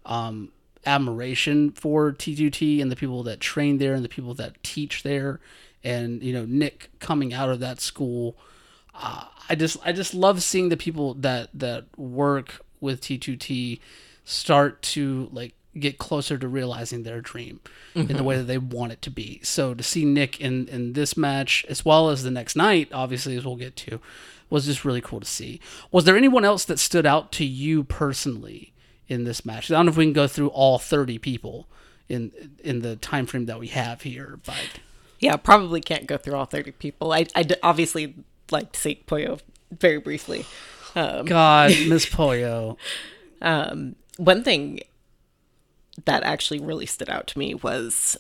um, 0.06 0.52
admiration 0.86 1.72
for 1.72 2.12
T2T 2.12 2.82
and 2.82 2.92
the 2.92 2.96
people 2.98 3.24
that 3.24 3.40
train 3.40 3.78
there 3.78 3.94
and 3.94 4.04
the 4.04 4.10
people 4.10 4.34
that 4.36 4.62
teach 4.64 5.04
there. 5.04 5.40
And 5.84 6.22
you 6.22 6.34
know, 6.34 6.46
Nick 6.46 6.90
coming 7.00 7.34
out 7.34 7.50
of 7.50 7.60
that 7.62 7.80
school, 7.80 8.36
uh, 8.94 9.26
I 9.50 9.56
just 9.56 9.78
I 9.86 9.94
just 9.94 10.14
love 10.14 10.44
seeing 10.44 10.70
the 10.70 10.78
people 10.78 11.14
that 11.16 11.50
that 11.54 11.86
work 11.98 12.64
with 12.82 13.02
T2T 13.02 13.80
start 14.26 14.82
to 14.82 15.30
like 15.32 15.54
get 15.80 15.98
closer 15.98 16.38
to 16.38 16.48
realizing 16.50 17.04
their 17.04 17.22
dream 17.22 17.62
in 17.96 18.18
the 18.18 18.24
way 18.24 18.36
that 18.36 18.44
they 18.44 18.58
want 18.58 18.92
it 18.92 19.02
to 19.02 19.10
be. 19.10 19.40
So 19.42 19.74
to 19.74 19.82
see 19.82 20.04
Nick 20.04 20.42
in 20.42 20.68
in 20.68 20.94
this 20.94 21.16
match 21.16 21.66
as 21.70 21.86
well 21.86 22.10
as 22.10 22.24
the 22.24 22.32
next 22.32 22.56
night, 22.58 22.90
obviously 22.92 23.38
as 23.38 23.46
we'll 23.46 23.56
get 23.56 23.78
to, 23.78 24.02
was 24.52 24.66
just 24.66 24.86
really 24.86 25.02
cool 25.02 25.20
to 25.20 25.26
see. 25.26 25.60
Was 25.92 26.04
there 26.04 26.18
anyone 26.18 26.46
else 26.46 26.66
that 26.66 26.78
stood 26.78 27.06
out 27.06 27.32
to 27.34 27.46
you 27.46 27.84
personally 27.84 28.74
in 29.08 29.24
this 29.24 29.46
match? 29.46 29.72
I 29.72 29.76
don't 29.76 29.88
know 29.88 29.92
if 29.92 29.98
we 29.98 30.06
can 30.06 30.14
go 30.14 30.28
through 30.28 30.50
all 30.50 30.78
30 30.78 31.18
people 31.18 31.68
in 32.08 32.32
in 32.64 32.82
the 32.82 32.98
time 32.98 33.26
frame 33.26 33.46
that 33.46 33.60
we 33.60 33.68
have 33.68 34.02
here, 34.02 34.40
but 34.46 34.80
yeah, 35.20 35.36
probably 35.38 35.82
can't 35.82 36.06
go 36.06 36.18
through 36.18 36.36
all 36.36 36.46
30 36.46 36.72
people. 36.74 37.14
I, 37.14 37.26
I 37.34 37.48
obviously 37.64 38.16
like 38.52 38.74
to 38.74 38.80
see 38.80 38.96
Pollo 38.96 39.40
very 39.72 40.00
briefly. 40.00 40.46
Um, 40.96 41.26
God, 41.26 41.72
Miss 41.88 42.06
Pollo. 42.06 42.78
um, 43.42 43.96
one 44.18 44.44
thing 44.44 44.82
that 46.06 46.24
actually 46.24 46.60
really 46.60 46.86
stood 46.86 47.10
out 47.10 47.28
to 47.28 47.40
me 47.40 47.54
was 47.56 48.18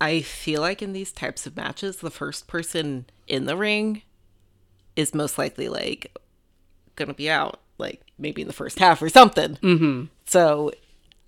I 0.00 0.20
feel 0.20 0.60
like 0.60 0.82
in 0.82 0.92
these 0.92 1.12
types 1.12 1.46
of 1.46 1.56
matches, 1.56 1.98
the 1.98 2.10
first 2.10 2.48
person 2.48 3.06
in 3.28 3.44
the 3.46 3.56
ring 3.56 4.02
is 4.96 5.14
most 5.14 5.38
likely 5.38 5.68
like 5.68 6.16
gonna 6.96 7.14
be 7.14 7.30
out, 7.30 7.60
like 7.78 8.00
maybe 8.18 8.42
in 8.42 8.48
the 8.48 8.54
first 8.54 8.78
half 8.78 9.00
or 9.02 9.08
something. 9.08 9.56
Mm-hmm. 9.56 10.04
So 10.24 10.72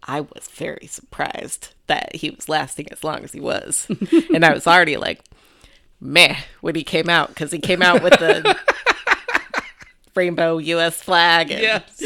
I 0.02 0.22
was 0.22 0.48
very 0.54 0.86
surprised 0.86 1.74
that 1.86 2.16
he 2.16 2.30
was 2.30 2.48
lasting 2.48 2.90
as 2.90 3.04
long 3.04 3.24
as 3.24 3.32
he 3.32 3.40
was, 3.40 3.86
and 4.34 4.44
I 4.44 4.52
was 4.52 4.66
already 4.66 4.96
like, 4.96 5.22
meh, 6.00 6.36
when 6.60 6.74
he 6.74 6.84
came 6.84 7.08
out 7.10 7.28
because 7.28 7.50
he 7.52 7.58
came 7.58 7.82
out 7.82 8.02
with 8.02 8.14
the 8.14 8.56
rainbow 10.14 10.58
U.S. 10.58 11.02
flag. 11.02 11.50
And 11.50 11.60
Yes. 11.60 12.02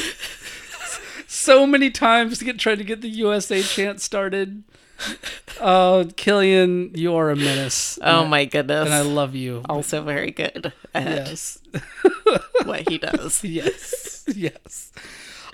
so 1.27 1.67
many 1.67 1.91
times 1.91 2.39
to 2.39 2.45
get 2.45 2.59
trying 2.59 2.79
to 2.79 2.85
get 2.85 3.01
the 3.01 3.09
USA 3.09 3.63
chant 3.63 4.01
started. 4.01 4.65
Oh, 5.61 6.09
Killian, 6.16 6.90
you 6.94 7.14
are 7.14 7.30
a 7.30 7.36
menace. 7.36 7.98
Oh 8.03 8.24
my 8.26 8.44
goodness. 8.46 8.86
and 8.86 8.94
I 8.94 9.03
love 9.03 9.34
you. 9.34 9.62
also 9.68 10.03
very 10.03 10.30
good 10.32 10.72
at 10.94 11.05
Yes. 11.05 11.59
what 12.64 12.88
he 12.88 12.98
does. 12.98 13.44
yes. 13.44 14.24
Yes. 14.34 14.92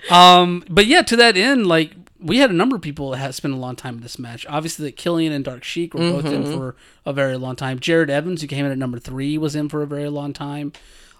Um, 0.09 0.63
but 0.69 0.85
yeah, 0.87 1.01
to 1.03 1.15
that 1.17 1.37
end, 1.37 1.67
like 1.67 1.91
we 2.19 2.37
had 2.39 2.49
a 2.49 2.53
number 2.53 2.75
of 2.75 2.81
people 2.81 3.11
that 3.11 3.17
had 3.17 3.35
spent 3.35 3.53
a 3.53 3.57
long 3.57 3.75
time 3.75 3.95
in 3.95 4.01
this 4.01 4.17
match. 4.17 4.45
Obviously, 4.49 4.85
that 4.85 4.95
Killian 4.97 5.31
and 5.33 5.45
Dark 5.45 5.63
Sheik 5.63 5.93
were 5.93 6.11
both 6.11 6.25
in 6.25 6.45
for 6.45 6.75
a 7.05 7.13
very 7.13 7.37
long 7.37 7.55
time. 7.55 7.79
Jared 7.79 8.09
Evans, 8.09 8.41
who 8.41 8.47
came 8.47 8.65
in 8.65 8.71
at 8.71 8.77
number 8.77 8.99
three, 8.99 9.37
was 9.37 9.55
in 9.55 9.69
for 9.69 9.83
a 9.83 9.87
very 9.87 10.09
long 10.09 10.33
time. 10.33 10.73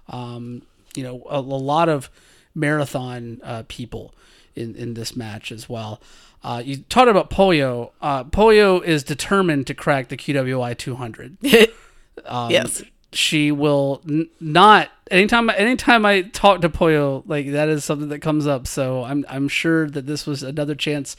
Um, 0.07 0.63
you 0.95 1.03
know, 1.03 1.23
a, 1.29 1.37
a 1.39 1.41
lot 1.41 1.89
of 1.89 2.09
marathon 2.55 3.39
uh, 3.43 3.63
people 3.67 4.13
in 4.55 4.75
in 4.75 4.93
this 4.95 5.15
match 5.15 5.51
as 5.51 5.69
well. 5.69 6.01
Uh, 6.43 6.61
you 6.65 6.77
talked 6.77 7.09
about 7.09 7.29
Pollo. 7.29 7.91
Uh, 8.01 8.23
Pollo 8.23 8.79
is 8.79 9.03
determined 9.03 9.67
to 9.67 9.73
crack 9.73 10.07
the 10.07 10.17
QWI 10.17 10.77
200 10.77 11.37
yes. 12.49 12.83
she 13.11 13.51
will 13.51 14.01
n- 14.07 14.29
not 14.39 14.89
anytime 15.11 15.49
anytime 15.49 16.05
I 16.05 16.21
talk 16.21 16.61
to 16.61 16.69
Pollo 16.69 17.23
like 17.27 17.51
that 17.51 17.67
is 17.69 17.83
something 17.83 18.09
that 18.09 18.19
comes 18.19 18.45
up 18.47 18.67
so 18.67 19.03
I'm 19.03 19.25
I'm 19.29 19.47
sure 19.47 19.89
that 19.89 20.05
this 20.05 20.25
was 20.25 20.43
another 20.43 20.75
chance 20.75 21.15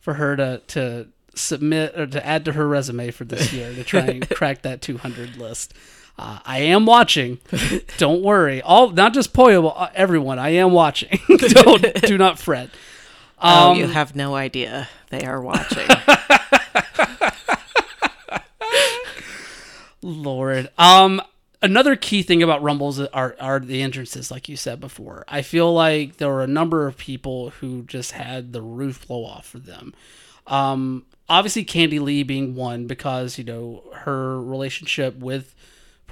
for 0.00 0.14
her 0.14 0.36
to 0.36 0.62
to 0.68 1.08
submit 1.34 1.98
or 1.98 2.06
to 2.06 2.24
add 2.26 2.44
to 2.44 2.52
her 2.52 2.66
resume 2.68 3.10
for 3.10 3.24
this 3.24 3.52
year 3.52 3.74
to 3.74 3.84
try 3.84 4.00
and 4.02 4.28
crack 4.34 4.62
that 4.62 4.82
200 4.82 5.36
list. 5.36 5.74
Uh, 6.18 6.38
I 6.44 6.58
am 6.58 6.84
watching. 6.84 7.38
Don't 7.96 8.22
worry. 8.22 8.60
All 8.60 8.90
not 8.90 9.14
just 9.14 9.32
Pollo, 9.32 9.62
but 9.62 9.68
uh, 9.70 9.88
everyone. 9.94 10.38
I 10.38 10.50
am 10.50 10.72
watching. 10.72 11.18
Don't 11.38 12.02
do 12.02 12.18
not 12.18 12.38
fret. 12.38 12.68
Oh, 13.42 13.74
you 13.74 13.86
have 13.86 14.16
no 14.16 14.34
idea. 14.34 14.88
They 15.10 15.24
are 15.24 15.40
watching. 15.40 15.88
Lord. 20.02 20.70
Um 20.78 21.22
another 21.62 21.96
key 21.96 22.22
thing 22.22 22.42
about 22.42 22.62
Rumbles 22.62 23.00
are 23.00 23.36
are 23.40 23.60
the 23.60 23.82
entrances, 23.82 24.30
like 24.30 24.48
you 24.48 24.56
said 24.56 24.80
before. 24.80 25.24
I 25.28 25.42
feel 25.42 25.72
like 25.72 26.16
there 26.16 26.28
were 26.28 26.42
a 26.42 26.48
number 26.48 26.86
of 26.86 26.98
people 26.98 27.50
who 27.50 27.82
just 27.84 28.12
had 28.12 28.52
the 28.52 28.62
roof 28.62 29.06
blow 29.06 29.24
off 29.24 29.46
for 29.46 29.58
them. 29.58 29.94
Um, 30.46 31.06
obviously, 31.28 31.64
Candy 31.64 31.98
Lee 32.00 32.24
being 32.24 32.54
one 32.54 32.86
because 32.86 33.38
you 33.38 33.44
know 33.44 33.84
her 33.94 34.40
relationship 34.42 35.16
with 35.18 35.54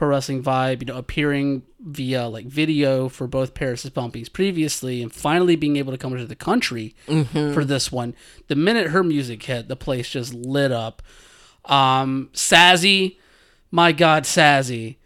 Pro 0.00 0.08
Wrestling 0.08 0.42
Vibe, 0.42 0.80
you 0.80 0.86
know, 0.86 0.96
appearing 0.96 1.60
via 1.78 2.26
like 2.26 2.46
video 2.46 3.10
for 3.10 3.26
both 3.26 3.52
Paris' 3.52 3.84
Bumpies 3.90 4.32
previously, 4.32 5.02
and 5.02 5.12
finally 5.12 5.56
being 5.56 5.76
able 5.76 5.92
to 5.92 5.98
come 5.98 6.16
to 6.16 6.24
the 6.24 6.34
country 6.34 6.94
for 7.52 7.66
this 7.66 7.92
one. 7.92 8.14
The 8.48 8.54
minute 8.54 8.92
her 8.92 9.04
music 9.04 9.42
hit, 9.42 9.68
the 9.68 9.76
place 9.76 10.08
just 10.08 10.32
lit 10.32 10.72
up. 10.72 11.02
Um, 11.66 12.30
Sazzy, 12.32 13.18
my 13.70 13.92
God, 13.92 14.24
Sazzy. 14.24 14.96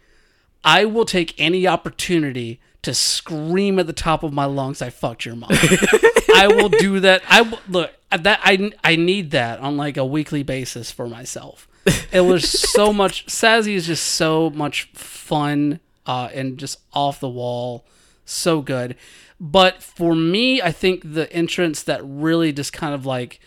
I 0.63 0.85
will 0.85 1.03
take 1.03 1.35
any 1.37 1.67
opportunity 1.67 2.61
to 2.83 2.93
scream 2.93 3.77
at 3.79 3.87
the 3.87 3.93
top 3.93 4.23
of 4.23 4.31
my 4.31 4.45
lungs, 4.45 4.81
"I 4.81 4.91
fucked 4.91 5.25
your 5.25 5.35
mom." 5.35 5.49
I 6.33 6.47
will 6.47 6.69
do 6.69 7.01
that. 7.01 7.21
I 7.27 7.41
will, 7.41 7.59
look 7.67 7.91
that 8.17 8.39
I 8.45 8.71
I 8.81 8.95
need 8.95 9.31
that 9.31 9.59
on 9.59 9.75
like 9.75 9.97
a 9.97 10.05
weekly 10.05 10.43
basis 10.43 10.89
for 10.89 11.09
myself. 11.09 11.67
It 12.11 12.21
was 12.21 12.49
so 12.49 12.91
much. 12.91 13.25
Sazzy 13.27 13.73
is 13.73 13.87
just 13.87 14.05
so 14.05 14.49
much 14.49 14.89
fun 14.93 15.79
uh, 16.05 16.29
and 16.33 16.57
just 16.57 16.79
off 16.93 17.19
the 17.19 17.29
wall, 17.29 17.85
so 18.25 18.61
good. 18.61 18.95
But 19.39 19.83
for 19.83 20.15
me, 20.15 20.61
I 20.61 20.71
think 20.71 21.13
the 21.13 21.31
entrance 21.33 21.83
that 21.83 22.01
really 22.03 22.53
just 22.53 22.73
kind 22.73 22.93
of 22.95 23.05
like 23.05 23.39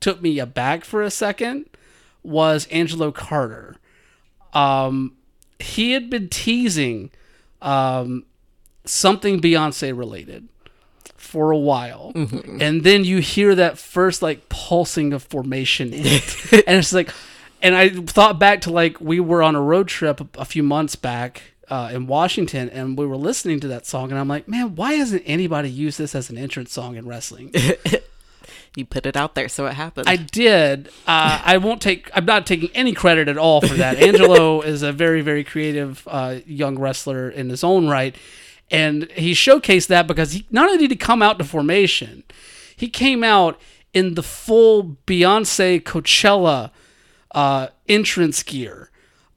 took 0.00 0.22
me 0.22 0.38
aback 0.38 0.84
for 0.84 1.02
a 1.02 1.10
second 1.10 1.66
was 2.22 2.66
Angelo 2.68 3.12
Carter. 3.12 3.76
Um, 4.52 5.16
he 5.58 5.92
had 5.92 6.10
been 6.10 6.28
teasing 6.28 7.10
um, 7.60 8.24
something 8.84 9.40
Beyonce 9.40 9.96
related 9.96 10.48
for 11.16 11.50
a 11.50 11.58
while, 11.58 12.12
and 12.14 12.82
then 12.82 13.04
you 13.04 13.18
hear 13.18 13.54
that 13.54 13.78
first 13.78 14.22
like 14.22 14.48
pulsing 14.48 15.12
of 15.12 15.22
formation, 15.22 15.92
in 15.92 16.06
it. 16.06 16.52
and 16.66 16.78
it's 16.78 16.92
like, 16.92 17.10
and 17.62 17.74
I 17.74 17.88
thought 17.88 18.38
back 18.38 18.62
to 18.62 18.70
like 18.70 19.00
we 19.00 19.20
were 19.20 19.42
on 19.42 19.54
a 19.54 19.60
road 19.60 19.88
trip 19.88 20.20
a, 20.36 20.44
few 20.44 20.62
months 20.62 20.96
back. 20.96 21.42
Uh, 21.68 21.88
in 21.92 22.08
Washington, 22.08 22.68
and 22.68 22.98
we 22.98 23.06
were 23.06 23.16
listening 23.16 23.60
to 23.60 23.68
that 23.68 23.86
song, 23.86 24.10
and 24.10 24.18
I'm 24.18 24.26
like, 24.26 24.48
man, 24.48 24.74
why 24.74 24.94
hasn't 24.94 25.22
anybody 25.24 25.70
used 25.70 25.98
this 25.98 26.16
as 26.16 26.28
an 26.28 26.36
entrance 26.36 26.72
song 26.72 26.96
in 26.96 27.06
wrestling? 27.06 27.52
You 28.76 28.84
put 28.84 29.04
it 29.04 29.16
out 29.16 29.34
there, 29.34 29.48
so 29.48 29.66
it 29.66 29.74
happened. 29.74 30.08
I 30.08 30.14
did. 30.14 30.88
Uh, 31.06 31.42
I 31.44 31.56
won't 31.56 31.82
take. 31.82 32.08
I'm 32.14 32.24
not 32.24 32.46
taking 32.46 32.70
any 32.72 32.92
credit 32.92 33.26
at 33.26 33.36
all 33.36 33.60
for 33.60 33.74
that. 33.74 33.96
Angelo 33.96 34.60
is 34.62 34.82
a 34.82 34.92
very, 34.92 35.22
very 35.22 35.42
creative 35.42 36.06
uh, 36.06 36.36
young 36.46 36.78
wrestler 36.78 37.28
in 37.28 37.48
his 37.48 37.64
own 37.64 37.88
right, 37.88 38.14
and 38.70 39.10
he 39.12 39.32
showcased 39.32 39.88
that 39.88 40.06
because 40.06 40.32
he 40.32 40.46
not 40.50 40.66
only 40.66 40.78
did 40.78 40.92
he 40.92 40.96
come 40.96 41.20
out 41.20 41.38
to 41.38 41.44
formation, 41.44 42.22
he 42.76 42.88
came 42.88 43.24
out 43.24 43.60
in 43.92 44.14
the 44.14 44.22
full 44.22 44.96
Beyonce 45.04 45.82
Coachella 45.82 46.70
uh, 47.32 47.68
entrance 47.88 48.42
gear, 48.42 48.90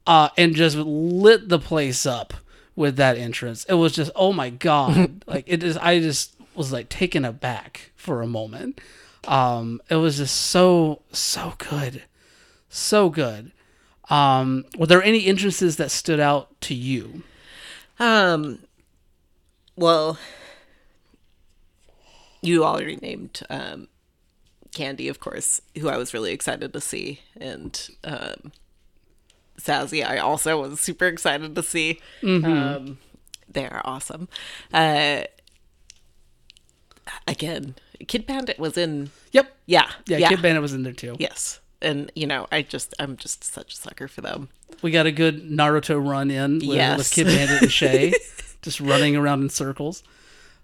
uh, 0.06 0.28
and 0.36 0.54
just 0.54 0.76
lit 0.76 1.48
the 1.48 1.58
place 1.58 2.06
up 2.06 2.34
with 2.76 2.96
that 2.96 3.16
entrance. 3.16 3.64
It 3.64 3.74
was 3.74 3.92
just 3.92 4.10
oh 4.14 4.32
my 4.32 4.50
god, 4.50 5.24
like 5.26 5.44
it 5.46 5.62
is. 5.62 5.76
I 5.76 6.00
just 6.00 6.34
was 6.54 6.72
like 6.72 6.88
taken 6.88 7.24
aback 7.24 7.92
for 7.96 8.22
a 8.22 8.26
moment. 8.26 8.80
Um, 9.26 9.80
it 9.88 9.96
was 9.96 10.18
just 10.18 10.36
so 10.36 11.02
so 11.12 11.54
good, 11.58 12.04
so 12.68 13.08
good. 13.08 13.52
Um, 14.10 14.66
were 14.76 14.86
there 14.86 15.02
any 15.02 15.24
entrances 15.26 15.76
that 15.76 15.90
stood 15.90 16.20
out 16.20 16.60
to 16.62 16.74
you? 16.74 17.22
Um, 17.98 18.58
well, 19.76 20.18
you 22.42 22.64
already 22.64 22.96
named 22.96 23.42
um, 23.48 23.88
Candy, 24.74 25.08
of 25.08 25.20
course, 25.20 25.60
who 25.80 25.88
I 25.88 25.96
was 25.96 26.12
really 26.12 26.32
excited 26.32 26.72
to 26.72 26.80
see, 26.80 27.20
and 27.40 27.88
um, 28.04 28.52
Sazzy, 29.60 30.04
I 30.04 30.18
also 30.18 30.60
was 30.60 30.80
super 30.80 31.06
excited 31.06 31.54
to 31.54 31.62
see. 31.62 32.00
Um, 32.22 32.98
they're 33.48 33.80
awesome. 33.84 34.28
Uh, 34.72 35.22
again, 37.26 37.74
Kid 38.08 38.26
Bandit 38.26 38.58
was 38.58 38.76
in. 38.76 39.10
Yep. 39.32 39.54
Yeah, 39.66 39.90
Yeah, 40.06 40.28
Kid 40.28 40.42
Bandit 40.42 40.62
was 40.62 40.74
in 40.74 40.82
there 40.82 40.92
too. 40.92 41.16
Yes, 41.18 41.60
and 41.80 42.10
you 42.14 42.26
know, 42.26 42.46
I 42.52 42.62
just, 42.62 42.94
I'm 42.98 43.16
just 43.16 43.44
such 43.44 43.72
a 43.72 43.76
sucker 43.76 44.08
for 44.08 44.20
them. 44.20 44.48
We 44.82 44.90
got 44.90 45.06
a 45.06 45.12
good 45.12 45.48
Naruto 45.50 46.04
run 46.04 46.30
in 46.30 46.54
with, 46.54 46.64
Yes. 46.64 46.98
with 46.98 47.10
Kid 47.12 47.26
Bandit 47.26 47.62
and 47.62 47.72
Shay, 47.72 48.12
just 48.62 48.80
running 48.80 49.16
around 49.16 49.42
in 49.42 49.48
circles. 49.50 50.02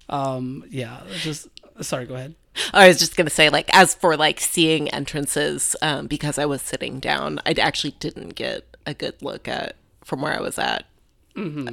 Um, 0.08 0.64
yeah, 0.68 1.00
just 1.20 1.48
sorry. 1.80 2.06
Go 2.06 2.14
ahead. 2.16 2.34
I 2.72 2.88
was 2.88 2.98
just 2.98 3.16
gonna 3.16 3.30
say, 3.30 3.48
like, 3.48 3.74
as 3.74 3.94
for 3.94 4.16
like 4.16 4.40
seeing 4.40 4.88
entrances, 4.88 5.76
um, 5.82 6.06
because 6.06 6.38
I 6.38 6.46
was 6.46 6.62
sitting 6.62 7.00
down, 7.00 7.40
I 7.46 7.52
actually 7.52 7.92
didn't 7.92 8.30
get 8.30 8.76
a 8.86 8.94
good 8.94 9.22
look 9.22 9.48
at 9.48 9.76
from 10.04 10.22
where 10.22 10.36
I 10.36 10.40
was 10.40 10.58
at 10.58 10.86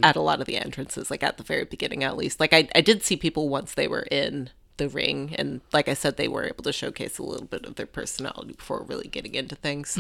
at 0.04 0.16
a 0.16 0.22
lot 0.22 0.40
of 0.40 0.46
the 0.46 0.56
entrances, 0.58 1.10
like 1.12 1.24
at 1.24 1.38
the 1.38 1.44
very 1.44 1.66
beginning, 1.66 2.04
at 2.04 2.16
least. 2.16 2.40
Like, 2.40 2.54
I 2.54 2.70
I 2.76 2.82
did 2.82 3.04
see 3.04 3.18
people 3.18 3.50
once 3.50 3.74
they 3.74 3.88
were 3.88 4.08
in 4.12 4.50
the 4.78 4.88
ring, 4.88 5.34
and 5.38 5.62
like 5.74 5.88
I 5.90 5.94
said, 5.96 6.16
they 6.18 6.28
were 6.28 6.46
able 6.46 6.64
to 6.64 6.72
showcase 6.72 7.18
a 7.18 7.24
little 7.24 7.48
bit 7.48 7.66
of 7.66 7.76
their 7.76 7.88
personality 7.88 8.54
before 8.54 8.84
really 8.84 9.08
getting 9.08 9.34
into 9.36 9.56
things. 9.56 9.98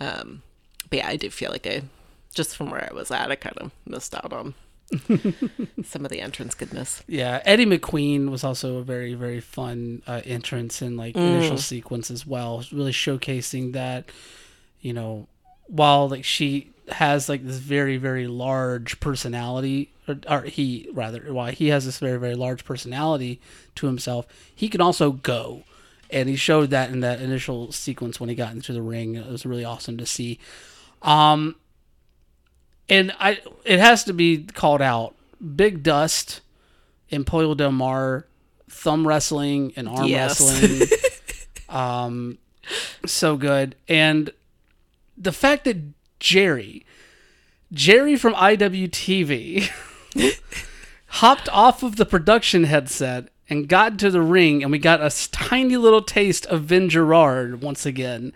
Um, 0.00 0.42
but 0.90 0.98
yeah, 0.98 1.08
I 1.08 1.16
did 1.16 1.32
feel 1.32 1.50
like 1.52 1.66
I 1.66 1.82
just 2.34 2.56
from 2.56 2.70
where 2.70 2.88
I 2.90 2.92
was 2.92 3.10
at, 3.12 3.30
I 3.30 3.36
kind 3.36 3.56
of 3.58 3.70
missed 3.86 4.14
out 4.14 4.32
on 4.32 4.54
some 5.84 6.04
of 6.04 6.10
the 6.10 6.20
entrance 6.20 6.54
goodness. 6.54 7.02
Yeah, 7.06 7.42
Eddie 7.44 7.66
McQueen 7.66 8.30
was 8.30 8.44
also 8.44 8.76
a 8.76 8.82
very 8.82 9.14
very 9.14 9.40
fun 9.40 10.02
uh, 10.06 10.20
entrance 10.24 10.82
and 10.82 10.96
like 10.96 11.16
initial 11.16 11.58
sequence 11.58 12.10
as 12.10 12.26
well, 12.26 12.64
really 12.72 12.92
showcasing 12.92 13.72
that 13.72 14.10
you 14.80 14.92
know 14.92 15.28
while 15.66 16.08
like 16.08 16.24
she 16.24 16.70
has 16.88 17.28
like 17.28 17.44
this 17.44 17.58
very 17.58 17.96
very 17.96 18.26
large 18.26 19.00
personality 19.00 19.92
or, 20.08 20.18
or 20.28 20.42
he 20.42 20.88
rather 20.92 21.32
why 21.32 21.52
he 21.52 21.68
has 21.68 21.84
this 21.84 21.98
very 21.98 22.18
very 22.18 22.34
large 22.34 22.64
personality 22.64 23.40
to 23.76 23.86
himself, 23.86 24.26
he 24.54 24.68
can 24.68 24.80
also 24.80 25.12
go. 25.12 25.62
And 26.10 26.28
he 26.28 26.36
showed 26.36 26.68
that 26.70 26.90
in 26.90 27.00
that 27.00 27.22
initial 27.22 27.72
sequence 27.72 28.20
when 28.20 28.28
he 28.28 28.34
got 28.34 28.52
into 28.52 28.74
the 28.74 28.82
ring. 28.82 29.14
It 29.14 29.26
was 29.26 29.46
really 29.46 29.64
awesome 29.64 29.96
to 29.96 30.04
see. 30.04 30.38
Um, 31.00 31.56
and 32.88 33.12
I 33.18 33.40
it 33.64 33.78
has 33.78 34.04
to 34.04 34.12
be 34.12 34.44
called 34.44 34.82
out. 34.82 35.14
Big 35.56 35.82
Dust 35.82 36.40
and 37.10 37.26
Pollo 37.26 37.54
Del 37.54 37.72
Mar, 37.72 38.26
thumb 38.70 39.06
wrestling 39.06 39.72
and 39.76 39.88
arm 39.88 40.06
Yes. 40.06 40.40
wrestling. 40.40 40.88
um, 41.68 42.38
so 43.06 43.36
good. 43.36 43.74
And 43.88 44.30
the 45.16 45.32
fact 45.32 45.64
that 45.64 45.78
Jerry, 46.20 46.86
Jerry 47.72 48.16
from 48.16 48.34
IWTV, 48.34 49.68
hopped 51.06 51.48
off 51.50 51.82
of 51.82 51.96
the 51.96 52.06
production 52.06 52.64
headset 52.64 53.28
and 53.48 53.68
got 53.68 53.92
into 53.92 54.10
the 54.10 54.22
ring, 54.22 54.62
and 54.62 54.70
we 54.72 54.78
got 54.78 55.00
a 55.02 55.10
tiny 55.30 55.76
little 55.76 56.02
taste 56.02 56.46
of 56.46 56.62
Vin 56.62 56.88
Gerard 56.88 57.60
once 57.62 57.84
again. 57.84 58.32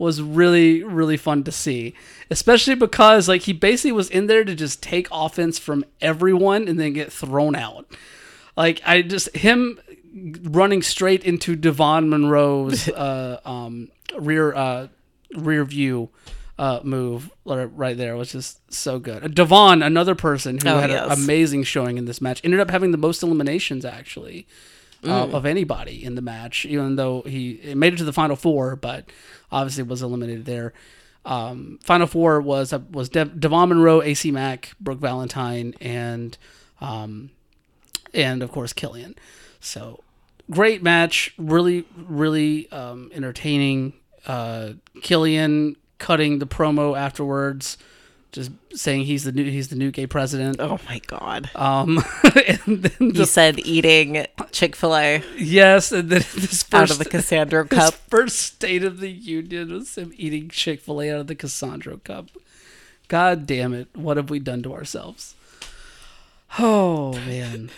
Was 0.00 0.22
really 0.22 0.82
really 0.82 1.16
fun 1.18 1.44
to 1.44 1.52
see, 1.52 1.94
especially 2.30 2.74
because 2.74 3.28
like 3.28 3.42
he 3.42 3.52
basically 3.52 3.92
was 3.92 4.08
in 4.08 4.26
there 4.28 4.44
to 4.44 4.54
just 4.54 4.82
take 4.82 5.06
offense 5.12 5.58
from 5.58 5.84
everyone 6.00 6.66
and 6.68 6.80
then 6.80 6.94
get 6.94 7.12
thrown 7.12 7.54
out. 7.54 7.86
Like 8.56 8.80
I 8.86 9.02
just 9.02 9.36
him 9.36 9.78
running 10.42 10.80
straight 10.82 11.22
into 11.22 11.54
Devon 11.54 12.08
Monroe's 12.08 12.88
uh, 13.06 13.40
um, 13.44 13.90
rear 14.18 14.54
uh, 14.54 14.88
rear 15.36 15.64
view 15.64 16.08
uh, 16.58 16.80
move 16.82 17.30
right 17.44 17.96
there 17.96 18.16
was 18.16 18.32
just 18.32 18.72
so 18.72 18.98
good. 18.98 19.34
Devon, 19.34 19.82
another 19.82 20.14
person 20.14 20.58
who 20.58 20.68
Oh, 20.68 20.78
had 20.78 20.90
yes. 20.90 21.06
an 21.06 21.12
amazing 21.22 21.64
showing 21.64 21.98
in 21.98 22.06
this 22.06 22.20
match, 22.22 22.40
ended 22.42 22.60
up 22.60 22.70
having 22.70 22.90
the 22.90 22.98
most 22.98 23.22
eliminations 23.22 23.84
actually 23.84 24.46
uh, 25.04 25.28
of 25.28 25.46
anybody 25.46 26.04
in 26.04 26.14
the 26.14 26.22
match, 26.22 26.64
even 26.66 26.96
though 26.96 27.22
he 27.22 27.74
made 27.74 27.94
it 27.94 27.96
to 27.96 28.04
the 28.04 28.12
final 28.12 28.36
four, 28.36 28.76
but 28.76 29.10
obviously 29.50 29.82
was 29.82 30.02
eliminated 30.02 30.44
there. 30.44 30.72
Um, 31.24 31.78
final 31.82 32.06
four 32.06 32.40
was 32.40 32.72
uh, 32.72 32.80
was 32.90 33.08
De- 33.08 33.24
Devon 33.24 33.68
Monroe, 33.68 34.02
AC 34.02 34.30
Mack, 34.30 34.72
Brooke 34.80 35.00
Valentine, 35.00 35.74
and 35.80 36.36
um, 36.80 37.30
and 38.14 38.42
of 38.42 38.50
course 38.50 38.72
Killian. 38.72 39.14
So 39.60 40.02
great 40.50 40.82
match, 40.82 41.34
really, 41.38 41.86
really 41.96 42.70
um, 42.72 43.10
entertaining. 43.14 43.94
Uh, 44.26 44.72
Killian 45.02 45.76
cutting 45.98 46.38
the 46.38 46.46
promo 46.46 46.98
afterwards, 46.98 47.78
just 48.32 48.50
saying 48.74 49.04
he's 49.04 49.24
the 49.24 49.32
new 49.32 49.44
he's 49.44 49.68
the 49.68 49.76
new 49.76 49.90
gay 49.90 50.06
president. 50.06 50.60
Oh 50.60 50.78
my 50.86 51.00
god. 51.06 51.50
Um, 51.54 52.02
and 52.24 52.82
then 52.84 53.12
the, 53.12 53.26
said 53.26 53.58
eating 53.60 54.26
Chick 54.52 54.76
fil 54.76 54.96
A 54.96 55.22
yes, 55.36 55.92
and 55.92 56.10
then 56.10 56.20
this 56.34 56.62
first 56.62 56.74
out 56.74 56.90
of 56.90 56.98
the 56.98 57.04
Cassandro 57.04 57.62
his 57.68 57.78
cup. 57.78 57.94
first 57.94 58.38
State 58.38 58.84
of 58.84 59.00
the 59.00 59.10
Union 59.10 59.72
was 59.72 59.96
him 59.96 60.12
eating 60.16 60.48
Chick 60.48 60.80
Fil 60.80 61.02
A 61.02 61.10
out 61.10 61.20
of 61.20 61.26
the 61.26 61.34
Cassandro 61.34 61.98
cup. 61.98 62.30
God 63.08 63.46
damn 63.46 63.74
it. 63.74 63.88
What 63.94 64.16
have 64.16 64.30
we 64.30 64.38
done 64.38 64.62
to 64.62 64.72
ourselves? 64.72 65.34
Oh, 66.58 67.12
man. 67.12 67.70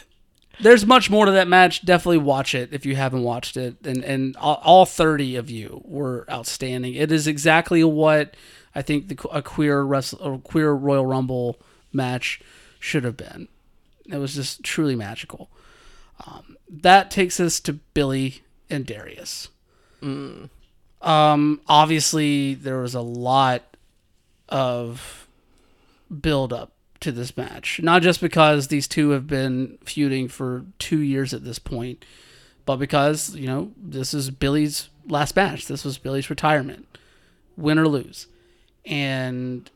There's 0.60 0.84
much 0.84 1.08
more 1.08 1.24
to 1.24 1.32
that 1.32 1.48
match. 1.48 1.84
Definitely 1.84 2.18
watch 2.18 2.54
it 2.54 2.68
if 2.72 2.84
you 2.84 2.96
haven't 2.96 3.22
watched 3.22 3.56
it. 3.56 3.76
And 3.84 4.04
and 4.04 4.36
all, 4.36 4.60
all 4.62 4.86
30 4.86 5.36
of 5.36 5.50
you 5.50 5.80
were 5.84 6.26
outstanding. 6.30 6.94
It 6.94 7.10
is 7.10 7.26
exactly 7.26 7.82
what 7.82 8.34
I 8.74 8.82
think 8.82 9.08
the, 9.08 9.28
a 9.28 9.42
queer 9.42 9.82
wrestle, 9.82 10.34
a 10.34 10.38
queer 10.38 10.72
Royal 10.72 11.06
Rumble 11.06 11.58
match 11.92 12.40
should 12.78 13.04
have 13.04 13.16
been. 13.16 13.48
It 14.06 14.16
was 14.16 14.34
just 14.34 14.62
truly 14.62 14.96
magical. 14.96 15.50
Um, 16.26 16.56
that 16.68 17.10
takes 17.10 17.38
us 17.38 17.60
to 17.60 17.74
Billy 17.74 18.42
and 18.70 18.86
Darius. 18.86 19.48
Um, 21.02 21.60
obviously, 21.68 22.54
there 22.54 22.78
was 22.78 22.94
a 22.94 23.00
lot 23.00 23.76
of 24.48 25.26
build 26.20 26.52
up 26.52 26.72
to 27.00 27.12
this 27.12 27.36
match. 27.36 27.80
Not 27.82 28.02
just 28.02 28.20
because 28.20 28.68
these 28.68 28.88
two 28.88 29.10
have 29.10 29.26
been 29.26 29.78
feuding 29.84 30.28
for 30.28 30.64
two 30.78 31.00
years 31.00 31.34
at 31.34 31.44
this 31.44 31.58
point, 31.58 32.04
but 32.64 32.76
because, 32.76 33.34
you 33.34 33.46
know, 33.46 33.72
this 33.76 34.14
is 34.14 34.30
Billy's 34.30 34.88
last 35.08 35.34
match. 35.34 35.66
This 35.66 35.84
was 35.84 35.98
Billy's 35.98 36.30
retirement, 36.30 36.86
win 37.56 37.78
or 37.78 37.88
lose. 37.88 38.26
And 38.84 39.70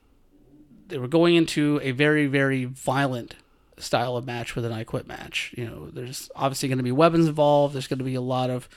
they 0.89 0.99
were 0.99 1.09
going 1.09 1.35
into 1.35 1.81
a 1.83 1.93
very, 1.93 2.27
very 2.27 2.65
violent 2.65 3.37
style 3.79 4.17
of 4.17 4.27
match 4.27 4.57
with 4.57 4.65
an 4.65 4.73
I 4.73 4.85
Quit 4.85 5.07
match. 5.07 5.55
You 5.57 5.67
know, 5.67 5.91
there's 5.91 6.31
obviously 6.35 6.69
going 6.69 6.79
to 6.79 6.85
be 6.85 6.93
weapons 6.93 7.27
involved. 7.27 7.75
There's 7.75 7.87
going 7.87 7.99
to 7.99 8.05
be 8.05 8.15
a 8.15 8.21
lot 8.21 8.51
of, 8.51 8.69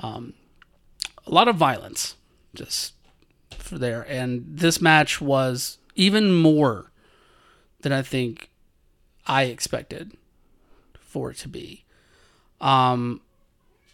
um, 0.00 0.34
a 1.26 1.30
lot 1.30 1.48
of 1.48 1.56
violence, 1.56 2.16
just 2.54 2.94
for 3.58 3.78
there. 3.78 4.02
And 4.08 4.44
this 4.46 4.80
match 4.80 5.20
was 5.20 5.78
even 5.94 6.34
more 6.34 6.90
than 7.80 7.92
I 7.92 8.02
think 8.02 8.50
I 9.26 9.44
expected 9.44 10.16
for 10.98 11.30
it 11.30 11.36
to 11.38 11.48
be. 11.48 11.84
Um, 12.60 13.20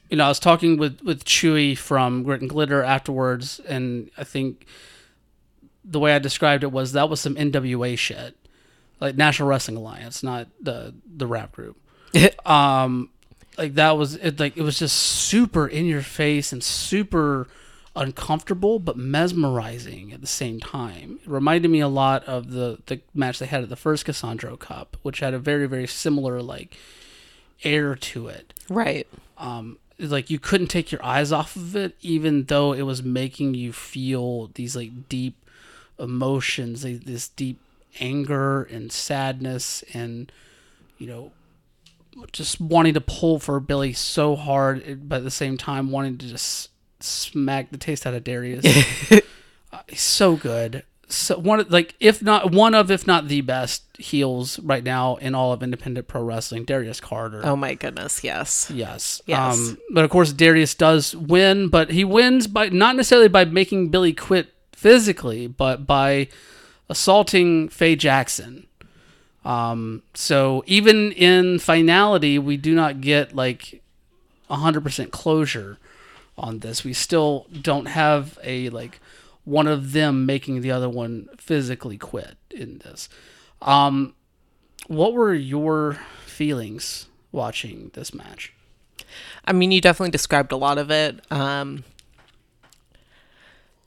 you 0.09 0.16
know, 0.16 0.25
I 0.25 0.29
was 0.29 0.41
talking 0.41 0.77
with 0.77 1.03
with 1.03 1.25
Chewy 1.25 1.77
from 1.79 2.25
Grit 2.25 2.41
and 2.41 2.51
Glitter 2.51 2.83
afterwards, 2.83 3.61
and 3.61 4.11
I 4.18 4.25
think 4.25 4.66
the 5.91 5.99
way 6.01 6.14
I 6.14 6.18
described 6.18 6.62
it 6.62 6.72
was 6.72 6.93
that 6.93 7.09
was 7.11 7.20
some 7.20 7.34
NWA 7.34 7.99
shit, 7.99 8.36
like 9.01 9.16
National 9.16 9.49
Wrestling 9.49 9.76
Alliance, 9.76 10.22
not 10.22 10.47
the 10.62 10.95
the 11.16 11.26
rap 11.26 11.53
group. 11.53 11.76
um, 12.47 13.11
like 13.59 13.74
that 13.74 13.97
was 13.99 14.14
it. 14.16 14.38
Like 14.41 14.57
it 14.57 14.62
was 14.62 14.78
just 14.78 14.97
super 14.97 15.66
in 15.66 15.86
your 15.86 16.03
face 16.03 16.53
and 16.53 16.62
super 16.62 17.49
uncomfortable, 17.97 18.78
but 18.78 18.97
mesmerizing 18.97 20.12
at 20.12 20.20
the 20.20 20.26
same 20.26 20.61
time. 20.61 21.18
It 21.22 21.28
reminded 21.28 21.70
me 21.70 21.80
a 21.80 21.88
lot 21.88 22.24
of 22.24 22.53
the 22.53 22.78
the 22.86 23.01
match 23.14 23.38
they 23.38 23.47
had 23.47 23.62
at 23.62 23.68
the 23.68 23.76
first 23.76 24.05
Cassandro 24.05 24.57
Cup, 24.57 24.97
which 25.03 25.20
had 25.20 25.34
a 25.34 25.38
very 25.38 25.66
very 25.66 25.86
similar 25.86 26.41
like 26.41 26.76
air 27.62 27.95
to 27.95 28.26
it 28.28 28.55
Right. 28.70 29.07
um, 29.36 29.76
like 29.99 30.30
you 30.30 30.38
couldn't 30.38 30.68
take 30.68 30.91
your 30.91 31.05
eyes 31.05 31.30
off 31.30 31.57
of 31.57 31.76
it, 31.76 31.95
even 32.01 32.45
though 32.45 32.72
it 32.72 32.82
was 32.82 33.03
making 33.03 33.53
you 33.55 33.72
feel 33.72 34.51
these 34.55 34.74
like 34.74 35.09
deep 35.11 35.36
emotions, 36.01 36.82
this 36.82 37.28
deep 37.28 37.61
anger 37.98 38.62
and 38.64 38.90
sadness, 38.90 39.84
and 39.92 40.30
you 40.98 41.07
know, 41.07 41.32
just 42.32 42.61
wanting 42.61 42.94
to 42.94 43.01
pull 43.01 43.38
for 43.38 43.59
Billy 43.61 43.92
so 43.92 44.36
hard, 44.36 45.09
but 45.09 45.16
at 45.16 45.24
the 45.24 45.30
same 45.30 45.57
time 45.57 45.90
wanting 45.90 46.18
to 46.18 46.28
just 46.28 46.70
smack 47.01 47.70
the 47.70 47.78
taste 47.78 48.07
out 48.07 48.14
of 48.14 48.24
Darius. 48.24 48.64
uh, 49.72 49.80
he's 49.88 50.01
so 50.01 50.36
good. 50.36 50.84
So 51.09 51.36
one 51.38 51.59
of 51.59 51.70
like 51.72 51.96
if 51.98 52.22
not 52.22 52.53
one 52.53 52.72
of 52.72 52.88
if 52.88 53.05
not 53.05 53.26
the 53.26 53.40
best 53.40 53.82
heels 53.98 54.61
right 54.61 54.84
now 54.84 55.16
in 55.16 55.34
all 55.34 55.53
of 55.53 55.61
independent 55.61 56.07
pro 56.07 56.22
wrestling, 56.22 56.64
Darius 56.64 57.01
Carter. 57.01 57.40
Oh 57.44 57.57
my 57.57 57.74
goodness, 57.74 58.22
yes. 58.22 58.70
Yes. 58.72 59.20
Yes. 59.26 59.59
Um, 59.59 59.78
but 59.92 60.05
of 60.05 60.11
course, 60.11 60.32
Darius 60.32 60.76
does 60.76 61.16
win, 61.16 61.68
but 61.68 61.90
he 61.90 62.05
wins 62.05 62.46
by 62.46 62.68
not 62.68 62.94
necessarily 62.94 63.26
by 63.26 63.44
making 63.44 63.88
Billy 63.88 64.12
quit 64.12 64.55
physically, 64.81 65.47
but 65.47 65.87
by 65.87 66.26
assaulting 66.89 67.68
Faye 67.68 67.97
Jackson. 67.97 68.66
Um, 69.45 70.03
so 70.14 70.64
even 70.66 71.12
in 71.12 71.59
finality, 71.59 72.39
we 72.39 72.57
do 72.57 72.74
not 72.74 73.03
get 73.03 73.37
like 73.37 73.83
100% 74.49 75.11
closure 75.11 75.76
on 76.39 76.61
this. 76.61 76.83
We 76.83 76.95
still 76.95 77.47
don't 77.61 77.87
have 77.87 78.39
a 78.43 78.70
like 78.70 79.01
one 79.45 79.66
of 79.66 79.93
them 79.93 80.24
making 80.24 80.62
the 80.62 80.70
other 80.70 80.89
one 80.89 81.28
physically 81.37 81.99
quit 81.99 82.39
in 82.51 82.78
this. 82.78 83.11
Um, 83.61 84.14
what 84.87 85.12
were 85.12 85.35
your 85.35 85.99
feelings 86.24 87.07
watching 87.33 87.91
this 87.93 88.14
match? 88.14 88.55
I 89.45 89.53
mean, 89.53 89.72
you 89.72 89.83
definitely 89.83 90.12
described 90.12 90.53
a 90.53 90.57
lot 90.57 90.78
of 90.78 90.91
it. 90.91 91.20
Um, 91.31 91.85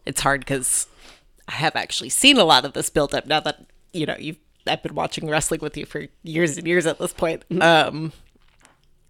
it's 0.05 0.21
hard 0.21 0.41
because 0.41 0.87
I 1.47 1.53
have 1.53 1.75
actually 1.75 2.09
seen 2.09 2.37
a 2.37 2.43
lot 2.43 2.65
of 2.65 2.73
this 2.73 2.89
build 2.89 3.13
up 3.13 3.25
now 3.25 3.39
that 3.41 3.65
you 3.93 4.05
know 4.05 4.15
you've. 4.19 4.37
I've 4.65 4.81
been 4.81 4.95
watching 4.95 5.27
wrestling 5.27 5.59
with 5.59 5.75
you 5.75 5.85
for 5.85 6.05
years 6.23 6.57
and 6.57 6.65
years 6.65 6.85
at 6.85 6.97
this 6.97 7.11
point. 7.11 7.43
Um, 7.61 8.13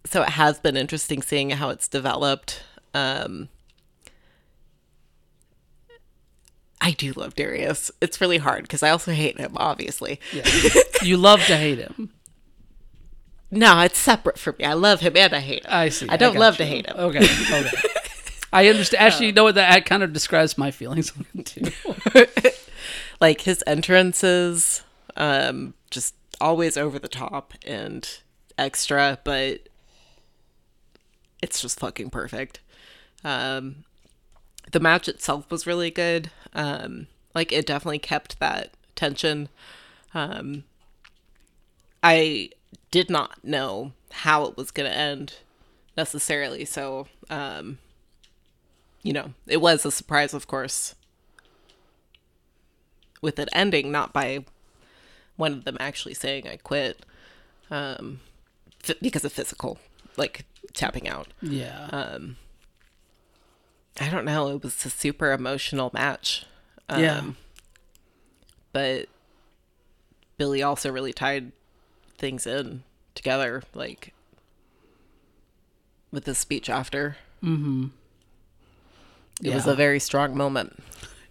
so 0.03 0.23
it 0.23 0.29
has 0.29 0.59
been 0.59 0.75
interesting 0.75 1.21
seeing 1.21 1.51
how 1.51 1.69
it's 1.69 1.87
developed. 1.87 2.63
Um, 2.95 3.49
I 6.81 6.91
do 6.91 7.13
love 7.13 7.35
Darius. 7.35 7.91
It's 8.01 8.19
really 8.19 8.39
hard 8.39 8.63
because 8.63 8.83
I 8.83 8.89
also 8.89 9.11
hate 9.11 9.39
him, 9.39 9.53
obviously. 9.57 10.19
Yeah. 10.33 10.43
you 11.03 11.17
love 11.17 11.39
to 11.45 11.55
hate 11.55 11.79
him. 11.79 12.11
No, 13.55 13.81
it's 13.81 13.99
separate 13.99 14.39
for 14.39 14.55
me. 14.57 14.65
I 14.65 14.73
love 14.73 15.01
him 15.01 15.15
and 15.15 15.31
I 15.31 15.39
hate 15.39 15.63
him. 15.63 15.69
I 15.71 15.89
see. 15.89 16.09
I 16.09 16.17
don't 16.17 16.33
got 16.33 16.39
love 16.39 16.53
you. 16.55 16.57
to 16.57 16.65
hate 16.65 16.87
him. 16.87 16.95
Okay. 16.97 17.19
Okay. 17.19 17.69
I 18.53 18.67
understand. 18.67 19.03
Actually, 19.03 19.27
you 19.27 19.33
know 19.33 19.43
what? 19.45 19.55
That 19.55 19.85
kind 19.85 20.03
of 20.03 20.13
describes 20.13 20.57
my 20.57 20.71
feelings 20.71 21.11
on 21.17 21.25
it 21.33 21.45
too. 21.45 22.51
like 23.23 23.41
his 23.41 23.63
entrances 23.65 24.83
um 25.15 25.73
just 25.89 26.13
always 26.41 26.75
over 26.75 26.99
the 26.99 27.07
top 27.07 27.53
and 27.65 28.19
extra 28.57 29.17
but 29.23 29.61
it's 31.41 31.61
just 31.61 31.79
fucking 31.79 32.09
perfect 32.09 32.59
um 33.23 33.83
the 34.71 34.79
match 34.79 35.07
itself 35.07 35.49
was 35.49 35.65
really 35.65 35.89
good 35.89 36.29
um 36.53 37.07
like 37.33 37.51
it 37.51 37.65
definitely 37.65 37.99
kept 37.99 38.39
that 38.39 38.71
tension 38.95 39.47
um 40.13 40.63
i 42.01 42.49
did 42.91 43.09
not 43.09 43.43
know 43.43 43.93
how 44.11 44.43
it 44.43 44.57
was 44.57 44.69
going 44.69 44.89
to 44.89 44.95
end 44.95 45.35
necessarily 45.95 46.65
so 46.65 47.07
um 47.29 47.77
you 49.03 49.13
know 49.13 49.33
it 49.47 49.61
was 49.61 49.85
a 49.85 49.91
surprise 49.91 50.33
of 50.33 50.47
course 50.47 50.95
with 53.21 53.37
it 53.39 53.49
ending 53.53 53.91
not 53.91 54.11
by 54.13 54.43
one 55.35 55.53
of 55.53 55.63
them 55.65 55.77
actually 55.79 56.13
saying 56.13 56.47
I 56.47 56.57
quit 56.57 57.05
um 57.69 58.19
f- 58.87 58.95
because 59.01 59.23
of 59.25 59.31
physical 59.31 59.77
like 60.17 60.45
tapping 60.73 61.07
out 61.07 61.27
Yeah. 61.41 61.87
um 61.91 62.37
I 63.99 64.09
don't 64.09 64.25
know 64.25 64.49
it 64.49 64.63
was 64.63 64.85
a 64.85 64.89
super 64.89 65.31
emotional 65.31 65.91
match 65.93 66.45
um, 66.89 67.01
Yeah. 67.01 67.23
but 68.71 69.07
Billy 70.37 70.63
also 70.63 70.91
really 70.91 71.13
tied 71.13 71.51
things 72.17 72.45
in 72.47 72.83
together 73.15 73.63
like 73.73 74.13
with 76.11 76.25
his 76.25 76.37
speech 76.37 76.69
after 76.69 77.17
mm-hmm. 77.43 77.87
It 79.43 79.53
was 79.53 79.67
a 79.67 79.75
very 79.75 79.99
strong 79.99 80.35
moment 80.35 80.77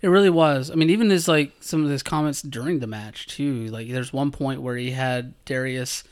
It 0.01 0.09
really 0.09 0.31
was. 0.31 0.71
I 0.71 0.75
mean, 0.75 0.91
even 0.91 1.11
his 1.11 1.29
like 1.29 1.53
some 1.61 1.85
of 1.85 1.91
his 1.91 2.03
comments 2.03 2.43
during 2.43 2.81
the 2.81 2.87
match 2.89 3.27
too. 3.29 3.69
Like, 3.69 3.89
there's 3.89 4.13
one 4.13 4.33
point 4.33 4.61
where 4.61 4.77
he 4.77 4.91
had 4.91 5.35
Darius 5.45 6.03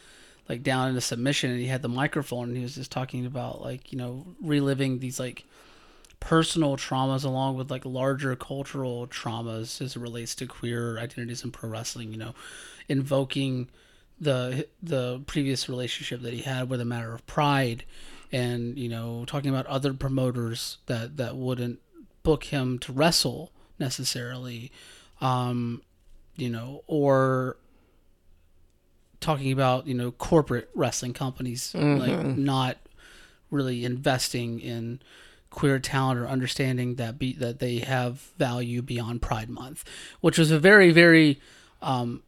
like 0.48 0.62
down 0.62 0.88
in 0.90 0.96
a 0.96 1.00
submission, 1.00 1.50
and 1.50 1.60
he 1.60 1.66
had 1.66 1.82
the 1.82 1.88
microphone, 1.88 2.48
and 2.48 2.56
he 2.56 2.62
was 2.62 2.74
just 2.76 2.90
talking 2.92 3.26
about 3.26 3.60
like 3.62 3.92
you 3.92 3.98
know 3.98 4.26
reliving 4.40 4.98
these 5.00 5.18
like 5.20 5.44
personal 6.20 6.76
traumas 6.76 7.24
along 7.24 7.56
with 7.56 7.70
like 7.70 7.84
larger 7.84 8.36
cultural 8.36 9.06
traumas 9.06 9.80
as 9.80 9.96
it 9.96 10.00
relates 10.00 10.34
to 10.36 10.46
queer 10.46 10.98
identities 10.98 11.44
in 11.44 11.50
pro 11.50 11.68
wrestling. 11.70 12.12
You 12.12 12.18
know, 12.18 12.34
invoking 12.88 13.68
the 14.20 14.66
the 14.82 15.20
previous 15.26 15.68
relationship 15.68 16.22
that 16.22 16.32
he 16.32 16.42
had 16.42 16.68
with 16.68 16.80
a 16.80 16.84
matter 16.84 17.12
of 17.14 17.26
pride, 17.26 17.84
and 18.30 18.78
you 18.78 18.88
know 18.88 19.24
talking 19.26 19.50
about 19.50 19.66
other 19.66 19.94
promoters 19.94 20.78
that 20.86 21.16
that 21.16 21.36
wouldn't 21.36 21.80
book 22.22 22.44
him 22.44 22.78
to 22.80 22.92
wrestle 22.92 23.50
necessarily, 23.78 24.70
um, 25.20 25.82
you 26.36 26.48
know, 26.50 26.82
or 26.86 27.56
talking 29.20 29.52
about 29.52 29.86
you 29.86 29.94
know 29.94 30.10
corporate 30.12 30.70
wrestling 30.74 31.12
companies 31.12 31.74
like 31.74 32.36
not 32.36 32.78
really 33.50 33.84
investing 33.84 34.60
in 34.60 35.00
queer 35.50 35.78
talent 35.78 36.18
or 36.18 36.26
understanding 36.28 36.94
that 36.94 37.18
be 37.18 37.32
that 37.34 37.58
they 37.58 37.78
have 37.78 38.20
value 38.38 38.80
beyond 38.82 39.20
Pride 39.20 39.50
Month, 39.50 39.84
which 40.20 40.38
was 40.38 40.50
a 40.50 40.58
very 40.58 40.90
very 40.90 41.40
um, 41.82 42.22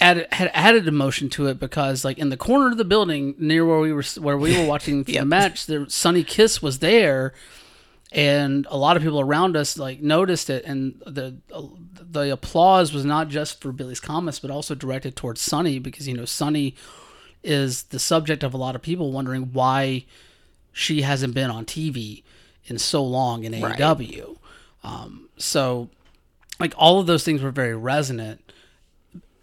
added 0.00 0.26
had 0.32 0.50
added 0.54 0.86
emotion 0.86 1.28
to 1.30 1.46
it 1.46 1.58
because 1.58 2.04
like 2.04 2.18
in 2.18 2.28
the 2.28 2.36
corner 2.36 2.70
of 2.70 2.76
the 2.78 2.84
building 2.84 3.34
near 3.38 3.64
where 3.64 3.80
we 3.80 3.92
were 3.92 4.04
where 4.20 4.38
we 4.38 4.56
were 4.56 4.66
watching 4.68 5.02
the 5.04 5.14
Yep. 5.14 5.26
match, 5.26 5.66
the 5.66 5.86
Sunny 5.88 6.22
Kiss 6.22 6.60
was 6.62 6.78
there, 6.80 7.32
and 8.10 8.66
a 8.70 8.76
lot 8.76 8.96
of 8.96 9.02
people 9.02 9.20
around 9.20 9.56
us 9.56 9.76
like 9.78 10.00
noticed 10.00 10.48
it, 10.50 10.64
and 10.64 11.02
the 11.06 11.36
the 11.94 12.32
applause 12.32 12.92
was 12.92 13.04
not 13.04 13.28
just 13.28 13.60
for 13.60 13.72
Billy's 13.72 14.00
comments, 14.00 14.38
but 14.38 14.50
also 14.50 14.74
directed 14.74 15.14
towards 15.16 15.40
Sunny 15.40 15.78
because 15.78 16.08
you 16.08 16.14
know 16.14 16.24
Sunny 16.24 16.74
is 17.44 17.84
the 17.84 17.98
subject 17.98 18.42
of 18.42 18.54
a 18.54 18.56
lot 18.56 18.74
of 18.74 18.82
people 18.82 19.12
wondering 19.12 19.52
why 19.52 20.04
she 20.72 21.02
hasn't 21.02 21.34
been 21.34 21.50
on 21.50 21.64
TV 21.64 22.22
in 22.64 22.78
so 22.78 23.02
long 23.04 23.44
in 23.44 23.60
Right. 23.60 23.78
AEW. 23.78 24.36
Um, 24.82 25.28
so, 25.36 25.88
like 26.60 26.72
all 26.76 27.00
of 27.00 27.06
those 27.06 27.24
things 27.24 27.42
were 27.42 27.50
very 27.50 27.76
resonant. 27.76 28.52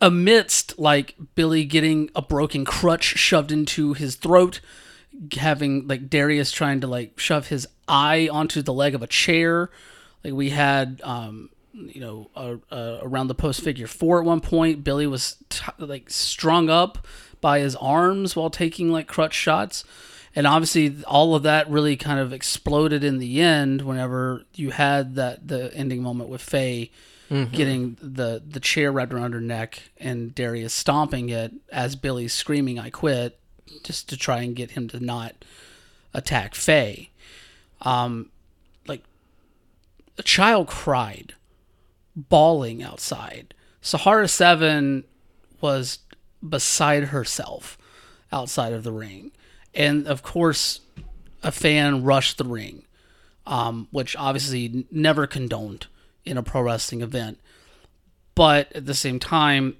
Amidst 0.02 0.78
like 0.78 1.16
Billy 1.36 1.64
getting 1.64 2.10
a 2.16 2.22
broken 2.22 2.66
crutch 2.66 3.04
shoved 3.04 3.52
into 3.52 3.94
his 3.94 4.16
throat, 4.16 4.60
having 5.38 5.88
like 5.88 6.10
Darius 6.10 6.52
trying 6.52 6.82
to 6.82 6.88
like 6.88 7.20
shove 7.20 7.48
his 7.48 7.68
eye 7.88 8.30
onto 8.32 8.62
the 8.62 8.74
leg 8.74 8.96
of 8.96 9.02
a 9.02 9.08
chair. 9.08 9.70
Like 10.24 10.34
we 10.34 10.50
had, 10.50 11.02
um, 11.04 11.50
you 11.74 12.02
know, 12.02 12.30
uh, 12.36 12.56
uh, 12.72 13.00
around 13.02 13.28
the 13.28 13.36
post 13.36 13.62
figure 13.62 13.88
four 13.88 14.20
at 14.20 14.26
one 14.26 14.42
point, 14.42 14.84
Billy 14.84 15.08
was 15.08 15.38
t- 15.50 15.72
like 15.78 16.10
strung 16.10 16.70
up 16.70 17.06
by 17.42 17.60
his 17.60 17.76
arms 17.76 18.36
while 18.36 18.50
taking 18.50 18.92
like 18.92 19.08
crutch 19.08 19.34
shots. 19.34 19.84
And 20.38 20.46
obviously, 20.46 21.04
all 21.06 21.34
of 21.36 21.44
that 21.44 21.70
really 21.70 21.96
kind 21.96 22.20
of 22.20 22.34
exploded 22.34 23.04
in 23.04 23.20
the 23.20 23.40
end 23.42 23.84
whenever 23.84 24.44
you 24.54 24.72
had 24.72 25.16
that 25.16 25.48
the 25.48 25.74
ending 25.74 26.02
moment 26.04 26.30
with 26.30 26.42
Faye 26.42 26.92
getting 27.52 27.98
the 28.02 28.44
the 28.48 28.60
chair 28.60 28.92
wrapped 28.92 29.12
around 29.14 29.34
her 29.34 29.42
neck 29.42 29.82
and 29.98 30.36
Darius 30.36 30.74
stomping 30.74 31.30
it 31.30 31.54
as 31.72 31.96
Billy's 31.96 32.34
screaming, 32.34 32.78
"I 32.80 32.90
quit," 32.90 33.40
just 33.84 34.10
to 34.10 34.18
try 34.18 34.42
and 34.42 34.56
get 34.56 34.72
him 34.72 34.88
to 34.90 35.00
not 35.00 35.36
attack 36.14 36.56
Faye. 36.56 37.10
Um, 37.82 38.30
like 38.88 39.04
a 40.18 40.24
child 40.24 40.68
cried, 40.68 41.34
bawling 42.16 42.82
outside. 42.82 43.54
Sahara 43.82 44.28
Seven 44.28 45.04
was 45.62 46.00
beside 46.48 47.06
herself 47.06 47.78
outside 48.32 48.74
of 48.74 48.84
the 48.84 48.92
ring, 48.92 49.32
and 49.74 50.08
of 50.08 50.24
course, 50.24 50.82
a 51.44 51.52
fan 51.52 52.04
rushed 52.04 52.38
the 52.38 52.46
ring, 52.46 52.86
um, 53.46 53.88
which 53.92 54.16
obviously 54.16 54.86
never 54.90 55.28
condoned 55.28 55.88
in 56.24 56.38
a 56.38 56.44
pro 56.44 56.62
wrestling 56.62 57.02
event. 57.02 57.40
But 58.34 58.72
at 58.74 58.86
the 58.86 58.94
same 58.94 59.20
time, 59.20 59.78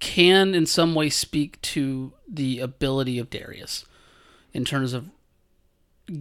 can 0.00 0.54
in 0.54 0.66
some 0.66 0.94
way 0.94 1.10
speak 1.10 1.60
to 1.62 2.12
the 2.28 2.60
ability 2.60 3.18
of 3.18 3.30
Darius 3.30 3.84
in 4.52 4.64
terms 4.64 4.92
of 4.92 5.10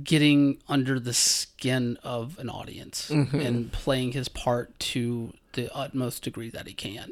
getting 0.04 0.62
under 0.68 1.00
the 1.00 1.14
skin 1.14 1.98
of 2.04 2.38
an 2.40 2.50
audience 2.50 3.10
and 3.10 3.72
playing 3.72 4.12
his 4.12 4.28
part 4.28 4.78
to 4.80 5.34
the 5.54 5.74
utmost 5.74 6.24
degree 6.24 6.50
that 6.50 6.68
he 6.68 6.74
can. 6.74 7.12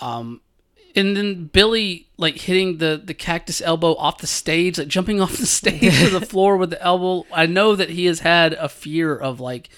Um, 0.00 0.40
and 0.94 1.16
then 1.16 1.44
Billy 1.46 2.08
like 2.16 2.36
hitting 2.36 2.78
the 2.78 3.00
the 3.02 3.14
cactus 3.14 3.60
elbow 3.60 3.94
off 3.94 4.18
the 4.18 4.26
stage, 4.26 4.78
like 4.78 4.88
jumping 4.88 5.20
off 5.20 5.36
the 5.36 5.46
stage 5.60 5.98
to 6.00 6.10
the 6.10 6.26
floor 6.26 6.56
with 6.56 6.70
the 6.70 6.82
elbow. 6.82 7.26
I 7.32 7.46
know 7.46 7.76
that 7.76 7.90
he 7.90 8.06
has 8.06 8.20
had 8.20 8.52
a 8.54 8.68
fear 8.68 9.16
of 9.16 9.40
like 9.40 9.70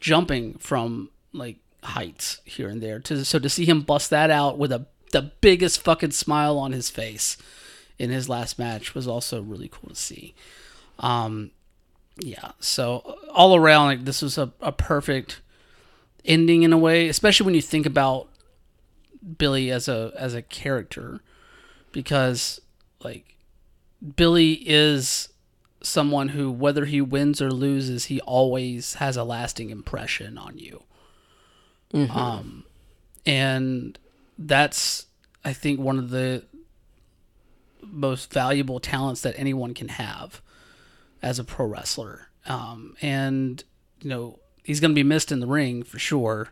jumping 0.00 0.54
from 0.58 1.10
like 1.32 1.58
heights 1.82 2.40
here 2.44 2.68
and 2.68 2.82
there. 2.82 2.98
To 3.00 3.24
so 3.24 3.38
to 3.38 3.48
see 3.48 3.64
him 3.64 3.82
bust 3.82 4.10
that 4.10 4.30
out 4.30 4.58
with 4.58 4.72
a 4.72 4.86
the 5.12 5.22
biggest 5.40 5.82
fucking 5.82 6.10
smile 6.10 6.58
on 6.58 6.72
his 6.72 6.90
face 6.90 7.36
in 7.98 8.10
his 8.10 8.28
last 8.28 8.58
match 8.58 8.94
was 8.94 9.08
also 9.08 9.42
really 9.42 9.68
cool 9.68 9.90
to 9.90 9.96
see. 9.96 10.34
Um, 10.98 11.50
yeah. 12.18 12.52
So 12.60 13.18
all 13.32 13.56
around, 13.56 13.86
like 13.86 14.04
this 14.04 14.22
was 14.22 14.38
a, 14.38 14.52
a 14.60 14.72
perfect 14.72 15.40
ending 16.24 16.62
in 16.62 16.72
a 16.72 16.78
way, 16.78 17.08
especially 17.08 17.46
when 17.46 17.54
you 17.54 17.62
think 17.62 17.86
about 17.86 18.28
Billy 19.38 19.70
as 19.70 19.88
a 19.88 20.12
as 20.16 20.34
a 20.34 20.42
character, 20.42 21.20
because 21.92 22.60
like 23.02 23.36
Billy 24.16 24.54
is 24.66 25.28
someone 25.82 26.30
who, 26.30 26.50
whether 26.50 26.84
he 26.84 27.00
wins 27.00 27.40
or 27.40 27.50
loses, 27.50 28.06
he 28.06 28.20
always 28.22 28.94
has 28.94 29.16
a 29.16 29.24
lasting 29.24 29.70
impression 29.70 30.36
on 30.36 30.58
you. 30.58 30.82
Um, 32.10 32.64
and 33.24 33.98
that's 34.38 35.06
I 35.44 35.52
think 35.52 35.80
one 35.80 35.98
of 35.98 36.10
the 36.10 36.44
most 37.82 38.32
valuable 38.32 38.80
talents 38.80 39.22
that 39.22 39.38
anyone 39.38 39.74
can 39.74 39.88
have 39.88 40.42
as 41.22 41.38
a 41.38 41.44
pro 41.44 41.66
wrestler. 41.66 42.28
Um, 42.46 42.96
and 43.02 43.62
you 44.00 44.10
know 44.10 44.38
he's 44.62 44.80
going 44.80 44.90
to 44.90 44.94
be 44.94 45.02
missed 45.02 45.32
in 45.32 45.40
the 45.40 45.46
ring 45.46 45.82
for 45.82 45.98
sure, 45.98 46.48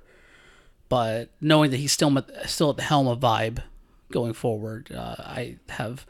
but 0.89 1.30
knowing 1.41 1.70
that 1.70 1.78
he's 1.78 1.93
still 1.93 2.16
still 2.47 2.70
at 2.70 2.76
the 2.76 2.82
helm 2.82 3.07
of 3.09 3.20
Vibe 3.20 3.62
going 4.11 4.32
forward, 4.32 4.93
uh, 4.93 5.16
I 5.18 5.57
have 5.70 6.07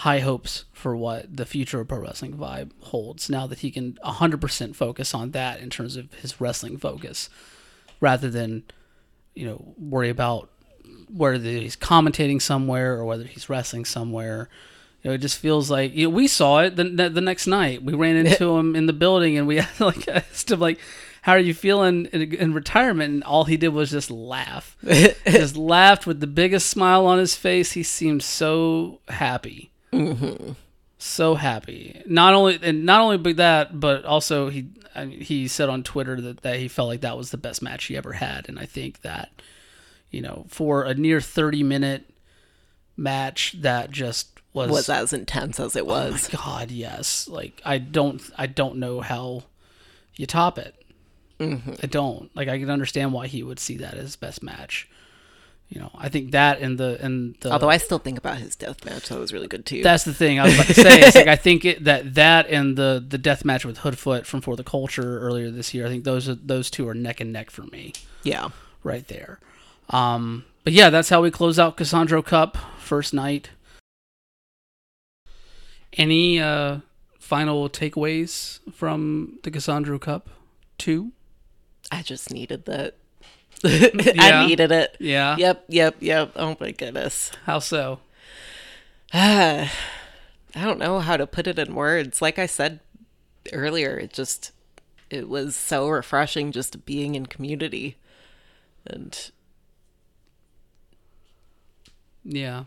high 0.00 0.20
hopes 0.20 0.64
for 0.72 0.94
what 0.94 1.34
the 1.34 1.46
future 1.46 1.80
of 1.80 1.88
pro 1.88 1.98
wrestling 2.00 2.34
Vibe 2.34 2.70
holds. 2.80 3.30
Now 3.30 3.46
that 3.46 3.60
he 3.60 3.70
can 3.70 3.94
100% 4.04 4.76
focus 4.76 5.14
on 5.14 5.30
that 5.30 5.60
in 5.60 5.70
terms 5.70 5.96
of 5.96 6.12
his 6.14 6.38
wrestling 6.38 6.76
focus, 6.76 7.30
rather 8.00 8.30
than 8.30 8.64
you 9.34 9.46
know 9.46 9.74
worry 9.78 10.08
about 10.08 10.50
whether 11.12 11.38
he's 11.38 11.76
commentating 11.76 12.40
somewhere 12.40 12.94
or 12.94 13.04
whether 13.04 13.24
he's 13.24 13.48
wrestling 13.48 13.84
somewhere. 13.84 14.48
You 15.02 15.10
know, 15.10 15.14
it 15.14 15.18
just 15.18 15.38
feels 15.38 15.70
like 15.70 15.94
you 15.94 16.08
know, 16.08 16.14
we 16.14 16.26
saw 16.26 16.60
it 16.60 16.76
the, 16.76 16.84
the 16.84 17.20
next 17.20 17.46
night. 17.46 17.82
We 17.82 17.94
ran 17.94 18.16
into 18.16 18.56
him 18.56 18.74
in 18.74 18.86
the 18.86 18.92
building, 18.92 19.38
and 19.38 19.46
we 19.46 19.60
like 19.80 20.08
asked 20.08 20.50
him 20.50 20.60
like, 20.60 20.80
"How 21.22 21.32
are 21.32 21.38
you 21.38 21.54
feeling 21.54 22.06
in, 22.06 22.34
in 22.34 22.54
retirement?" 22.54 23.14
And 23.14 23.24
all 23.24 23.44
he 23.44 23.56
did 23.56 23.68
was 23.68 23.90
just 23.90 24.10
laugh, 24.10 24.76
just 25.26 25.56
laughed 25.56 26.06
with 26.06 26.20
the 26.20 26.26
biggest 26.26 26.68
smile 26.68 27.06
on 27.06 27.18
his 27.18 27.36
face. 27.36 27.72
He 27.72 27.82
seemed 27.82 28.22
so 28.22 29.00
happy, 29.08 29.70
mm-hmm. 29.92 30.52
So 31.06 31.34
happy. 31.34 32.02
Not 32.06 32.34
only 32.34 32.58
and 32.62 32.84
not 32.84 33.00
only 33.00 33.18
but 33.18 33.36
that, 33.36 33.78
but 33.78 34.04
also 34.04 34.48
he 34.48 34.68
I 34.94 35.04
mean, 35.04 35.20
he 35.20 35.48
said 35.48 35.68
on 35.68 35.82
Twitter 35.82 36.20
that, 36.20 36.42
that 36.42 36.58
he 36.58 36.68
felt 36.68 36.88
like 36.88 37.02
that 37.02 37.16
was 37.16 37.30
the 37.30 37.36
best 37.36 37.62
match 37.62 37.84
he 37.84 37.96
ever 37.96 38.14
had, 38.14 38.48
and 38.48 38.58
I 38.58 38.66
think 38.66 39.02
that 39.02 39.30
you 40.10 40.22
know 40.22 40.46
for 40.48 40.84
a 40.84 40.94
near 40.94 41.20
thirty 41.20 41.62
minute 41.62 42.10
match 42.96 43.54
that 43.60 43.90
just 43.90 44.40
was 44.52 44.70
was 44.70 44.88
as 44.88 45.12
intense 45.12 45.60
as 45.60 45.76
it 45.76 45.86
was. 45.86 45.96
oh 45.96 46.08
my 46.08 46.12
was. 46.12 46.28
god 46.28 46.70
yes 46.70 47.28
like 47.28 47.60
I 47.64 47.76
don't 47.78 48.22
I 48.36 48.46
don't 48.46 48.76
know 48.76 49.00
how 49.00 49.44
you 50.16 50.26
top 50.26 50.58
it. 50.58 50.74
Mm-hmm. 51.38 51.74
I 51.82 51.86
don't 51.86 52.34
like 52.34 52.48
I 52.48 52.58
can 52.58 52.70
understand 52.70 53.12
why 53.12 53.26
he 53.26 53.42
would 53.42 53.58
see 53.58 53.76
that 53.78 53.94
as 53.94 54.00
his 54.00 54.16
best 54.16 54.42
match. 54.42 54.88
You 55.68 55.80
know, 55.80 55.90
I 55.96 56.08
think 56.08 56.30
that 56.30 56.60
and 56.60 56.78
the 56.78 56.96
and 57.02 57.34
the 57.40 57.50
Although 57.50 57.70
I 57.70 57.78
still 57.78 57.98
think 57.98 58.18
about 58.18 58.38
his 58.38 58.54
death 58.54 58.84
match, 58.84 59.08
that 59.08 59.18
was 59.18 59.32
really 59.32 59.48
good 59.48 59.66
too. 59.66 59.82
that's 59.82 60.04
the 60.04 60.14
thing 60.14 60.38
I 60.38 60.44
was 60.44 60.54
about 60.54 60.66
to 60.66 60.74
say. 60.74 61.00
It's 61.00 61.16
like 61.16 61.26
I 61.26 61.34
think 61.34 61.64
it, 61.64 61.84
that 61.84 62.14
that 62.14 62.48
and 62.48 62.76
the 62.76 63.04
the 63.06 63.18
death 63.18 63.44
match 63.44 63.64
with 63.64 63.78
Hoodfoot 63.78 64.26
from 64.26 64.42
For 64.42 64.54
the 64.54 64.62
Culture 64.62 65.18
earlier 65.18 65.50
this 65.50 65.74
year. 65.74 65.84
I 65.84 65.88
think 65.88 66.04
those 66.04 66.28
are 66.28 66.36
those 66.36 66.70
two 66.70 66.86
are 66.88 66.94
neck 66.94 67.20
and 67.20 67.32
neck 67.32 67.50
for 67.50 67.62
me 67.62 67.94
yeah. 68.22 68.50
right 68.84 69.06
there. 69.08 69.40
Um, 69.90 70.44
but 70.62 70.72
yeah, 70.72 70.88
that's 70.90 71.08
how 71.08 71.20
we 71.20 71.32
close 71.32 71.58
out 71.58 71.76
Cassandro 71.76 72.22
Cup 72.22 72.56
first 72.78 73.12
night. 73.12 73.50
Any 75.94 76.38
uh, 76.38 76.78
final 77.18 77.68
takeaways 77.68 78.60
from 78.72 79.40
the 79.42 79.50
Cassandro 79.50 79.98
Cup 79.98 80.28
two? 80.78 81.10
I 81.90 82.02
just 82.02 82.32
needed 82.32 82.66
that. 82.66 82.94
Yeah. 83.64 84.40
I 84.42 84.46
needed 84.46 84.70
it. 84.72 84.96
Yeah. 85.00 85.36
Yep, 85.36 85.64
yep, 85.68 85.96
yep. 86.00 86.32
Oh 86.36 86.56
my 86.60 86.72
goodness. 86.72 87.30
How 87.44 87.58
so? 87.58 88.00
I 89.12 89.70
don't 90.54 90.78
know 90.78 91.00
how 91.00 91.16
to 91.16 91.26
put 91.26 91.46
it 91.46 91.58
in 91.58 91.74
words. 91.74 92.20
Like 92.22 92.38
I 92.38 92.46
said 92.46 92.80
earlier, 93.52 93.98
it 93.98 94.12
just 94.12 94.52
it 95.10 95.28
was 95.28 95.54
so 95.56 95.88
refreshing 95.88 96.52
just 96.52 96.84
being 96.84 97.14
in 97.14 97.26
community. 97.26 97.96
And 98.86 99.30
Yeah. 102.24 102.64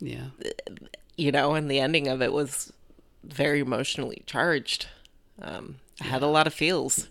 Yeah. 0.00 0.28
you 1.16 1.32
know, 1.32 1.54
and 1.54 1.70
the 1.70 1.80
ending 1.80 2.06
of 2.08 2.22
it 2.22 2.32
was 2.32 2.72
very 3.24 3.60
emotionally 3.60 4.22
charged. 4.26 4.86
Um, 5.42 5.76
I 6.00 6.04
had 6.04 6.22
a 6.22 6.26
lot 6.28 6.46
of 6.46 6.54
feels. 6.54 7.08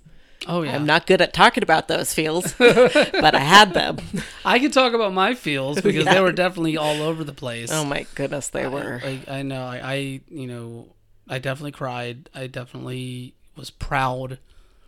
Oh 0.48 0.62
yeah. 0.62 0.74
I'm 0.76 0.86
not 0.86 1.06
good 1.06 1.22
at 1.22 1.34
talking 1.34 1.62
about 1.62 1.88
those 1.90 2.14
feels, 2.14 2.54
but 2.58 3.36
I 3.36 3.40
had 3.40 3.74
them. 3.74 3.98
I 4.46 4.60
can 4.60 4.72
talk 4.72 4.94
about 4.94 5.14
my 5.14 5.36
feels 5.36 5.82
because 5.82 6.06
they 6.06 6.22
were 6.22 6.32
definitely 6.32 6.78
all 6.78 7.02
over 7.02 7.24
the 7.24 7.34
place. 7.34 7.70
Oh 7.72 7.84
my 7.84 8.06
goodness, 8.16 8.48
they 8.48 8.68
were. 8.68 9.02
I, 9.04 9.20
I 9.28 9.42
know. 9.42 9.66
I, 9.66 9.80
I, 9.84 9.96
you 10.30 10.48
know, 10.48 10.88
I 11.28 11.40
definitely 11.40 11.74
cried. 11.74 12.30
I 12.34 12.48
definitely 12.48 13.34
was 13.58 13.70
proud 13.70 14.40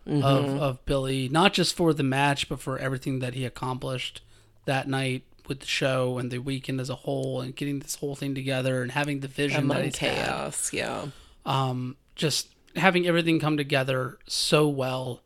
of, 0.08 0.24
of 0.62 0.86
Billy, 0.86 1.28
not 1.28 1.54
just 1.54 1.76
for 1.76 1.94
the 1.94 2.04
match, 2.04 2.48
but 2.48 2.60
for 2.60 2.80
everything 2.80 3.20
that 3.20 3.34
he 3.34 3.46
accomplished 3.46 4.22
that 4.66 4.88
night 4.88 5.24
with 5.48 5.60
the 5.60 5.68
show 5.68 6.18
and 6.20 6.32
the 6.32 6.40
weekend 6.40 6.80
as 6.80 6.90
a 6.90 6.96
whole, 6.96 7.42
and 7.42 7.56
getting 7.56 7.80
this 7.80 7.96
whole 7.96 8.16
thing 8.16 8.34
together 8.34 8.82
and 8.82 8.92
having 8.92 9.20
the 9.20 9.28
vision 9.28 9.68
that 9.68 9.76
Among 9.76 9.84
he's 9.86 9.98
had. 9.98 10.26
chaos, 10.26 10.72
yeah. 10.72 11.08
Um, 11.46 11.98
just 12.16 12.50
having 12.76 13.08
everything 13.08 13.40
come 13.40 13.58
together 13.58 14.18
so 14.28 14.68
well 14.68 15.22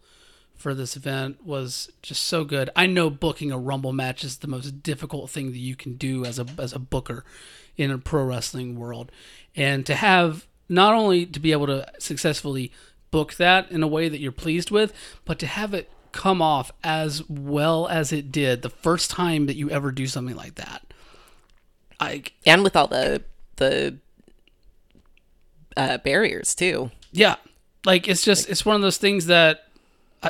for 0.63 0.73
this 0.73 0.95
event 0.95 1.45
was 1.45 1.91
just 2.01 2.23
so 2.23 2.45
good. 2.45 2.69
I 2.73 2.87
know 2.87 3.09
booking 3.09 3.51
a 3.51 3.57
Rumble 3.57 3.91
match 3.91 4.23
is 4.23 4.37
the 4.37 4.47
most 4.47 4.81
difficult 4.81 5.29
thing 5.29 5.51
that 5.51 5.57
you 5.57 5.75
can 5.75 5.95
do 5.95 6.23
as 6.23 6.39
a 6.39 6.47
as 6.57 6.71
a 6.71 6.79
booker 6.79 7.25
in 7.75 7.91
a 7.91 7.97
pro 7.97 8.23
wrestling 8.23 8.79
world, 8.79 9.11
and 9.57 9.85
to 9.85 9.93
have 9.93 10.47
not 10.69 10.93
only 10.93 11.25
to 11.25 11.39
be 11.41 11.51
able 11.51 11.67
to 11.67 11.85
successfully 11.99 12.71
book 13.11 13.33
that 13.35 13.69
in 13.71 13.83
a 13.83 13.87
way 13.87 14.07
that 14.07 14.21
you're 14.21 14.31
pleased 14.31 14.71
with, 14.71 14.93
but 15.25 15.37
to 15.39 15.47
have 15.47 15.73
it 15.73 15.91
come 16.13 16.41
off 16.41 16.71
as 16.81 17.27
well 17.27 17.89
as 17.89 18.13
it 18.13 18.31
did 18.31 18.61
the 18.61 18.69
first 18.69 19.11
time 19.11 19.47
that 19.47 19.57
you 19.57 19.69
ever 19.69 19.91
do 19.91 20.07
something 20.07 20.35
like 20.35 20.55
that. 20.55 20.93
I 21.99 22.23
And 22.45 22.63
with 22.63 22.77
all 22.77 22.87
the 22.87 23.21
the 23.57 23.97
uh, 25.75 25.97
barriers 25.97 26.55
too. 26.55 26.89
Yeah. 27.11 27.35
Like 27.85 28.07
it's 28.07 28.23
just 28.23 28.47
it's 28.49 28.65
one 28.65 28.77
of 28.77 28.81
those 28.81 28.97
things 28.97 29.25
that 29.25 29.67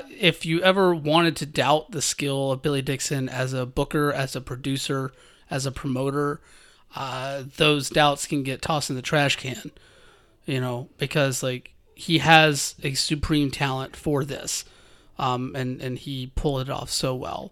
if 0.10 0.46
you 0.46 0.62
ever 0.62 0.94
wanted 0.94 1.36
to 1.38 1.46
doubt 1.46 1.91
the 1.91 2.02
skill 2.02 2.52
of 2.52 2.62
Billy 2.62 2.82
Dixon 2.82 3.30
as 3.30 3.54
a 3.54 3.66
booker, 3.66 4.12
as 4.12 4.36
a 4.36 4.41
producer, 4.41 5.14
as 5.50 5.66
a 5.66 5.72
promoter, 5.72 6.41
uh, 6.96 7.44
those 7.58 7.89
doubts 7.89 8.28
can 8.28 8.44
get 8.44 8.62
tossed 8.62 8.89
in 8.89 8.96
the 8.96 9.02
trash 9.02 9.36
can. 9.36 9.72
You 10.46 10.60
know, 10.60 10.89
because 10.98 11.41
like 11.41 11.74
he 11.96 12.18
has 12.18 12.76
a 12.84 12.94
supreme 12.96 13.52
talent 13.52 13.96
for 13.96 14.26
this, 14.26 14.66
um, 15.18 15.56
and 15.56 15.82
and 15.82 15.98
he 15.98 16.32
pulled 16.36 16.62
it 16.62 16.70
off 16.70 16.89
so 16.89 17.16
well. 17.16 17.52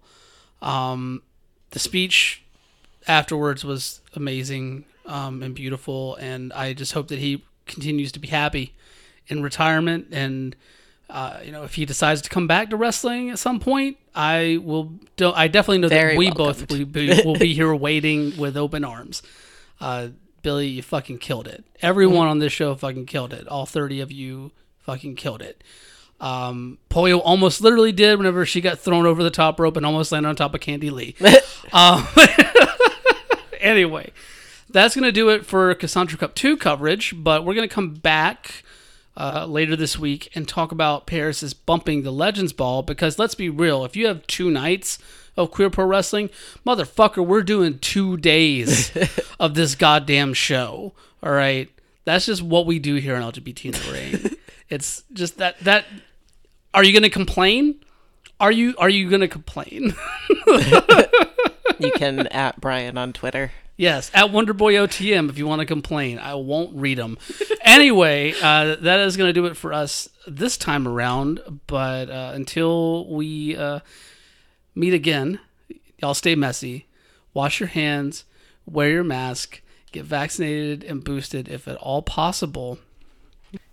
Um, 0.61 1.21
the 1.71 1.79
speech 1.79 2.43
afterwards 3.07 3.63
was 3.63 4.01
amazing 4.13 4.85
um, 5.05 5.41
and 5.41 5.55
beautiful, 5.55 6.15
and 6.15 6.51
I 6.53 6.73
just 6.73 6.93
hope 6.93 7.07
that 7.09 7.19
he 7.19 7.43
continues 7.65 8.11
to 8.11 8.19
be 8.19 8.27
happy 8.27 8.73
in 9.27 9.41
retirement. 9.41 10.07
And 10.11 10.55
uh, 11.11 11.39
you 11.43 11.51
know, 11.51 11.63
if 11.63 11.75
he 11.75 11.85
decides 11.85 12.21
to 12.21 12.29
come 12.29 12.47
back 12.47 12.69
to 12.69 12.77
wrestling 12.77 13.29
at 13.29 13.37
some 13.37 13.59
point, 13.59 13.97
I 14.15 14.59
will. 14.63 14.93
Do, 15.17 15.31
I 15.31 15.49
definitely 15.49 15.79
know 15.79 15.89
Very 15.89 16.13
that 16.13 16.17
we 16.17 16.25
welcomed. 16.27 16.67
both 16.67 16.71
will 16.71 16.85
be, 16.85 17.21
will 17.25 17.35
be 17.35 17.53
here 17.53 17.75
waiting 17.75 18.37
with 18.37 18.55
open 18.55 18.85
arms. 18.85 19.21
Uh, 19.81 20.09
Billy, 20.41 20.67
you 20.67 20.81
fucking 20.81 21.17
killed 21.17 21.47
it. 21.47 21.65
Everyone 21.81 22.27
on 22.27 22.39
this 22.39 22.53
show 22.53 22.73
fucking 22.75 23.07
killed 23.07 23.33
it. 23.33 23.47
All 23.47 23.65
thirty 23.65 23.99
of 23.99 24.11
you 24.11 24.51
fucking 24.79 25.15
killed 25.15 25.41
it. 25.41 25.63
Um, 26.21 26.77
Pollo 26.87 27.17
almost 27.17 27.61
literally 27.61 27.91
did 27.91 28.17
whenever 28.17 28.45
she 28.45 28.61
got 28.61 28.79
thrown 28.79 29.05
over 29.05 29.21
the 29.23 29.31
top 29.31 29.59
rope 29.59 29.75
and 29.75 29.85
almost 29.85 30.11
landed 30.11 30.29
on 30.29 30.35
top 30.35 30.53
of 30.53 30.61
Candy 30.61 30.91
Lee. 30.91 31.15
um, 31.73 32.07
anyway, 33.59 34.11
that's 34.69 34.95
going 34.95 35.03
to 35.03 35.11
do 35.11 35.29
it 35.29 35.45
for 35.45 35.73
Cassandro 35.73 36.19
Cup 36.19 36.35
2 36.35 36.57
coverage, 36.57 37.15
but 37.17 37.43
we're 37.43 37.55
going 37.55 37.67
to 37.67 37.73
come 37.73 37.95
back 37.95 38.63
uh, 39.17 39.45
later 39.45 39.75
this 39.75 39.99
week 39.99 40.29
and 40.35 40.47
talk 40.47 40.71
about 40.71 41.05
Paris 41.05 41.43
is 41.43 41.53
bumping 41.53 42.03
the 42.03 42.11
Legends 42.11 42.53
Ball 42.53 42.81
because 42.81 43.19
let's 43.19 43.35
be 43.35 43.49
real, 43.49 43.83
if 43.83 43.95
you 43.95 44.07
have 44.07 44.25
two 44.27 44.49
nights 44.49 44.97
of 45.37 45.51
queer 45.51 45.69
pro 45.69 45.85
wrestling, 45.85 46.29
motherfucker, 46.65 47.25
we're 47.25 47.43
doing 47.43 47.79
two 47.79 48.17
days 48.17 48.91
of 49.39 49.53
this 49.53 49.75
goddamn 49.75 50.33
show. 50.33 50.93
All 51.23 51.31
right. 51.31 51.69
That's 52.03 52.25
just 52.25 52.41
what 52.41 52.65
we 52.65 52.79
do 52.79 52.95
here 52.95 53.15
on 53.15 53.31
LGBT 53.31 53.65
in 53.65 53.71
the 53.71 53.91
Ring. 53.91 54.37
it's 54.69 55.03
just 55.13 55.37
that 55.37 55.59
that 55.59 55.85
are 56.73 56.83
you 56.83 56.93
going 56.93 57.03
to 57.03 57.09
complain? 57.09 57.75
Are 58.39 58.51
you 58.51 58.73
are 58.79 58.89
you 58.89 59.07
going 59.09 59.21
to 59.21 59.27
complain? 59.27 59.93
You 61.81 61.91
can 61.91 62.27
at 62.27 62.61
Brian 62.61 62.97
on 62.97 63.11
Twitter. 63.11 63.51
Yes, 63.77 64.11
at 64.13 64.27
Wonderboy 64.27 64.73
OTM 64.73 65.29
if 65.29 65.37
you 65.37 65.47
want 65.47 65.59
to 65.61 65.65
complain. 65.65 66.19
I 66.19 66.35
won't 66.35 66.75
read 66.75 66.97
them. 66.97 67.17
anyway, 67.61 68.33
uh, 68.41 68.75
that 68.75 68.99
is 68.99 69.17
going 69.17 69.29
to 69.29 69.33
do 69.33 69.45
it 69.45 69.57
for 69.57 69.73
us 69.73 70.09
this 70.27 70.57
time 70.57 70.87
around. 70.87 71.61
But 71.67 72.09
uh, 72.09 72.31
until 72.35 73.07
we 73.07 73.55
uh, 73.55 73.79
meet 74.75 74.93
again, 74.93 75.39
y'all 75.97 76.13
stay 76.13 76.35
messy, 76.35 76.87
wash 77.33 77.59
your 77.59 77.69
hands, 77.69 78.25
wear 78.65 78.89
your 78.89 79.03
mask, 79.03 79.61
get 79.91 80.05
vaccinated 80.05 80.83
and 80.83 81.03
boosted 81.03 81.47
if 81.47 81.67
at 81.67 81.77
all 81.77 82.01
possible. 82.01 82.77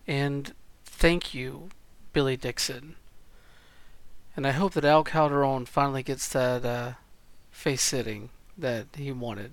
And 0.06 0.54
thank 0.84 1.34
you, 1.34 1.68
Billy 2.12 2.36
Dixon. 2.36 2.96
And 4.34 4.46
I 4.46 4.52
hope 4.52 4.72
that 4.74 4.84
Al 4.84 5.04
Calderon 5.04 5.66
finally 5.66 6.02
gets 6.02 6.28
that 6.28 6.64
uh, 6.64 6.92
face 7.50 7.82
sitting 7.82 8.30
that 8.56 8.86
he 8.96 9.12
wanted 9.12 9.52